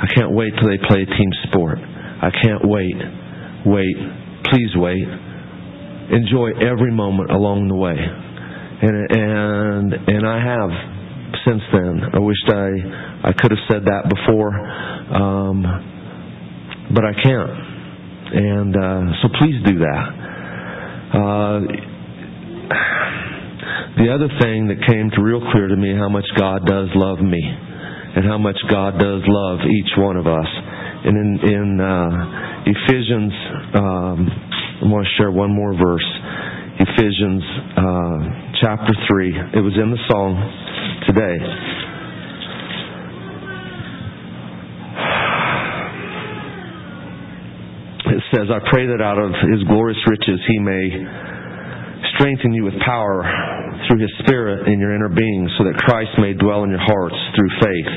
I 0.00 0.06
can't 0.14 0.32
wait 0.32 0.52
till 0.60 0.68
they 0.68 0.78
play 0.88 1.04
team 1.04 1.30
sport. 1.48 1.78
I 1.80 2.28
can't 2.42 2.68
wait. 2.68 2.96
Wait. 3.64 3.96
Please 4.44 4.72
wait. 4.76 5.08
Enjoy 6.12 6.52
every 6.60 6.92
moment 6.92 7.30
along 7.30 7.68
the 7.68 7.74
way. 7.74 7.96
And 8.82 8.96
and 9.10 9.92
and 10.08 10.26
I 10.26 10.38
have 10.40 10.70
since 11.44 11.62
then. 11.72 12.00
I 12.14 12.18
wished 12.18 12.48
I 12.48 13.28
I 13.28 13.32
could 13.36 13.50
have 13.50 13.64
said 13.70 13.84
that 13.84 14.08
before, 14.08 14.52
um, 15.14 15.62
but 16.94 17.04
I 17.04 17.12
can't. 17.12 17.50
And 18.32 18.76
uh, 18.76 19.02
so 19.22 19.28
please 19.38 19.58
do 19.66 19.78
that. 19.80 20.06
Uh, 21.10 21.60
the 23.98 24.08
other 24.14 24.30
thing 24.40 24.68
that 24.70 24.78
came 24.86 25.10
to 25.10 25.20
real 25.20 25.42
clear 25.52 25.66
to 25.68 25.76
me 25.76 25.92
how 25.98 26.08
much 26.08 26.26
God 26.38 26.64
does 26.64 26.88
love 26.94 27.18
me 27.18 27.42
and 27.42 28.24
how 28.24 28.38
much 28.38 28.56
God 28.70 28.98
does 28.98 29.22
love 29.26 29.58
each 29.66 29.92
one 29.98 30.16
of 30.16 30.26
us. 30.26 30.46
And 31.04 31.16
in, 31.16 31.30
in 31.52 31.68
uh, 31.80 32.64
Ephesians, 32.66 33.32
um, 33.74 34.18
I 34.82 34.86
want 34.86 35.06
to 35.06 35.12
share 35.18 35.30
one 35.30 35.50
more 35.50 35.74
verse. 35.74 36.06
Ephesians 36.80 37.42
uh, 37.76 38.49
chapter 38.60 38.92
3. 39.08 39.56
It 39.56 39.64
was 39.64 39.72
in 39.80 39.88
the 39.88 40.02
song 40.12 40.36
today. 41.08 41.36
It 48.12 48.22
says, 48.36 48.52
I 48.52 48.60
pray 48.68 48.84
that 48.84 49.00
out 49.00 49.16
of 49.16 49.32
his 49.48 49.64
glorious 49.64 49.98
riches 50.04 50.40
he 50.44 50.58
may 50.60 50.92
strengthen 52.20 52.52
you 52.52 52.64
with 52.64 52.76
power 52.84 53.24
through 53.88 54.00
His 54.00 54.12
Spirit 54.20 54.68
in 54.68 54.78
your 54.78 54.94
inner 54.94 55.08
being 55.08 55.48
so 55.56 55.64
that 55.64 55.80
Christ 55.80 56.12
may 56.20 56.34
dwell 56.36 56.64
in 56.64 56.70
your 56.70 56.84
hearts 56.84 57.16
through 57.32 57.48
faith. 57.64 57.90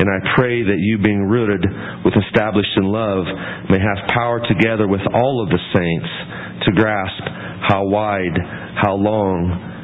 And 0.00 0.08
I 0.08 0.32
pray 0.34 0.64
that 0.64 0.80
you, 0.80 0.96
being 0.96 1.28
rooted 1.28 1.60
with 2.04 2.14
established 2.16 2.72
in 2.76 2.88
love, 2.88 3.28
may 3.68 3.76
have 3.76 4.08
power 4.16 4.40
together 4.48 4.88
with 4.88 5.04
all 5.12 5.44
of 5.44 5.52
the 5.52 5.60
saints 5.76 6.08
to 6.64 6.72
grasp 6.72 7.20
how 7.68 7.84
wide, 7.84 8.38
how 8.80 8.94
long, 8.96 9.75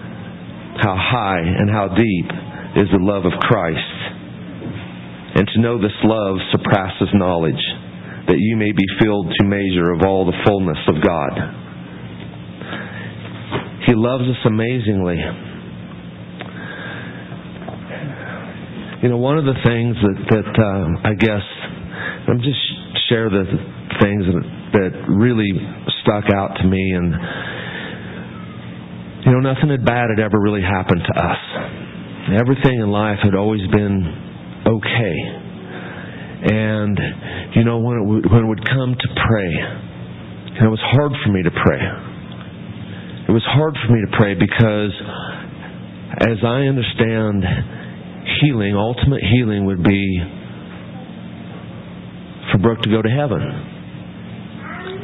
how 0.81 0.97
high, 0.97 1.41
and 1.41 1.69
how 1.69 1.89
deep 1.89 2.29
is 2.77 2.89
the 2.93 3.03
love 3.03 3.25
of 3.25 3.33
Christ. 3.41 3.93
And 5.35 5.49
to 5.49 5.61
know 5.61 5.81
this 5.81 5.97
love 6.05 6.37
surpasses 6.53 7.09
knowledge, 7.15 7.61
that 8.29 8.39
you 8.39 8.57
may 8.57 8.73
be 8.73 8.85
filled 9.01 9.33
to 9.39 9.45
measure 9.45 9.93
of 9.93 10.03
all 10.07 10.25
the 10.25 10.37
fullness 10.45 10.79
of 10.89 11.03
God. 11.03 11.33
He 13.87 13.95
loves 13.95 14.25
us 14.25 14.39
amazingly. 14.47 15.19
You 19.03 19.09
know, 19.09 19.19
one 19.19 19.37
of 19.37 19.45
the 19.45 19.59
things 19.67 19.97
that 19.99 20.19
that 20.31 20.51
uh, 20.55 21.09
I 21.11 21.15
guess 21.15 21.43
I'm 22.29 22.39
just 22.39 22.63
share 23.11 23.29
the 23.29 23.45
things 24.01 24.23
that 24.31 24.45
that 24.79 24.93
really 25.11 25.51
stuck 26.03 26.31
out 26.31 26.55
to 26.63 26.65
me, 26.65 26.93
and 26.95 27.13
you 29.25 29.33
know, 29.33 29.41
nothing 29.41 29.71
had 29.71 29.85
bad 29.85 30.11
had 30.11 30.21
ever 30.23 30.39
really 30.41 30.63
happened 30.63 31.03
to 31.03 31.15
us. 31.15 31.43
Everything 32.39 32.81
in 32.81 32.91
life 32.91 33.19
had 33.23 33.35
always 33.35 33.63
been 33.71 34.63
okay. 34.67 35.17
And 36.43 36.99
you 37.55 37.65
know, 37.65 37.79
when 37.79 37.99
it 37.99 38.05
would, 38.05 38.31
when 38.31 38.45
it 38.45 38.49
would 38.49 38.65
come 38.69 38.95
to 38.95 39.09
pray, 39.15 39.53
and 40.59 40.67
it 40.67 40.71
was 40.71 40.83
hard 40.83 41.13
for 41.25 41.31
me 41.33 41.43
to 41.43 41.51
pray 41.51 42.13
it 43.29 43.31
was 43.31 43.45
hard 43.47 43.75
for 43.81 43.93
me 43.95 44.01
to 44.05 44.17
pray 44.19 44.35
because, 44.35 44.93
as 46.21 46.37
I 46.45 46.67
understand, 46.67 47.45
healing, 48.43 48.77
ultimate 48.77 49.23
healing, 49.23 49.65
would 49.65 49.83
be 49.83 50.21
for 52.53 52.59
Brooke 52.59 52.83
to 52.83 52.91
go 52.91 53.01
to 53.01 53.09
heaven. 53.09 53.41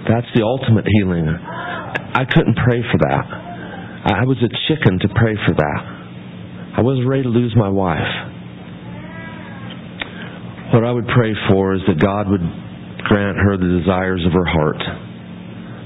That's 0.09 0.27
the 0.35 0.43
ultimate 0.43 0.85
healing. 0.93 1.29
I 1.29 2.25
couldn't 2.29 2.57
pray 2.57 2.83
for 2.91 2.99
that. 3.09 3.48
I 4.09 4.25
was 4.25 4.39
a 4.41 4.51
chicken 4.69 4.99
to 5.01 5.09
pray 5.15 5.35
for 5.47 5.55
that. 5.55 5.81
I 6.79 6.83
wasn't 6.83 7.09
ready 7.09 7.25
to 7.25 7.29
lose 7.29 7.55
my 7.57 7.69
wife. 7.69 8.09
What 10.73 10.85
I 10.85 10.93
would 10.93 11.09
pray 11.09 11.33
for 11.51 11.75
is 11.75 11.81
that 11.89 11.99
God 12.01 12.29
would 12.29 12.45
grant 13.05 13.37
her 13.39 13.57
the 13.57 13.81
desires 13.81 14.25
of 14.27 14.33
her 14.33 14.45
heart 14.45 14.83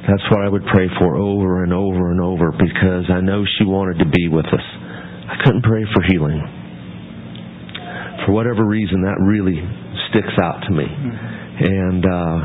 that's 0.03 0.23
what 0.35 0.43
I 0.43 0.49
would 0.49 0.67
pray 0.67 0.91
for 0.99 1.15
over 1.15 1.63
and 1.63 1.73
over 1.73 2.11
and 2.11 2.21
over 2.21 2.51
because 2.51 3.07
I 3.07 3.21
know 3.21 3.45
she 3.59 3.65
wanted 3.65 4.03
to 4.03 4.11
be 4.11 4.27
with 4.27 4.47
us. 4.47 4.67
I 5.31 5.39
couldn't 5.45 5.63
pray 5.63 5.87
for 5.95 6.03
healing. 6.11 6.43
For 8.27 8.33
whatever 8.35 8.67
reason, 8.67 9.03
that 9.03 9.23
really 9.23 9.63
sticks 10.11 10.35
out 10.43 10.59
to 10.67 10.71
me. 10.75 10.87
And 10.91 12.03
uh, 12.03 12.39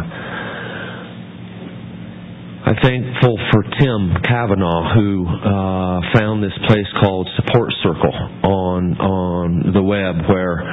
I'm 2.68 2.76
thankful 2.84 3.40
for 3.48 3.64
Tim 3.80 4.12
Kavanaugh 4.28 4.92
who 4.92 5.24
uh, 5.24 6.04
found 6.12 6.44
this 6.44 6.52
place 6.68 6.92
called 7.00 7.24
Support 7.40 7.72
Circle 7.80 8.12
on 8.44 9.00
on 9.00 9.72
the 9.72 9.80
web 9.80 10.28
where 10.28 10.68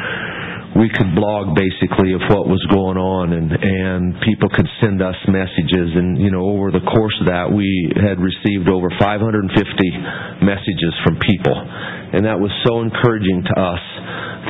we 0.74 0.90
could 0.90 1.14
blog 1.14 1.54
basically 1.54 2.18
of 2.18 2.26
what 2.26 2.50
was 2.50 2.58
going 2.66 2.98
on 2.98 3.30
and 3.30 3.46
and 3.46 4.18
people 4.26 4.50
could 4.50 4.66
send 4.82 5.06
us 5.06 5.14
messages. 5.30 5.94
And 5.94 6.18
you 6.18 6.34
know 6.34 6.42
over 6.42 6.74
the 6.74 6.82
course 6.82 7.14
of 7.22 7.30
that 7.30 7.54
we 7.54 7.70
had 7.94 8.18
received 8.18 8.66
over 8.66 8.90
550 8.98 9.54
messages 10.42 10.94
from 11.06 11.22
people. 11.22 11.54
And 11.54 12.26
that 12.26 12.42
was 12.42 12.50
so 12.66 12.82
encouraging 12.82 13.46
to 13.46 13.54
us 13.54 13.84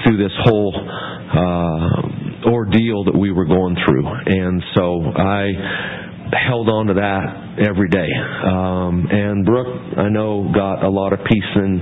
through 0.00 0.16
this 0.16 0.32
whole 0.48 0.72
uh 0.72 2.48
ordeal 2.48 3.04
that 3.04 3.16
we 3.20 3.36
were 3.36 3.44
going 3.44 3.76
through. 3.84 4.08
And 4.32 4.64
so 4.72 5.12
I 5.12 6.13
held 6.34 6.68
on 6.68 6.86
to 6.86 6.94
that 6.94 7.64
every 7.66 7.88
day 7.88 8.08
um 8.46 9.06
and 9.10 9.44
Brooke 9.46 9.98
I 9.98 10.08
know 10.08 10.50
got 10.54 10.82
a 10.84 10.90
lot 10.90 11.12
of 11.12 11.20
peace 11.24 11.52
and 11.54 11.80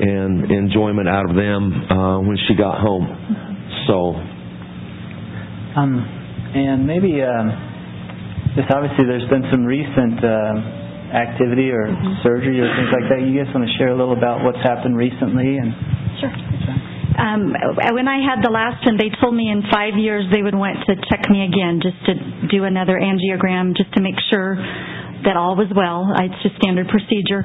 and 0.00 0.50
enjoyment 0.50 1.08
out 1.08 1.28
of 1.28 1.36
them 1.36 1.72
uh 1.90 2.20
when 2.20 2.36
she 2.48 2.54
got 2.54 2.80
home 2.80 3.50
so. 3.90 4.14
Um, 5.74 5.98
and 6.54 6.86
maybe 6.86 7.22
um, 7.22 7.46
just 8.54 8.70
obviously 8.70 9.06
there's 9.06 9.28
been 9.30 9.46
some 9.50 9.64
recent 9.64 10.22
uh, 10.22 10.54
activity 11.14 11.70
or 11.70 11.90
mm-hmm. 11.90 12.22
surgery 12.22 12.58
or 12.62 12.70
things 12.74 12.90
like 12.94 13.06
that. 13.10 13.18
You 13.26 13.34
guys 13.38 13.50
want 13.54 13.66
to 13.66 13.74
share 13.78 13.90
a 13.90 13.96
little 13.98 14.16
about 14.16 14.42
what's 14.46 14.62
happened 14.62 14.96
recently 14.96 15.58
and 15.58 15.74
sure. 16.22 16.49
Um, 17.20 17.52
when 17.92 18.08
I 18.08 18.24
had 18.24 18.40
the 18.40 18.48
last 18.48 18.80
one, 18.88 18.96
they 18.96 19.12
told 19.20 19.36
me 19.36 19.52
in 19.52 19.62
five 19.68 19.94
years 20.00 20.24
they 20.32 20.40
would 20.42 20.56
want 20.56 20.80
to 20.88 20.96
check 21.12 21.28
me 21.28 21.44
again, 21.44 21.84
just 21.84 22.00
to 22.08 22.12
do 22.48 22.64
another 22.64 22.96
angiogram, 22.96 23.76
just 23.76 23.92
to 23.94 24.00
make 24.00 24.16
sure 24.32 24.56
that 24.56 25.36
all 25.36 25.52
was 25.52 25.68
well. 25.76 26.08
It's 26.16 26.40
just 26.40 26.56
standard 26.56 26.88
procedure. 26.88 27.44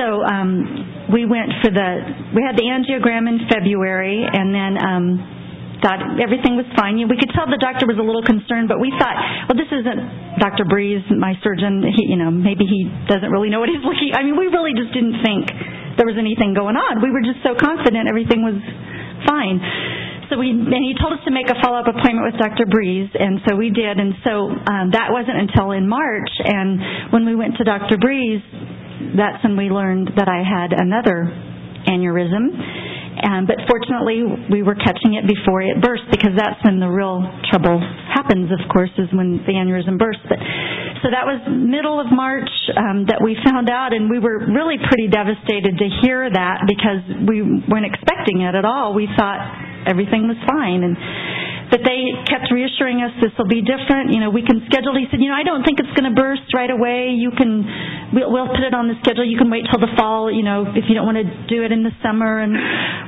So 0.00 0.24
um, 0.24 1.12
we 1.12 1.28
went 1.28 1.52
for 1.60 1.68
the 1.68 1.88
we 2.32 2.40
had 2.40 2.56
the 2.56 2.64
angiogram 2.64 3.28
in 3.28 3.44
February, 3.48 4.24
and 4.24 4.48
then. 4.54 4.72
Um, 4.80 5.06
thought 5.82 5.98
everything 6.22 6.54
was 6.54 6.64
fine. 6.78 6.94
We 7.10 7.18
could 7.18 7.34
tell 7.34 7.50
the 7.50 7.58
doctor 7.58 7.90
was 7.90 7.98
a 7.98 8.06
little 8.06 8.22
concerned, 8.22 8.70
but 8.70 8.78
we 8.78 8.94
thought, 9.02 9.18
well, 9.50 9.58
this 9.58 9.66
isn't 9.66 10.38
Dr. 10.38 10.62
Breeze, 10.62 11.02
my 11.10 11.34
surgeon. 11.42 11.82
He, 11.82 12.06
you 12.06 12.14
know, 12.14 12.30
maybe 12.30 12.62
he 12.70 12.86
doesn't 13.10 13.34
really 13.34 13.50
know 13.50 13.58
what 13.58 13.66
he's 13.66 13.82
looking. 13.82 14.14
I 14.14 14.22
mean, 14.22 14.38
we 14.38 14.46
really 14.46 14.78
just 14.78 14.94
didn't 14.94 15.18
think 15.26 15.50
there 15.98 16.06
was 16.06 16.14
anything 16.16 16.54
going 16.54 16.78
on. 16.78 17.02
We 17.02 17.10
were 17.10 17.26
just 17.26 17.42
so 17.42 17.58
confident 17.58 18.06
everything 18.06 18.46
was 18.46 18.62
fine. 19.26 19.60
So 20.30 20.38
we 20.38 20.48
and 20.50 20.80
he 20.80 20.96
told 20.96 21.12
us 21.12 21.24
to 21.28 21.30
make 21.30 21.50
a 21.50 21.60
follow 21.60 21.76
up 21.78 21.88
appointment 21.88 22.24
with 22.32 22.40
Dr. 22.40 22.64
Breeze, 22.64 23.10
and 23.12 23.40
so 23.48 23.56
we 23.56 23.68
did. 23.68 24.00
And 24.00 24.14
so 24.24 24.48
um, 24.48 24.90
that 24.96 25.12
wasn't 25.12 25.36
until 25.36 25.72
in 25.72 25.88
March. 25.88 26.30
And 26.40 27.12
when 27.12 27.26
we 27.26 27.36
went 27.36 27.56
to 27.60 27.64
Dr. 27.64 27.98
Breeze, 27.98 28.40
that's 29.16 29.44
when 29.44 29.56
we 29.56 29.68
learned 29.68 30.16
that 30.16 30.28
I 30.28 30.40
had 30.40 30.72
another 30.72 31.28
aneurysm. 31.84 32.48
Um, 33.22 33.46
but 33.46 33.54
fortunately, 33.70 34.26
we 34.50 34.66
were 34.66 34.74
catching 34.74 35.14
it 35.14 35.22
before 35.30 35.62
it 35.62 35.78
burst 35.78 36.02
because 36.10 36.34
that's 36.34 36.58
when 36.66 36.82
the 36.82 36.90
real 36.90 37.22
trouble 37.50 37.78
happens. 38.10 38.50
Of 38.50 38.66
course, 38.66 38.90
is 38.98 39.06
when 39.14 39.38
the 39.46 39.54
aneurysm 39.54 39.94
bursts. 39.98 40.26
But 40.26 40.42
so 41.02 41.10
that 41.10 41.22
was 41.22 41.38
middle 41.46 42.02
of 42.02 42.10
March 42.10 42.50
um, 42.74 43.06
that 43.06 43.22
we 43.22 43.38
found 43.46 43.70
out, 43.70 43.94
and 43.94 44.10
we 44.10 44.18
were 44.18 44.42
really 44.50 44.78
pretty 44.78 45.06
devastated 45.06 45.78
to 45.78 45.86
hear 46.02 46.26
that 46.30 46.66
because 46.66 47.02
we 47.26 47.42
weren't 47.42 47.86
expecting 47.86 48.42
it 48.42 48.54
at 48.54 48.66
all. 48.66 48.94
We 48.94 49.06
thought 49.14 49.38
everything 49.86 50.28
was 50.28 50.38
fine. 50.46 50.82
And 50.82 50.96
but 51.72 51.80
they 51.88 52.12
kept 52.28 52.52
reassuring 52.52 53.00
us 53.00 53.16
this 53.16 53.32
will 53.40 53.48
be 53.48 53.64
different. 53.64 54.12
You 54.12 54.20
know, 54.20 54.28
we 54.28 54.44
can 54.44 54.60
schedule. 54.68 54.92
He 54.92 55.08
said, 55.08 55.24
you 55.24 55.32
know, 55.32 55.38
I 55.40 55.42
don't 55.42 55.64
think 55.64 55.80
it's 55.80 55.88
going 55.96 56.04
to 56.04 56.12
burst 56.12 56.52
right 56.52 56.68
away. 56.68 57.16
You 57.16 57.32
can, 57.32 57.64
we'll, 58.12 58.28
we'll 58.28 58.52
put 58.52 58.60
it 58.60 58.76
on 58.76 58.92
the 58.92 59.00
schedule. 59.00 59.24
You 59.24 59.40
can 59.40 59.48
wait 59.48 59.64
till 59.72 59.80
the 59.80 59.88
fall. 59.96 60.28
You 60.28 60.44
know, 60.44 60.68
if 60.68 60.84
you 60.84 60.92
don't 60.92 61.08
want 61.08 61.24
to 61.24 61.28
do 61.48 61.64
it 61.64 61.72
in 61.72 61.80
the 61.80 61.96
summer 62.04 62.44
and 62.44 62.52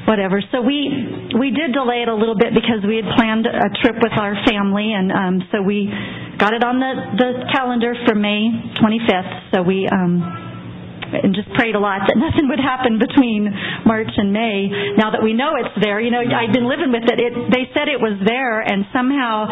whatever. 0.09 0.41
So 0.49 0.65
we 0.65 0.89
we 1.37 1.53
did 1.53 1.77
delay 1.77 2.01
it 2.01 2.09
a 2.09 2.17
little 2.17 2.41
bit 2.41 2.57
because 2.57 2.81
we 2.89 2.97
had 2.97 3.09
planned 3.21 3.45
a 3.45 3.69
trip 3.85 4.01
with 4.01 4.17
our 4.17 4.33
family, 4.49 4.97
and 4.97 5.13
um, 5.13 5.35
so 5.53 5.61
we 5.61 5.93
got 6.41 6.57
it 6.57 6.65
on 6.65 6.81
the 6.81 6.93
the 7.21 7.31
calendar 7.53 7.93
for 8.09 8.17
May 8.17 8.49
25th. 8.81 9.53
So 9.53 9.61
we 9.61 9.85
um, 9.93 10.44
and 11.13 11.35
just 11.35 11.51
prayed 11.55 11.75
a 11.75 11.83
lot 11.83 12.07
that 12.07 12.17
nothing 12.17 12.49
would 12.49 12.61
happen 12.61 12.99
between 12.99 13.51
March 13.85 14.11
and 14.17 14.33
May. 14.33 14.69
Now 14.97 15.11
that 15.13 15.23
we 15.23 15.33
know 15.33 15.57
it's 15.61 15.75
there, 15.83 16.01
you 16.01 16.11
know, 16.11 16.23
I've 16.23 16.53
been 16.53 16.69
living 16.69 16.93
with 16.93 17.05
it. 17.05 17.19
It 17.21 17.33
they 17.53 17.69
said 17.77 17.89
it 17.89 18.01
was 18.01 18.17
there, 18.25 18.61
and 18.61 18.85
somehow 18.93 19.47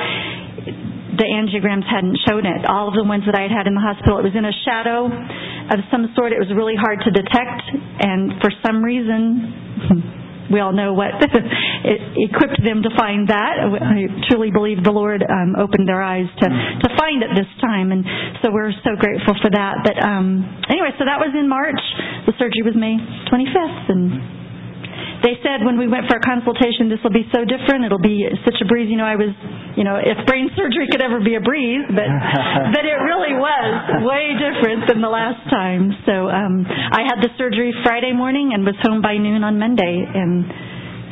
the 1.12 1.28
angiograms 1.28 1.84
hadn't 1.84 2.16
shown 2.24 2.46
it. 2.48 2.64
All 2.64 2.88
of 2.88 2.94
the 2.96 3.04
ones 3.04 3.24
that 3.28 3.36
I 3.36 3.44
had 3.44 3.52
had 3.52 3.66
in 3.68 3.74
the 3.76 3.84
hospital, 3.84 4.16
it 4.16 4.24
was 4.24 4.34
in 4.34 4.48
a 4.48 4.56
shadow 4.64 5.06
of 5.06 5.78
some 5.92 6.08
sort. 6.16 6.32
It 6.32 6.40
was 6.40 6.48
really 6.56 6.76
hard 6.76 7.04
to 7.04 7.10
detect, 7.12 7.62
and 8.00 8.40
for 8.40 8.48
some 8.64 8.80
reason 8.80 10.21
we 10.52 10.60
all 10.60 10.72
know 10.72 10.92
what 10.92 11.16
it 11.22 12.00
equipped 12.16 12.60
them 12.62 12.82
to 12.82 12.90
find 12.96 13.28
that. 13.28 13.56
I 13.64 14.06
truly 14.28 14.50
believe 14.50 14.84
the 14.84 14.92
Lord 14.94 15.24
um, 15.24 15.56
opened 15.58 15.88
their 15.88 16.02
eyes 16.02 16.26
to 16.40 16.46
to 16.48 16.88
find 16.98 17.22
it 17.22 17.30
this 17.34 17.48
time, 17.60 17.92
and 17.92 18.04
so 18.42 18.52
we're 18.52 18.72
so 18.84 18.94
grateful 18.98 19.34
for 19.40 19.50
that. 19.50 19.80
But 19.84 19.96
um, 20.02 20.44
anyway, 20.68 20.92
so 20.98 21.04
that 21.04 21.18
was 21.18 21.32
in 21.34 21.48
March. 21.48 21.80
The 22.26 22.32
surgery 22.38 22.62
was 22.62 22.76
May 22.76 22.96
25th, 23.32 23.88
and 23.88 24.41
they 25.22 25.38
said 25.42 25.62
when 25.62 25.78
we 25.78 25.86
went 25.86 26.10
for 26.10 26.18
a 26.18 26.24
consultation, 26.24 26.90
this 26.90 26.98
will 27.06 27.14
be 27.14 27.26
so 27.30 27.46
different. 27.46 27.86
It'll 27.86 28.02
be 28.02 28.26
such 28.42 28.58
a 28.58 28.66
breeze. 28.66 28.90
You 28.90 28.98
know, 28.98 29.06
I 29.06 29.14
was, 29.14 29.30
you 29.78 29.86
know, 29.86 29.96
if 30.02 30.18
brain 30.26 30.50
surgery 30.58 30.90
could 30.90 31.02
ever 31.02 31.22
be 31.22 31.38
a 31.38 31.42
breeze, 31.42 31.86
but 31.88 32.06
but 32.74 32.82
it 32.82 32.98
really 33.06 33.38
was 33.38 33.72
way 34.02 34.34
different 34.34 34.90
than 34.90 34.98
the 34.98 35.10
last 35.10 35.46
time. 35.46 35.94
So 36.04 36.26
um, 36.26 36.66
I 36.66 37.06
had 37.06 37.22
the 37.22 37.30
surgery 37.38 37.70
Friday 37.86 38.12
morning 38.12 38.50
and 38.52 38.66
was 38.66 38.76
home 38.82 39.00
by 39.00 39.16
noon 39.16 39.46
on 39.46 39.58
Monday, 39.62 40.02
and 40.02 40.46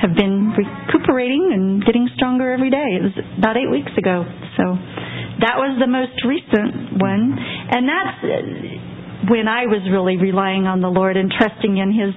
have 0.03 0.17
been 0.17 0.57
recuperating 0.57 1.53
and 1.53 1.85
getting 1.85 2.09
stronger 2.17 2.53
every 2.53 2.71
day. 2.71 2.97
It 2.97 3.03
was 3.05 3.17
about 3.39 3.57
eight 3.57 3.71
weeks 3.71 3.93
ago. 4.01 4.25
So 4.57 4.65
that 5.45 5.61
was 5.61 5.77
the 5.79 5.87
most 5.87 6.17
recent 6.25 6.97
one, 6.99 7.37
and 7.37 7.85
that's 7.87 8.19
when 9.29 9.47
I 9.47 9.69
was 9.69 9.85
really 9.93 10.17
relying 10.17 10.65
on 10.65 10.81
the 10.81 10.89
Lord 10.89 11.17
and 11.21 11.29
trusting 11.31 11.77
in 11.77 11.93
His 11.93 12.17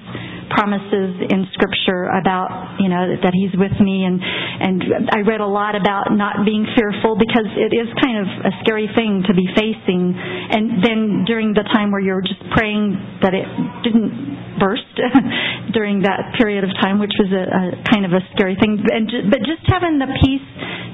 promises 0.54 1.18
in 1.34 1.50
scripture 1.58 2.06
about 2.14 2.78
you 2.78 2.88
know 2.88 3.18
that 3.26 3.34
he's 3.34 3.52
with 3.58 3.74
me. 3.82 4.06
And 4.06 4.22
and 4.22 5.10
I 5.10 5.26
read 5.26 5.42
a 5.42 5.50
lot 5.50 5.74
about 5.74 6.14
not 6.14 6.46
being 6.46 6.64
fearful 6.78 7.18
because 7.18 7.50
it 7.58 7.74
is 7.74 7.90
kind 7.98 8.22
of 8.22 8.28
a 8.46 8.54
scary 8.62 8.88
thing 8.94 9.26
to 9.26 9.34
be 9.34 9.50
facing. 9.58 10.14
And 10.14 10.80
then 10.86 11.26
during 11.26 11.58
the 11.58 11.66
time 11.74 11.92
where 11.92 12.02
you're 12.02 12.24
just 12.24 12.42
praying 12.54 12.94
that 13.26 13.34
it 13.34 13.50
didn't 13.84 14.62
burst 14.62 14.94
during 15.74 16.06
that 16.06 16.38
period 16.38 16.64
of 16.64 16.70
time 16.78 17.02
which 17.02 17.18
was 17.18 17.34
a, 17.34 17.44
a 17.50 17.64
kind 17.90 18.06
of 18.06 18.14
a 18.14 18.22
scary 18.38 18.56
thing. 18.62 18.78
And 18.78 19.10
but 19.34 19.42
just 19.44 19.66
having 19.66 19.98
the 19.98 20.10
peace 20.22 20.48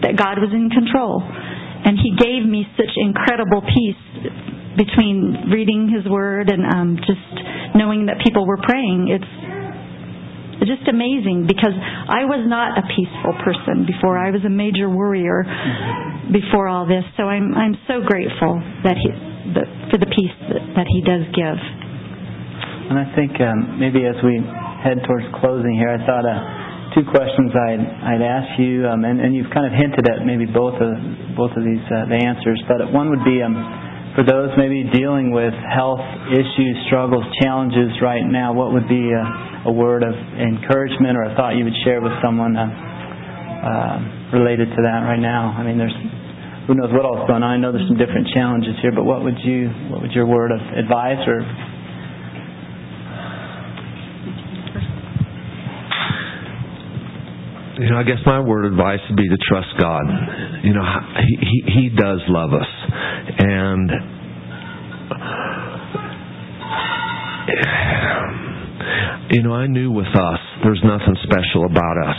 that 0.07 0.15
God 0.15 0.39
was 0.39 0.49
in 0.55 0.71
control. 0.71 1.21
And 1.79 1.95
he 1.95 2.11
gave 2.15 2.43
me 2.43 2.67
such 2.75 2.91
incredible 2.99 3.63
peace 3.63 4.03
between 4.75 5.51
reading 5.51 5.91
his 5.91 6.09
word 6.11 6.51
and 6.51 6.63
um 6.63 6.95
just 7.03 7.27
knowing 7.75 8.07
that 8.07 8.23
people 8.23 8.45
were 8.47 8.59
praying. 8.63 9.07
It's 9.11 9.38
just 10.67 10.87
amazing 10.87 11.47
because 11.47 11.75
I 11.75 12.27
was 12.27 12.43
not 12.43 12.75
a 12.75 12.83
peaceful 12.91 13.35
person 13.43 13.87
before. 13.87 14.19
I 14.19 14.31
was 14.31 14.43
a 14.43 14.51
major 14.51 14.89
worrier 14.91 15.47
before 16.31 16.67
all 16.67 16.83
this. 16.87 17.03
So 17.15 17.23
I'm 17.29 17.55
I'm 17.55 17.75
so 17.87 18.03
grateful 18.03 18.59
that 18.83 18.97
he 18.99 19.09
that, 19.55 19.67
for 19.89 19.97
the 19.97 20.09
peace 20.11 20.35
that, 20.51 20.63
that 20.75 20.87
he 20.91 20.99
does 21.01 21.23
give. 21.31 21.59
And 22.91 22.97
I 22.97 23.07
think 23.15 23.37
um, 23.39 23.79
maybe 23.79 24.03
as 24.03 24.17
we 24.25 24.41
head 24.83 24.99
towards 25.05 25.25
closing 25.39 25.77
here, 25.77 25.93
I 25.93 25.99
thought 26.03 26.25
uh, 26.25 26.93
two 26.97 27.05
questions 27.07 27.53
I'd 27.53 27.83
I'd 28.17 28.23
ask 28.25 28.59
you, 28.59 28.83
um, 28.89 29.05
and, 29.05 29.21
and 29.21 29.31
you've 29.35 29.51
kind 29.53 29.63
of 29.69 29.73
hinted 29.77 30.09
at 30.09 30.25
maybe 30.25 30.45
both 30.45 30.75
of 30.81 30.91
both 31.37 31.53
of 31.55 31.63
these 31.63 31.83
uh, 31.87 32.09
the 32.09 32.19
answers. 32.19 32.59
But 32.67 32.91
one 32.91 33.09
would 33.09 33.23
be 33.23 33.39
um, 33.41 33.55
for 34.15 34.23
those 34.25 34.49
maybe 34.57 34.89
dealing 34.89 35.31
with 35.31 35.53
health 35.53 36.01
issues, 36.33 36.75
struggles, 36.87 37.23
challenges 37.41 37.93
right 38.01 38.25
now. 38.25 38.53
What 38.53 38.73
would 38.73 38.87
be 38.89 39.11
uh, 39.13 39.69
a 39.69 39.73
word 39.73 40.01
of 40.01 40.13
encouragement 40.13 41.17
or 41.17 41.29
a 41.29 41.35
thought 41.35 41.55
you 41.55 41.63
would 41.63 41.77
share 41.85 42.01
with 42.01 42.13
someone 42.23 42.57
uh, 42.57 42.65
uh, 42.65 43.97
related 44.33 44.69
to 44.73 44.79
that 44.81 45.05
right 45.05 45.21
now? 45.21 45.53
I 45.53 45.63
mean, 45.63 45.77
there's 45.77 45.95
who 46.69 46.77
knows 46.77 46.93
what 46.93 47.01
else 47.01 47.25
going 47.25 47.41
on. 47.41 47.49
I 47.49 47.57
know 47.57 47.73
there's 47.73 47.89
some 47.89 47.97
different 47.97 48.29
challenges 48.29 48.77
here, 48.81 48.93
but 48.93 49.01
what 49.01 49.25
would 49.25 49.41
you 49.41 49.69
what 49.89 50.01
would 50.05 50.13
your 50.13 50.25
word 50.25 50.53
of 50.53 50.61
advice 50.77 51.21
or 51.25 51.41
you 57.79 57.89
know, 57.89 57.97
I 57.97 58.03
guess 58.03 58.19
my 58.25 58.39
word 58.39 58.65
advice 58.65 58.99
would 59.09 59.15
be 59.17 59.29
to 59.29 59.37
trust 59.47 59.69
God. 59.79 60.03
You 60.63 60.73
know, 60.73 60.83
he 61.17 61.37
he, 61.39 61.63
he 61.81 61.89
does 61.95 62.19
love 62.27 62.53
us, 62.53 62.67
and 63.39 63.91
you 69.31 69.43
know, 69.43 69.53
I 69.53 69.67
knew 69.67 69.91
with 69.91 70.07
us, 70.07 70.39
there's 70.63 70.81
nothing 70.83 71.15
special 71.23 71.65
about 71.65 71.97
us. 72.03 72.17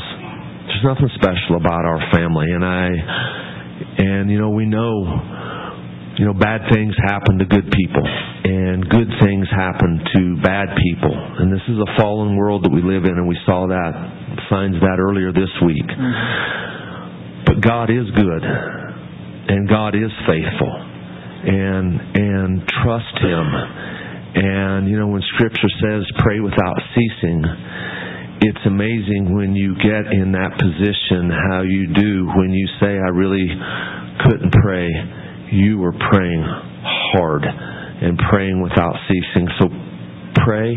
There's 0.66 0.84
nothing 0.84 1.10
special 1.16 1.56
about 1.56 1.84
our 1.84 2.00
family, 2.12 2.46
and 2.48 2.64
I, 2.64 2.88
and 3.98 4.30
you 4.30 4.38
know, 4.38 4.50
we 4.50 4.66
know, 4.66 5.04
you 6.20 6.28
know, 6.28 6.36
bad 6.36 6.68
things 6.68 6.92
happen 7.00 7.40
to 7.40 7.48
good 7.48 7.72
people, 7.72 8.04
and 8.04 8.84
good 8.92 9.08
things 9.24 9.48
happen 9.48 10.04
to 10.12 10.36
bad 10.44 10.68
people, 10.76 11.16
and 11.40 11.48
this 11.48 11.64
is 11.64 11.80
a 11.80 11.88
fallen 11.96 12.36
world 12.36 12.62
that 12.68 12.72
we 12.72 12.84
live 12.84 13.08
in, 13.08 13.16
and 13.16 13.26
we 13.26 13.38
saw 13.48 13.66
that 13.66 13.96
signs 14.52 14.76
of 14.76 14.84
that 14.84 15.00
earlier 15.00 15.32
this 15.32 15.50
week. 15.64 15.88
Mm-hmm. 15.88 17.48
But 17.48 17.64
God 17.64 17.88
is 17.88 18.04
good, 18.12 18.44
and 18.44 19.64
God 19.64 19.96
is 19.96 20.12
faithful, 20.28 20.74
and 21.48 21.88
and 22.14 22.68
trust 22.84 23.16
Him 23.24 23.90
and, 24.34 24.86
you 24.88 24.96
know, 24.96 25.08
when 25.08 25.22
Scripture 25.34 25.70
says 25.82 26.06
pray 26.22 26.38
without 26.38 26.78
ceasing, 26.94 27.42
it's 28.42 28.64
amazing 28.64 29.34
when 29.34 29.54
you 29.54 29.74
get 29.74 30.06
in 30.14 30.30
that 30.32 30.54
position 30.54 31.30
how 31.50 31.62
you 31.62 31.90
do 31.92 32.30
when 32.38 32.52
you 32.52 32.66
say, 32.80 32.94
I 32.94 33.10
really 33.10 33.48
couldn't 34.22 34.52
pray. 34.62 34.88
You 35.52 35.78
were 35.78 35.92
praying 35.92 36.44
hard 36.44 37.44
and 37.44 38.18
praying 38.30 38.62
without 38.62 38.94
ceasing. 39.08 39.48
So 39.58 39.68
pray, 40.44 40.76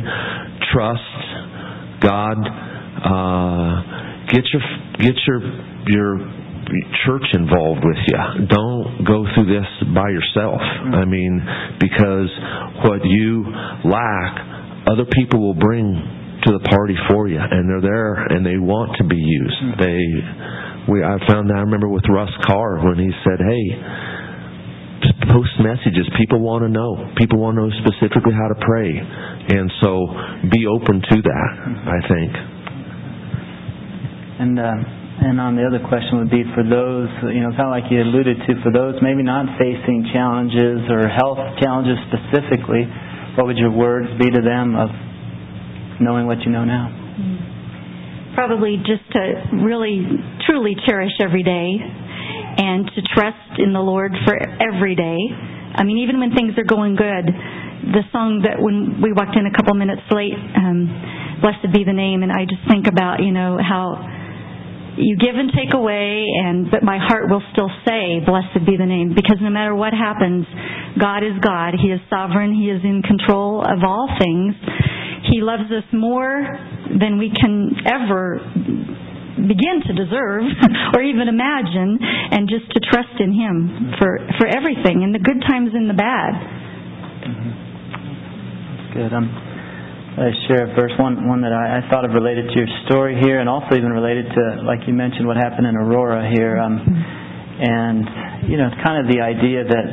trust 0.74 1.02
God, 2.02 2.38
uh, 3.06 4.28
get 4.28 4.44
your, 4.52 4.64
get 5.00 5.16
your, 5.28 5.40
your 5.88 6.44
church 7.06 7.28
involved 7.34 7.82
with 7.84 7.98
you. 8.08 8.48
Don't 8.48 9.06
go 9.06 9.26
through 9.36 9.48
this 9.48 9.68
by 9.94 10.10
yourself. 10.10 10.60
I 10.60 11.06
mean, 11.06 11.42
because 11.80 12.30
what 12.84 13.06
you 13.06 13.46
lack, 13.86 14.32
other 14.88 15.06
people 15.06 15.40
will 15.40 15.60
bring 15.60 16.20
to 16.46 16.52
the 16.52 16.64
party 16.68 16.96
for 17.10 17.28
you, 17.28 17.40
and 17.40 17.70
they're 17.70 17.82
there 17.82 18.14
and 18.36 18.46
they 18.46 18.58
want 18.58 18.98
to 18.98 19.04
be 19.08 19.16
used. 19.16 19.80
They, 19.80 20.92
we, 20.92 21.04
I 21.04 21.16
found 21.28 21.50
that 21.50 21.56
I 21.56 21.64
remember 21.64 21.88
with 21.88 22.04
Russ 22.10 22.32
Carr 22.46 22.84
when 22.84 23.00
he 23.00 23.12
said, 23.24 23.40
"Hey, 23.40 23.66
post 25.32 25.54
messages. 25.60 26.08
People 26.20 26.40
want 26.40 26.64
to 26.64 26.70
know. 26.70 27.12
People 27.18 27.40
want 27.40 27.56
to 27.58 27.66
know 27.68 27.72
specifically 27.84 28.34
how 28.34 28.48
to 28.52 28.58
pray, 28.64 28.92
and 28.94 29.72
so 29.82 30.08
be 30.52 30.66
open 30.68 31.02
to 31.02 31.18
that. 31.22 31.50
I 31.88 32.00
think." 32.08 32.32
And 34.44 34.60
uh, 34.60 34.76
and 35.24 35.40
on 35.40 35.56
the 35.56 35.64
other 35.64 35.80
question 35.80 36.20
would 36.20 36.32
be 36.34 36.44
for 36.58 36.66
those, 36.66 37.08
you 37.32 37.40
know, 37.46 37.54
kind 37.56 37.70
of 37.70 37.74
like 37.78 37.88
you 37.88 38.02
alluded 38.02 38.38
to, 38.50 38.52
for 38.66 38.74
those 38.74 38.98
maybe 39.00 39.22
not 39.24 39.46
facing 39.62 40.10
challenges 40.12 40.84
or 40.90 41.08
health 41.08 41.40
challenges 41.62 41.96
specifically, 42.10 42.84
what 43.38 43.46
would 43.46 43.58
your 43.58 43.72
words 43.72 44.10
be 44.20 44.28
to 44.34 44.42
them 44.42 44.76
of 44.76 44.90
knowing 46.02 46.26
what 46.26 46.42
you 46.42 46.52
know 46.52 46.66
now? 46.66 46.90
Probably 48.36 48.78
just 48.82 49.06
to 49.14 49.22
really, 49.64 50.02
truly 50.50 50.76
cherish 50.86 51.14
every 51.22 51.44
day 51.44 51.78
and 52.58 52.86
to 52.86 53.02
trust 53.14 53.60
in 53.60 53.74
the 53.74 53.82
Lord 53.82 54.12
for 54.26 54.36
every 54.38 54.96
day. 54.96 55.18
I 55.76 55.84
mean, 55.84 56.00
even 56.06 56.20
when 56.20 56.34
things 56.34 56.54
are 56.58 56.68
going 56.68 56.96
good, 56.96 57.26
the 57.94 58.04
song 58.12 58.46
that 58.46 58.62
when 58.62 59.02
we 59.02 59.12
walked 59.12 59.36
in 59.36 59.46
a 59.46 59.52
couple 59.52 59.74
minutes 59.76 60.04
late, 60.12 60.38
um, 60.56 60.88
Blessed 61.44 61.74
be 61.74 61.84
the 61.84 61.92
name, 61.92 62.24
and 62.24 62.32
I 62.32 62.46
just 62.48 62.64
think 62.72 62.88
about, 62.88 63.20
you 63.20 63.34
know, 63.34 63.60
how 63.60 64.00
you 64.96 65.18
give 65.18 65.36
and 65.36 65.52
take 65.52 65.74
away 65.74 66.24
and 66.24 66.70
but 66.72 66.84
my 66.84 67.00
heart 67.02 67.28
will 67.28 67.42
still 67.52 67.70
say 67.84 68.22
blessed 68.24 68.64
be 68.64 68.78
the 68.78 68.86
name 68.86 69.10
because 69.16 69.38
no 69.42 69.50
matter 69.50 69.74
what 69.74 69.92
happens 69.92 70.46
god 71.00 71.24
is 71.24 71.34
god. 71.42 71.74
He 71.82 71.90
is 71.90 72.00
sovereign. 72.10 72.54
He 72.54 72.70
is 72.70 72.82
in 72.84 73.02
control 73.02 73.62
of 73.62 73.84
all 73.84 74.08
things. 74.20 74.54
He 75.32 75.42
loves 75.42 75.72
us 75.72 75.84
more 75.92 76.46
than 77.00 77.18
we 77.18 77.32
can 77.34 77.74
ever 77.86 78.38
begin 79.36 79.82
to 79.86 79.94
deserve 79.94 80.44
or 80.96 81.02
even 81.02 81.28
imagine 81.28 81.98
and 82.02 82.50
just 82.50 82.70
to 82.72 82.80
trust 82.92 83.18
in 83.20 83.34
him 83.34 83.94
for 83.98 84.20
for 84.38 84.48
everything 84.48 85.02
in 85.02 85.12
the 85.12 85.20
good 85.20 85.42
times 85.48 85.72
and 85.74 85.90
the 85.90 85.98
bad 85.98 86.34
mm-hmm. 87.26 87.52
good 88.94 89.14
um 89.14 89.54
uh, 90.14 90.30
share 90.46 90.70
a 90.70 90.76
verse, 90.78 90.94
one 91.02 91.26
one 91.26 91.42
that 91.42 91.50
I, 91.50 91.82
I 91.82 91.90
thought 91.90 92.06
of 92.06 92.14
related 92.14 92.46
to 92.46 92.54
your 92.54 92.70
story 92.86 93.18
here, 93.18 93.42
and 93.42 93.50
also 93.50 93.74
even 93.74 93.90
related 93.90 94.30
to, 94.30 94.62
like 94.62 94.86
you 94.86 94.94
mentioned, 94.94 95.26
what 95.26 95.38
happened 95.38 95.66
in 95.66 95.74
Aurora 95.74 96.30
here. 96.30 96.62
Um, 96.62 96.78
and 96.78 98.46
you 98.46 98.58
know, 98.58 98.70
it's 98.70 98.82
kind 98.86 99.02
of 99.02 99.10
the 99.10 99.26
idea 99.26 99.66
that 99.66 99.88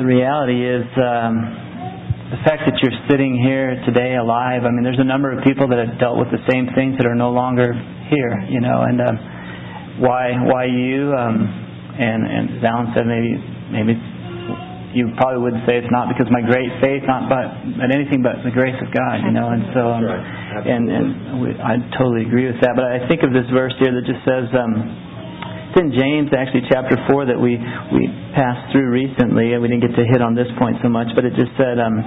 the 0.00 0.06
reality 0.08 0.64
is 0.64 0.88
um, 0.96 2.32
the 2.32 2.40
fact 2.48 2.64
that 2.64 2.80
you're 2.80 2.96
sitting 3.12 3.36
here 3.36 3.76
today 3.84 4.16
alive. 4.16 4.64
I 4.64 4.72
mean, 4.72 4.88
there's 4.88 5.02
a 5.02 5.04
number 5.04 5.28
of 5.36 5.44
people 5.44 5.68
that 5.68 5.76
have 5.76 6.00
dealt 6.00 6.16
with 6.16 6.32
the 6.32 6.40
same 6.48 6.72
things 6.72 6.96
that 6.96 7.04
are 7.04 7.18
no 7.18 7.28
longer 7.28 7.76
here. 8.10 8.34
You 8.50 8.60
know, 8.60 8.82
and 8.82 8.98
um, 9.00 9.16
why 10.02 10.34
why 10.44 10.66
you? 10.66 11.14
Um, 11.14 11.36
and 12.00 12.20
and 12.26 12.44
Alan 12.64 12.92
said, 12.94 13.06
maybe 13.06 13.36
maybe 13.70 13.94
you 14.90 15.06
probably 15.22 15.38
would 15.46 15.58
say 15.70 15.78
it's 15.78 15.92
not 15.94 16.10
because 16.10 16.26
of 16.26 16.34
my 16.34 16.42
great 16.42 16.66
faith, 16.82 17.06
not 17.06 17.30
but, 17.30 17.46
but 17.78 17.94
anything 17.94 18.26
but 18.26 18.42
the 18.42 18.50
grace 18.50 18.74
of 18.82 18.90
God, 18.90 19.22
you 19.22 19.30
know. 19.30 19.54
And 19.54 19.62
so, 19.70 19.82
um, 19.86 20.02
and 20.02 20.82
and 20.90 21.06
we, 21.38 21.54
I 21.60 21.78
totally 21.94 22.26
agree 22.26 22.50
with 22.50 22.58
that. 22.62 22.74
But 22.74 22.90
I 22.90 23.06
think 23.06 23.22
of 23.22 23.30
this 23.30 23.46
verse 23.54 23.74
here 23.78 23.94
that 23.94 24.02
just 24.02 24.22
says, 24.26 24.50
um, 24.58 24.72
it's 25.70 25.78
in 25.78 25.94
James, 25.94 26.34
actually, 26.34 26.66
chapter 26.66 26.98
four 27.06 27.22
that 27.22 27.38
we 27.38 27.54
we 27.94 28.02
passed 28.34 28.74
through 28.74 28.90
recently, 28.90 29.54
and 29.54 29.62
we 29.62 29.70
didn't 29.70 29.86
get 29.86 29.94
to 29.94 30.06
hit 30.10 30.18
on 30.18 30.34
this 30.34 30.50
point 30.58 30.82
so 30.82 30.90
much, 30.90 31.06
but 31.14 31.22
it 31.22 31.38
just 31.38 31.54
said, 31.54 31.78
um, 31.78 32.02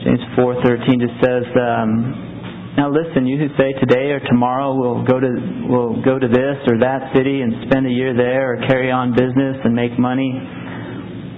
James 0.00 0.24
four 0.36 0.56
thirteen 0.64 1.04
just 1.04 1.20
says. 1.20 1.44
Um, 1.52 2.33
now 2.76 2.90
listen, 2.90 3.26
you 3.26 3.38
who 3.38 3.48
say 3.54 3.70
today 3.78 4.10
or 4.10 4.18
tomorrow 4.18 4.74
we'll 4.74 5.04
go 5.06 5.20
to 5.20 5.30
we'll 5.70 6.02
go 6.02 6.18
to 6.18 6.26
this 6.26 6.58
or 6.66 6.82
that 6.82 7.14
city 7.14 7.40
and 7.40 7.70
spend 7.70 7.86
a 7.86 7.90
year 7.90 8.16
there 8.16 8.54
or 8.54 8.66
carry 8.66 8.90
on 8.90 9.14
business 9.14 9.62
and 9.62 9.74
make 9.74 9.94
money 9.98 10.34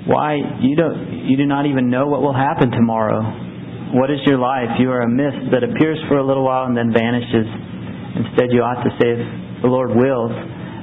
why 0.07 0.39
you 0.63 0.75
don't 0.79 1.27
you 1.29 1.37
do 1.37 1.45
not 1.45 1.67
even 1.67 1.91
know 1.91 2.07
what 2.07 2.23
will 2.23 2.35
happen 2.35 2.71
tomorrow. 2.71 3.21
What 3.93 4.11
is 4.11 4.19
your 4.25 4.39
life? 4.39 4.79
You 4.79 4.91
are 4.91 5.03
a 5.03 5.11
mist 5.11 5.53
that 5.53 5.63
appears 5.63 5.99
for 6.09 6.19
a 6.19 6.25
little 6.27 6.43
while 6.43 6.67
and 6.67 6.77
then 6.77 6.91
vanishes. 6.95 7.47
Instead, 8.17 8.51
you 8.51 8.63
ought 8.63 8.83
to 8.83 8.91
say, 8.99 9.15
if 9.15 9.23
the 9.63 9.69
Lord 9.69 9.95
wills, 9.95 10.33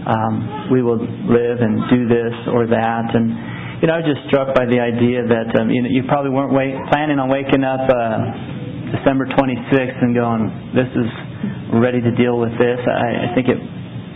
um, 0.07 0.69
we 0.71 0.83
will 0.83 0.99
live 0.99 1.57
and 1.59 1.81
do 1.89 2.07
this 2.07 2.35
or 2.53 2.67
that. 2.67 3.15
And 3.15 3.81
you 3.81 3.87
know, 3.87 3.95
I 3.95 4.05
was 4.05 4.07
just 4.11 4.27
struck 4.29 4.53
by 4.55 4.69
the 4.69 4.79
idea 4.79 5.25
that 5.25 5.49
um, 5.59 5.71
you 5.71 5.81
know 5.81 5.89
you 5.89 6.03
probably 6.07 6.31
weren't 6.31 6.53
wait, 6.53 6.75
planning 6.91 7.17
on 7.17 7.27
waking 7.31 7.63
up 7.63 7.83
uh, 7.89 8.62
December 8.93 9.25
26th 9.25 9.99
and 10.01 10.13
going, 10.13 10.73
"This 10.77 10.89
is 10.93 11.09
ready 11.81 12.01
to 12.01 12.11
deal 12.13 12.37
with 12.37 12.53
this." 12.61 12.79
I, 12.85 13.27
I 13.27 13.35
think 13.35 13.49
it 13.49 13.57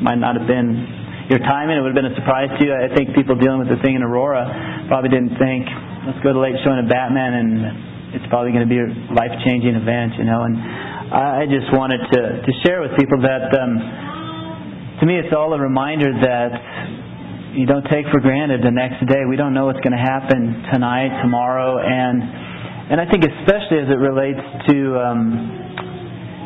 might 0.01 0.21
not 0.21 0.37
have 0.37 0.45
been 0.45 1.27
your 1.29 1.39
timing. 1.43 1.75
It 1.75 1.81
would 1.83 1.91
have 1.91 1.99
been 1.99 2.11
a 2.11 2.15
surprise 2.15 2.47
to 2.55 2.61
you. 2.63 2.71
I 2.71 2.87
think 2.95 3.11
people 3.11 3.35
dealing 3.35 3.59
with 3.59 3.67
the 3.67 3.81
thing 3.83 3.99
in 3.99 4.03
Aurora 4.03 4.87
probably 4.87 5.11
didn't 5.11 5.35
think, 5.35 5.67
let's 6.07 6.19
go 6.23 6.31
to 6.31 6.39
late 6.39 6.55
showing 6.63 6.79
of 6.79 6.87
Batman 6.87 7.35
and 7.35 7.49
it's 8.15 8.23
probably 8.31 8.55
going 8.55 8.63
to 8.63 8.71
be 8.71 8.79
a 8.79 8.87
life 9.11 9.35
changing 9.43 9.75
event, 9.75 10.15
you 10.15 10.23
know. 10.23 10.47
And 10.47 10.55
I 10.55 11.43
just 11.51 11.67
wanted 11.75 11.99
to, 11.99 12.21
to 12.47 12.51
share 12.63 12.79
with 12.79 12.95
people 12.95 13.19
that 13.27 13.51
um, 13.59 13.71
to 14.99 15.05
me 15.05 15.19
it's 15.19 15.35
all 15.35 15.51
a 15.51 15.59
reminder 15.59 16.15
that 16.15 16.51
you 17.59 17.65
don't 17.67 17.83
take 17.91 18.07
for 18.07 18.23
granted 18.23 18.63
the 18.63 18.71
next 18.71 19.03
day. 19.11 19.27
We 19.27 19.35
don't 19.35 19.53
know 19.53 19.67
what's 19.67 19.83
going 19.83 19.97
to 19.97 20.03
happen 20.03 20.63
tonight, 20.71 21.11
tomorrow, 21.21 21.83
and 21.83 22.46
and 22.89 23.01
I 23.01 23.05
think 23.09 23.23
especially 23.23 23.83
as 23.83 23.89
it 23.91 23.99
relates 23.99 24.43
to 24.69 24.77
um, 24.99 25.67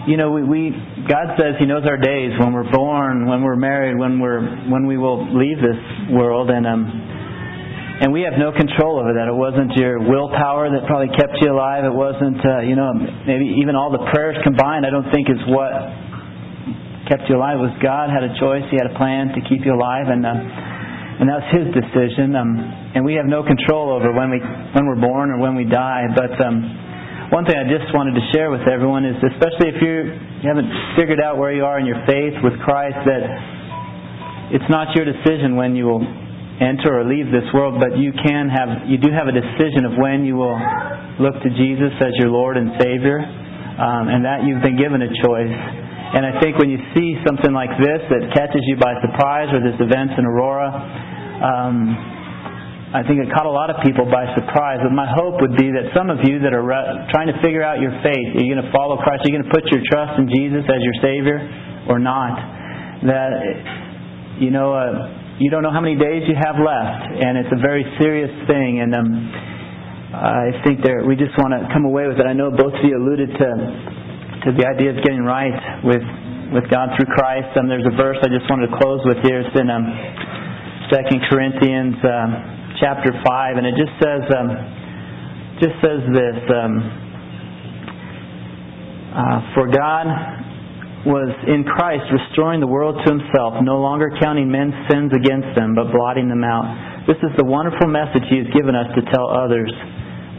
you 0.07 0.17
know, 0.17 0.31
we, 0.31 0.41
we 0.41 0.61
God 1.05 1.37
says 1.37 1.61
He 1.61 1.65
knows 1.65 1.85
our 1.85 1.97
days 1.97 2.33
when 2.39 2.53
we're 2.53 2.69
born, 2.71 3.27
when 3.27 3.43
we're 3.43 3.59
married, 3.59 3.97
when 3.97 4.19
we're 4.19 4.41
when 4.69 4.87
we 4.87 4.97
will 4.97 5.21
leave 5.37 5.57
this 5.61 5.77
world, 6.09 6.49
and 6.49 6.65
um, 6.65 6.89
and 8.01 8.09
we 8.09 8.25
have 8.25 8.33
no 8.33 8.49
control 8.49 8.97
over 8.97 9.13
that. 9.13 9.29
It 9.29 9.37
wasn't 9.37 9.77
your 9.77 10.01
willpower 10.01 10.73
that 10.73 10.89
probably 10.89 11.13
kept 11.13 11.37
you 11.45 11.53
alive. 11.53 11.85
It 11.85 11.93
wasn't, 11.93 12.41
uh, 12.41 12.65
you 12.65 12.73
know, 12.73 12.97
maybe 13.29 13.53
even 13.61 13.77
all 13.77 13.93
the 13.93 14.01
prayers 14.09 14.41
combined. 14.41 14.89
I 14.89 14.89
don't 14.89 15.05
think 15.13 15.29
is 15.29 15.37
what 15.45 15.69
kept 17.05 17.29
you 17.29 17.37
alive. 17.37 17.61
It 17.61 17.69
was 17.69 17.77
God 17.77 18.09
had 18.09 18.25
a 18.25 18.33
choice. 18.41 18.65
He 18.73 18.81
had 18.81 18.89
a 18.89 18.97
plan 18.97 19.37
to 19.37 19.41
keep 19.45 19.61
you 19.61 19.77
alive, 19.77 20.09
and 20.09 20.25
um, 20.25 20.41
and 21.19 21.27
that's 21.27 21.49
His 21.51 21.67
decision. 21.73 22.35
Um, 22.35 22.55
and 22.95 23.03
we 23.03 23.15
have 23.15 23.25
no 23.27 23.43
control 23.43 23.91
over 23.91 24.13
when 24.13 24.31
we 24.31 24.39
when 24.39 24.87
we're 24.87 25.01
born 25.01 25.31
or 25.31 25.39
when 25.39 25.55
we 25.55 25.65
die, 25.65 26.07
but. 26.15 26.37
Um, 26.39 26.89
one 27.31 27.47
thing 27.47 27.55
I 27.55 27.63
just 27.63 27.87
wanted 27.95 28.19
to 28.19 28.25
share 28.35 28.51
with 28.51 28.67
everyone 28.67 29.07
is, 29.07 29.15
especially 29.15 29.71
if 29.71 29.79
you 29.79 30.11
haven't 30.43 30.67
figured 30.99 31.23
out 31.23 31.39
where 31.39 31.55
you 31.55 31.63
are 31.63 31.79
in 31.79 31.87
your 31.87 32.03
faith 32.03 32.35
with 32.43 32.59
Christ, 32.59 32.99
that 33.07 33.23
it's 34.51 34.67
not 34.67 34.91
your 34.99 35.07
decision 35.07 35.55
when 35.55 35.71
you 35.71 35.87
will 35.87 36.03
enter 36.59 36.91
or 36.91 37.07
leave 37.07 37.31
this 37.31 37.47
world, 37.55 37.79
but 37.79 37.95
you 37.95 38.11
can 38.11 38.51
have, 38.51 38.83
you 38.83 38.99
do 38.99 39.07
have 39.15 39.31
a 39.31 39.35
decision 39.35 39.87
of 39.87 39.95
when 39.95 40.27
you 40.27 40.35
will 40.35 40.59
look 41.23 41.39
to 41.39 41.49
Jesus 41.55 41.95
as 42.03 42.11
your 42.19 42.29
Lord 42.29 42.59
and 42.59 42.75
Savior, 42.83 43.23
um, 43.23 44.11
and 44.11 44.27
that 44.27 44.43
you've 44.43 44.61
been 44.61 44.75
given 44.75 44.99
a 44.99 45.07
choice. 45.23 45.55
And 46.11 46.27
I 46.27 46.43
think 46.43 46.59
when 46.59 46.67
you 46.67 46.75
see 46.91 47.15
something 47.23 47.55
like 47.55 47.71
this 47.79 48.03
that 48.11 48.35
catches 48.35 48.59
you 48.67 48.75
by 48.75 48.99
surprise, 48.99 49.47
or 49.55 49.63
this 49.63 49.79
event 49.79 50.11
in 50.19 50.27
Aurora, 50.27 50.67
um, 51.39 51.75
I 52.91 53.07
think 53.07 53.23
it 53.23 53.31
caught 53.31 53.47
a 53.47 53.55
lot 53.55 53.71
of 53.71 53.79
people 53.87 54.03
by 54.03 54.27
surprise. 54.35 54.83
But 54.83 54.91
my 54.91 55.07
hope 55.07 55.39
would 55.39 55.55
be 55.55 55.71
that 55.71 55.95
some 55.95 56.11
of 56.11 56.19
you 56.27 56.43
that 56.43 56.51
are 56.51 56.67
trying 57.15 57.31
to 57.31 57.37
figure 57.39 57.63
out 57.63 57.79
your 57.79 57.95
faith, 58.03 58.35
are 58.35 58.43
you 58.43 58.51
going 58.51 58.59
to 58.59 58.71
follow 58.75 58.99
Christ? 58.99 59.23
Are 59.23 59.31
you 59.31 59.39
going 59.39 59.47
to 59.47 59.53
put 59.55 59.63
your 59.71 59.79
trust 59.87 60.19
in 60.19 60.27
Jesus 60.27 60.67
as 60.67 60.83
your 60.83 60.97
Savior 60.99 61.39
or 61.87 61.95
not? 61.95 62.35
That, 63.07 63.31
you 64.43 64.51
know, 64.51 64.75
uh, 64.75 65.39
you 65.39 65.47
don't 65.47 65.63
know 65.63 65.71
how 65.71 65.79
many 65.79 65.95
days 65.95 66.27
you 66.27 66.35
have 66.35 66.59
left, 66.59 67.07
and 67.15 67.39
it's 67.39 67.55
a 67.55 67.61
very 67.63 67.87
serious 68.03 68.29
thing. 68.51 68.83
And 68.83 68.91
um, 68.91 69.09
I 70.11 70.59
think 70.67 70.83
there, 70.83 71.07
we 71.07 71.15
just 71.15 71.31
want 71.39 71.55
to 71.55 71.71
come 71.71 71.87
away 71.87 72.11
with 72.11 72.19
it. 72.19 72.27
I 72.27 72.35
know 72.35 72.51
both 72.51 72.75
of 72.75 72.83
you 72.83 72.99
alluded 72.99 73.31
to 73.31 73.47
to 74.45 74.51
the 74.57 74.65
idea 74.65 74.91
of 74.91 75.03
getting 75.03 75.23
right 75.23 75.83
with 75.83 76.03
with 76.51 76.67
God 76.67 76.91
through 76.99 77.07
Christ. 77.15 77.47
And 77.55 77.65
um, 77.65 77.67
there's 77.71 77.87
a 77.87 77.95
verse 77.95 78.19
I 78.19 78.27
just 78.27 78.49
wanted 78.51 78.67
to 78.67 78.75
close 78.75 78.99
with 79.07 79.23
here. 79.23 79.39
It's 79.39 79.55
in 79.55 79.71
um, 79.71 79.87
Second 80.91 81.23
Corinthians. 81.31 81.95
Um, 82.03 82.51
chapter 82.81 83.13
5, 83.13 83.57
and 83.57 83.65
it 83.69 83.77
just 83.77 83.93
says, 84.01 84.25
um, 84.33 84.49
just 85.61 85.77
says 85.85 86.01
this, 86.09 86.39
um, 86.49 86.73
uh, 89.13 89.53
For 89.53 89.69
God 89.69 90.09
was 91.05 91.29
in 91.45 91.61
Christ 91.65 92.09
restoring 92.09 92.59
the 92.59 92.69
world 92.69 92.97
to 93.05 93.07
himself, 93.09 93.61
no 93.61 93.77
longer 93.77 94.09
counting 94.21 94.49
men's 94.49 94.73
sins 94.89 95.13
against 95.13 95.53
them, 95.53 95.77
but 95.77 95.93
blotting 95.93 96.29
them 96.29 96.43
out. 96.43 97.05
This 97.05 97.17
is 97.21 97.33
the 97.37 97.45
wonderful 97.45 97.89
message 97.89 98.25
he 98.29 98.37
has 98.41 98.49
given 98.53 98.73
us 98.73 98.89
to 98.97 99.01
tell 99.13 99.29
others. 99.29 99.69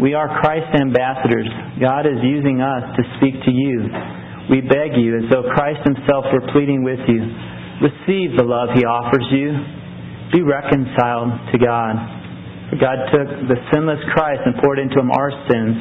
We 0.01 0.15
are 0.15 0.41
Christ's 0.41 0.79
ambassadors. 0.81 1.49
God 1.81 2.07
is 2.07 2.19
using 2.23 2.61
us 2.61 2.85
to 2.97 3.03
speak 3.19 3.37
to 3.45 3.53
you. 3.53 3.89
We 4.51 4.61
beg 4.61 4.97
you, 4.97 5.21
as 5.21 5.31
though 5.31 5.45
Christ 5.53 5.85
himself 5.85 6.27
were 6.33 6.53
pleading 6.53 6.83
with 6.83 7.01
you, 7.07 7.21
receive 7.85 8.37
the 8.37 8.45
love 8.47 8.73
he 8.75 8.85
offers 8.85 9.27
you. 9.31 9.53
Be 10.33 10.41
reconciled 10.41 11.53
to 11.53 11.57
God. 11.61 11.95
For 12.73 12.81
God 12.81 12.99
took 13.13 13.29
the 13.53 13.59
sinless 13.73 14.01
Christ 14.17 14.41
and 14.47 14.57
poured 14.65 14.79
into 14.79 14.99
him 14.99 15.13
our 15.13 15.31
sins 15.51 15.77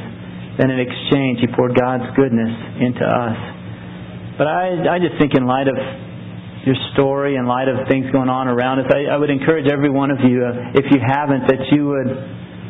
then 0.57 0.69
in 0.69 0.79
exchange 0.79 1.39
He 1.39 1.47
poured 1.47 1.75
God's 1.75 2.05
goodness 2.15 2.51
into 2.79 3.01
us. 3.01 3.37
But 4.37 4.47
I, 4.47 4.95
I 4.95 4.97
just 4.99 5.15
think 5.19 5.35
in 5.35 5.45
light 5.45 5.67
of 5.67 5.77
your 6.65 6.75
story, 6.93 7.35
in 7.35 7.45
light 7.47 7.67
of 7.67 7.87
things 7.87 8.05
going 8.11 8.29
on 8.29 8.47
around 8.47 8.79
us, 8.79 8.87
I, 8.91 9.09
I 9.09 9.17
would 9.17 9.29
encourage 9.29 9.65
every 9.71 9.89
one 9.89 10.11
of 10.11 10.19
you, 10.21 10.43
uh, 10.43 10.77
if 10.77 10.85
you 10.91 10.99
haven't, 10.99 11.47
that 11.47 11.71
you 11.71 11.87
would 11.87 12.11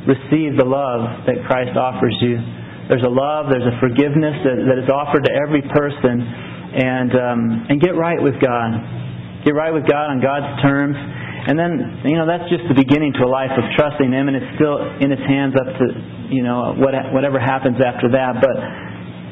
receive 0.07 0.57
the 0.57 0.65
love 0.65 1.25
that 1.29 1.45
Christ 1.45 1.77
offers 1.77 2.15
you. 2.21 2.37
There's 2.89 3.05
a 3.05 3.13
love, 3.13 3.47
there's 3.53 3.67
a 3.67 3.77
forgiveness 3.79 4.35
that, 4.43 4.57
that 4.67 4.77
is 4.81 4.89
offered 4.89 5.23
to 5.23 5.31
every 5.31 5.61
person, 5.61 6.15
and 6.71 7.11
um, 7.15 7.41
and 7.69 7.77
get 7.79 7.95
right 7.95 8.19
with 8.19 8.35
God. 8.41 8.75
Get 9.45 9.55
right 9.55 9.73
with 9.73 9.89
God 9.89 10.13
on 10.13 10.21
God's 10.21 10.61
terms. 10.61 10.95
And 11.41 11.57
then, 11.57 12.05
you 12.05 12.21
know, 12.21 12.29
that's 12.29 12.45
just 12.53 12.61
the 12.69 12.77
beginning 12.77 13.17
to 13.17 13.25
a 13.25 13.31
life 13.31 13.49
of 13.57 13.65
trusting 13.73 14.13
Him, 14.13 14.29
and 14.29 14.37
it's 14.37 14.51
still 14.61 14.77
in 15.01 15.09
His 15.09 15.23
hands 15.25 15.57
up 15.57 15.65
to, 15.73 15.85
you 16.29 16.45
know, 16.45 16.77
what, 16.77 16.93
whatever 17.09 17.41
happens 17.41 17.81
after 17.81 18.13
that. 18.13 18.37
But 18.37 18.57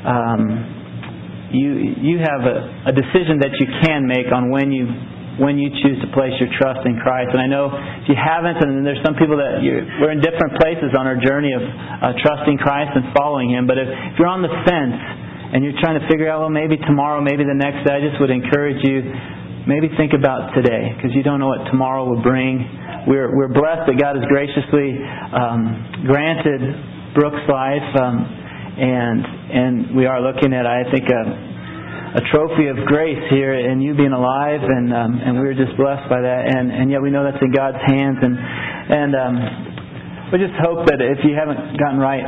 um, 0.09 0.41
you 1.53 1.69
you 2.01 2.15
have 2.17 2.41
a, 2.49 2.89
a 2.89 2.93
decision 2.93 3.45
that 3.45 3.53
you 3.61 3.67
can 3.85 4.09
make 4.09 4.33
on 4.33 4.49
when 4.49 4.73
you 4.73 4.89
when 5.39 5.57
you 5.57 5.71
choose 5.71 5.97
to 6.03 6.07
place 6.11 6.35
your 6.37 6.51
trust 6.59 6.83
in 6.83 6.99
Christ. 6.99 7.31
And 7.31 7.39
I 7.39 7.47
know 7.47 7.71
if 7.71 8.11
you 8.11 8.15
haven't, 8.19 8.59
and 8.59 8.83
there's 8.83 9.01
some 9.01 9.15
people 9.15 9.39
that 9.39 9.63
we're 9.63 10.11
in 10.11 10.19
different 10.19 10.59
places 10.59 10.91
on 10.93 11.07
our 11.07 11.15
journey 11.15 11.55
of 11.55 11.63
uh, 11.63 12.13
trusting 12.19 12.59
Christ 12.59 12.91
and 12.95 13.15
following 13.15 13.51
Him. 13.51 13.65
But 13.65 13.79
if, 13.79 13.87
if 13.87 14.13
you're 14.19 14.31
on 14.31 14.43
the 14.43 14.51
fence 14.67 14.99
and 15.55 15.63
you're 15.63 15.79
trying 15.79 15.97
to 15.97 16.05
figure 16.11 16.27
out, 16.27 16.43
well, 16.43 16.53
maybe 16.53 16.77
tomorrow, 16.77 17.23
maybe 17.23 17.47
the 17.47 17.57
next 17.57 17.87
day, 17.87 17.95
I 17.95 18.01
just 18.03 18.19
would 18.19 18.29
encourage 18.29 18.83
you 18.83 19.01
maybe 19.67 19.89
think 19.97 20.17
about 20.17 20.53
today 20.55 20.93
because 20.95 21.11
you 21.13 21.23
don't 21.23 21.39
know 21.39 21.51
what 21.53 21.65
tomorrow 21.69 22.03
will 22.03 22.21
bring. 22.21 22.63
We're, 23.07 23.31
we're 23.35 23.53
blessed 23.53 23.87
that 23.87 23.97
God 24.01 24.15
has 24.17 24.25
graciously 24.27 24.97
um, 25.33 26.03
granted 26.05 27.15
Brooke's 27.15 27.47
life, 27.49 27.89
um, 27.97 28.17
and 28.79 29.19
and 29.49 29.95
we 29.95 30.05
are 30.05 30.21
looking 30.21 30.53
at 30.53 30.65
I 30.65 30.85
think 30.91 31.09
a, 31.09 31.21
a 32.15 32.21
trophy 32.33 32.67
of 32.67 32.77
grace 32.89 33.21
here 33.29 33.53
in 33.53 33.81
you 33.81 33.93
being 33.93 34.13
alive, 34.13 34.61
and 34.63 34.89
um, 34.93 35.21
and 35.21 35.37
we're 35.37 35.53
just 35.53 35.77
blessed 35.77 36.09
by 36.09 36.21
that, 36.21 36.41
and 36.49 36.71
and 36.71 36.89
yet 36.89 37.01
we 37.01 37.09
know 37.13 37.23
that's 37.23 37.41
in 37.41 37.53
God's 37.53 37.81
hands, 37.85 38.17
and 38.21 38.33
and 38.33 39.11
um, 39.13 39.35
we 40.33 40.41
just 40.41 40.57
hope 40.61 40.89
that 40.89 41.01
if 41.01 41.21
you 41.21 41.37
haven't 41.37 41.77
gotten 41.77 42.01
right 42.01 42.25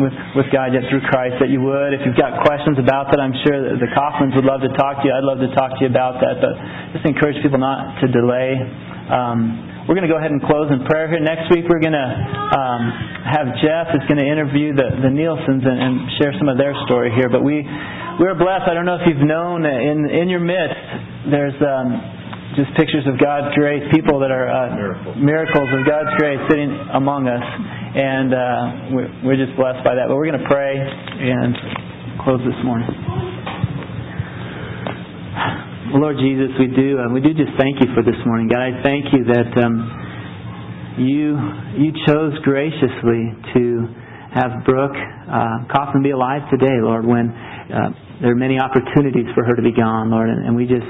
with, 0.00 0.14
with 0.36 0.48
God 0.52 0.72
yet 0.72 0.86
through 0.88 1.02
Christ 1.10 1.40
that 1.42 1.50
you 1.50 1.60
would. 1.60 1.92
If 1.92 2.06
you've 2.06 2.16
got 2.18 2.40
questions 2.46 2.78
about 2.78 3.10
that, 3.10 3.20
I'm 3.20 3.34
sure 3.44 3.58
that 3.58 3.82
the 3.82 3.90
Kaufmans 3.92 4.32
would 4.38 4.46
love 4.46 4.62
to 4.62 4.72
talk 4.78 5.02
to 5.02 5.04
you. 5.04 5.12
I'd 5.12 5.26
love 5.26 5.42
to 5.42 5.50
talk 5.52 5.76
to 5.76 5.80
you 5.84 5.90
about 5.90 6.22
that. 6.22 6.38
But 6.38 6.54
just 6.94 7.04
encourage 7.04 7.36
people 7.42 7.58
not 7.58 7.98
to 8.00 8.06
delay. 8.08 8.56
Um, 9.10 9.77
we're 9.88 9.96
going 9.96 10.04
to 10.04 10.12
go 10.12 10.20
ahead 10.20 10.28
and 10.28 10.44
close 10.44 10.68
in 10.68 10.84
prayer 10.84 11.08
here. 11.08 11.16
Next 11.16 11.48
week, 11.48 11.64
we're 11.64 11.80
going 11.80 11.96
to 11.96 12.10
um, 12.52 12.82
have 13.24 13.48
Jeff 13.64 13.88
is 13.96 14.04
going 14.04 14.20
to 14.20 14.28
interview 14.28 14.76
the, 14.76 14.84
the 15.00 15.08
Nielsens 15.08 15.64
and, 15.64 15.78
and 15.80 15.94
share 16.20 16.36
some 16.36 16.52
of 16.52 16.60
their 16.60 16.76
story 16.84 17.08
here. 17.16 17.32
But 17.32 17.40
we 17.40 17.64
we're 18.20 18.36
blessed. 18.36 18.68
I 18.68 18.76
don't 18.76 18.84
know 18.84 19.00
if 19.00 19.08
you've 19.08 19.24
known 19.24 19.64
in 19.64 20.04
in 20.12 20.28
your 20.28 20.44
midst. 20.44 21.32
There's 21.32 21.56
um, 21.64 21.88
just 22.60 22.68
pictures 22.76 23.08
of 23.08 23.16
God's 23.16 23.56
grace, 23.56 23.80
people 23.88 24.20
that 24.20 24.28
are 24.28 24.52
uh, 24.52 24.76
miracles. 24.76 25.16
miracles 25.16 25.68
of 25.72 25.80
God's 25.88 26.12
grace 26.20 26.40
sitting 26.52 26.68
among 26.92 27.24
us, 27.24 27.40
and 27.40 28.28
uh, 28.36 28.92
we're, 28.92 29.10
we're 29.24 29.40
just 29.40 29.56
blessed 29.56 29.80
by 29.88 29.96
that. 29.96 30.04
But 30.12 30.20
we're 30.20 30.28
going 30.28 30.42
to 30.44 30.48
pray 30.52 30.76
and 30.76 31.56
close 32.28 32.44
this 32.44 32.60
morning. 32.60 32.92
Lord 35.96 36.16
Jesus, 36.18 36.52
we 36.60 36.68
do 36.68 36.98
uh, 37.00 37.08
we 37.12 37.20
do 37.20 37.32
just 37.32 37.56
thank 37.56 37.80
you 37.80 37.88
for 37.94 38.02
this 38.02 38.18
morning, 38.26 38.48
God. 38.48 38.60
I 38.60 38.82
thank 38.82 39.08
you 39.12 39.24
that 39.24 39.50
um, 39.64 39.74
you 41.00 41.36
you 41.80 41.90
chose 42.06 42.36
graciously 42.44 43.32
to 43.54 43.62
have 44.34 44.64
Brooke 44.64 44.96
uh, 44.96 45.64
Kaufman 45.72 46.02
be 46.02 46.10
alive 46.10 46.42
today, 46.50 46.76
Lord. 46.82 47.06
When 47.06 47.30
uh, 47.32 47.92
there 48.20 48.32
are 48.32 48.38
many 48.38 48.58
opportunities 48.60 49.26
for 49.34 49.44
her 49.44 49.56
to 49.56 49.62
be 49.62 49.72
gone, 49.72 50.10
Lord, 50.10 50.28
and, 50.28 50.46
and 50.46 50.56
we 50.56 50.66
just 50.66 50.86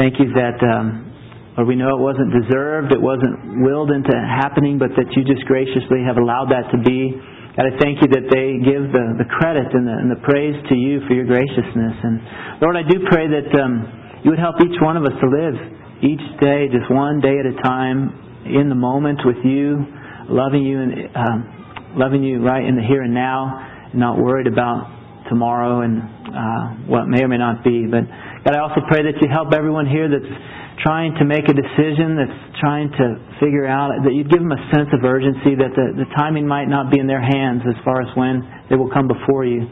Thank 0.00 0.16
you 0.16 0.32
that, 0.38 0.56
um, 0.64 1.12
Lord, 1.60 1.68
we 1.68 1.76
know 1.76 1.90
it 1.92 2.00
wasn't 2.00 2.30
deserved, 2.30 2.88
it 2.88 3.02
wasn't 3.02 3.60
willed 3.60 3.90
into 3.90 4.16
happening, 4.16 4.78
but 4.78 4.94
that 4.94 5.12
you 5.12 5.26
just 5.28 5.44
graciously 5.44 6.06
have 6.06 6.16
allowed 6.16 6.48
that 6.54 6.70
to 6.70 6.80
be. 6.80 7.12
God, 7.52 7.68
I 7.68 7.74
thank 7.76 7.98
you 8.00 8.08
that 8.14 8.30
they 8.30 8.62
give 8.62 8.88
the, 8.94 9.20
the 9.20 9.28
credit 9.28 9.68
and 9.74 9.84
the, 9.84 9.92
and 9.92 10.08
the 10.08 10.22
praise 10.24 10.54
to 10.70 10.74
you 10.78 11.04
for 11.04 11.12
your 11.12 11.26
graciousness. 11.26 11.96
And 12.00 12.16
Lord, 12.62 12.80
I 12.80 12.84
do 12.86 13.02
pray 13.12 13.28
that 13.28 13.50
um, 13.58 13.82
you 14.24 14.30
would 14.30 14.38
help 14.38 14.56
each 14.60 14.76
one 14.80 14.96
of 14.96 15.04
us 15.04 15.16
to 15.20 15.28
live 15.28 15.56
each 16.02 16.24
day, 16.40 16.68
just 16.72 16.90
one 16.90 17.20
day 17.20 17.36
at 17.40 17.46
a 17.46 17.56
time, 17.62 18.42
in 18.44 18.68
the 18.68 18.74
moment 18.74 19.20
with 19.24 19.36
you, 19.44 19.84
loving 20.28 20.64
you 20.64 20.80
and 20.80 20.92
um, 21.16 21.94
loving 21.96 22.22
you 22.24 22.40
right 22.40 22.64
in 22.64 22.76
the 22.76 22.82
here 22.82 23.02
and 23.02 23.12
now, 23.12 23.90
not 23.92 24.16
worried 24.16 24.46
about 24.46 24.88
tomorrow 25.28 25.82
and 25.82 26.00
uh, 26.00 26.64
what 26.88 27.06
may 27.06 27.22
or 27.22 27.28
may 27.28 27.38
not 27.38 27.62
be. 27.62 27.84
But 27.84 28.08
God, 28.44 28.56
I 28.56 28.60
also 28.60 28.80
pray 28.88 29.02
that 29.04 29.20
you 29.20 29.28
help 29.28 29.52
everyone 29.52 29.86
here 29.86 30.08
that's 30.08 30.32
trying 30.80 31.12
to 31.20 31.24
make 31.28 31.44
a 31.44 31.52
decision, 31.52 32.16
that's 32.16 32.38
trying 32.60 32.88
to 32.96 33.06
figure 33.36 33.68
out, 33.68 33.92
that 34.04 34.14
you'd 34.16 34.30
give 34.32 34.40
them 34.40 34.52
a 34.52 34.62
sense 34.72 34.88
of 34.96 35.04
urgency, 35.04 35.52
that 35.60 35.76
the, 35.76 36.04
the 36.04 36.08
timing 36.16 36.48
might 36.48 36.72
not 36.72 36.88
be 36.88 36.98
in 36.98 37.06
their 37.06 37.20
hands 37.20 37.60
as 37.68 37.76
far 37.84 38.00
as 38.00 38.08
when 38.16 38.40
they 38.72 38.76
will 38.76 38.88
come 38.88 39.04
before 39.04 39.44
you, 39.44 39.68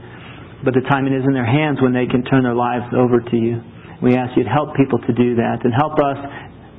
but 0.64 0.76
the 0.76 0.84
timing 0.90 1.16
is 1.16 1.24
in 1.24 1.32
their 1.32 1.48
hands 1.48 1.80
when 1.80 1.96
they 1.96 2.04
can 2.04 2.20
turn 2.28 2.44
their 2.44 2.58
lives 2.58 2.92
over 2.92 3.24
to 3.24 3.36
you. 3.36 3.64
We 4.02 4.14
ask 4.14 4.36
you 4.36 4.44
to 4.44 4.50
help 4.50 4.74
people 4.78 4.98
to 5.02 5.12
do 5.12 5.34
that 5.36 5.64
and 5.66 5.74
help 5.74 5.98
us 5.98 6.18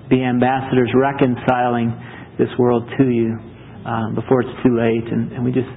be 0.09 0.23
ambassadors 0.23 0.89
reconciling 0.95 1.91
this 2.39 2.49
world 2.57 2.87
to 2.97 3.05
you 3.11 3.35
um, 3.85 4.15
before 4.15 4.41
it's 4.41 4.55
too 4.63 4.71
late. 4.71 5.05
And, 5.11 5.31
and 5.35 5.43
we 5.43 5.51
just 5.51 5.69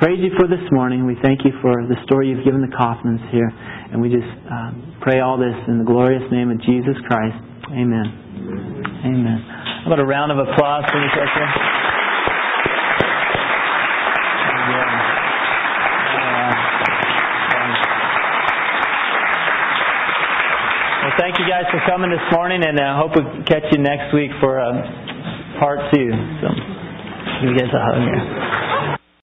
praise 0.00 0.18
you 0.18 0.32
for 0.40 0.48
this 0.48 0.64
morning. 0.72 1.04
We 1.04 1.16
thank 1.22 1.44
you 1.44 1.52
for 1.60 1.84
the 1.86 1.96
story 2.04 2.32
you've 2.32 2.44
given 2.44 2.64
the 2.64 2.72
Kaufmans 2.72 3.20
here. 3.30 3.52
And 3.92 4.00
we 4.00 4.08
just 4.08 4.32
um, 4.48 4.96
pray 5.00 5.20
all 5.20 5.36
this 5.36 5.56
in 5.68 5.78
the 5.78 5.84
glorious 5.84 6.24
name 6.32 6.50
of 6.50 6.58
Jesus 6.64 6.96
Christ. 7.06 7.36
Amen. 7.68 8.08
Amen. 9.04 9.38
How 9.84 9.92
about 9.92 10.00
a 10.00 10.08
round 10.08 10.32
of 10.32 10.38
applause 10.40 10.84
for 10.90 10.98
this 11.00 11.12
right 11.12 11.32
there? 11.36 11.78
Thank 21.18 21.38
you 21.38 21.46
guys 21.50 21.66
for 21.70 21.80
coming 21.90 22.10
this 22.10 22.22
morning, 22.32 22.62
and 22.62 22.78
I 22.78 22.94
uh, 22.94 23.02
hope 23.02 23.16
we 23.18 23.22
catch 23.44 23.64
you 23.72 23.78
next 23.78 24.14
week 24.14 24.30
for 24.40 24.60
uh, 24.60 24.72
part 25.58 25.80
two. 25.92 26.08
So, 26.40 26.48
give 27.42 27.50
you 27.50 27.58
guys 27.58 27.68
a 27.74 27.82
hug 27.82 27.98
here. 28.06 28.67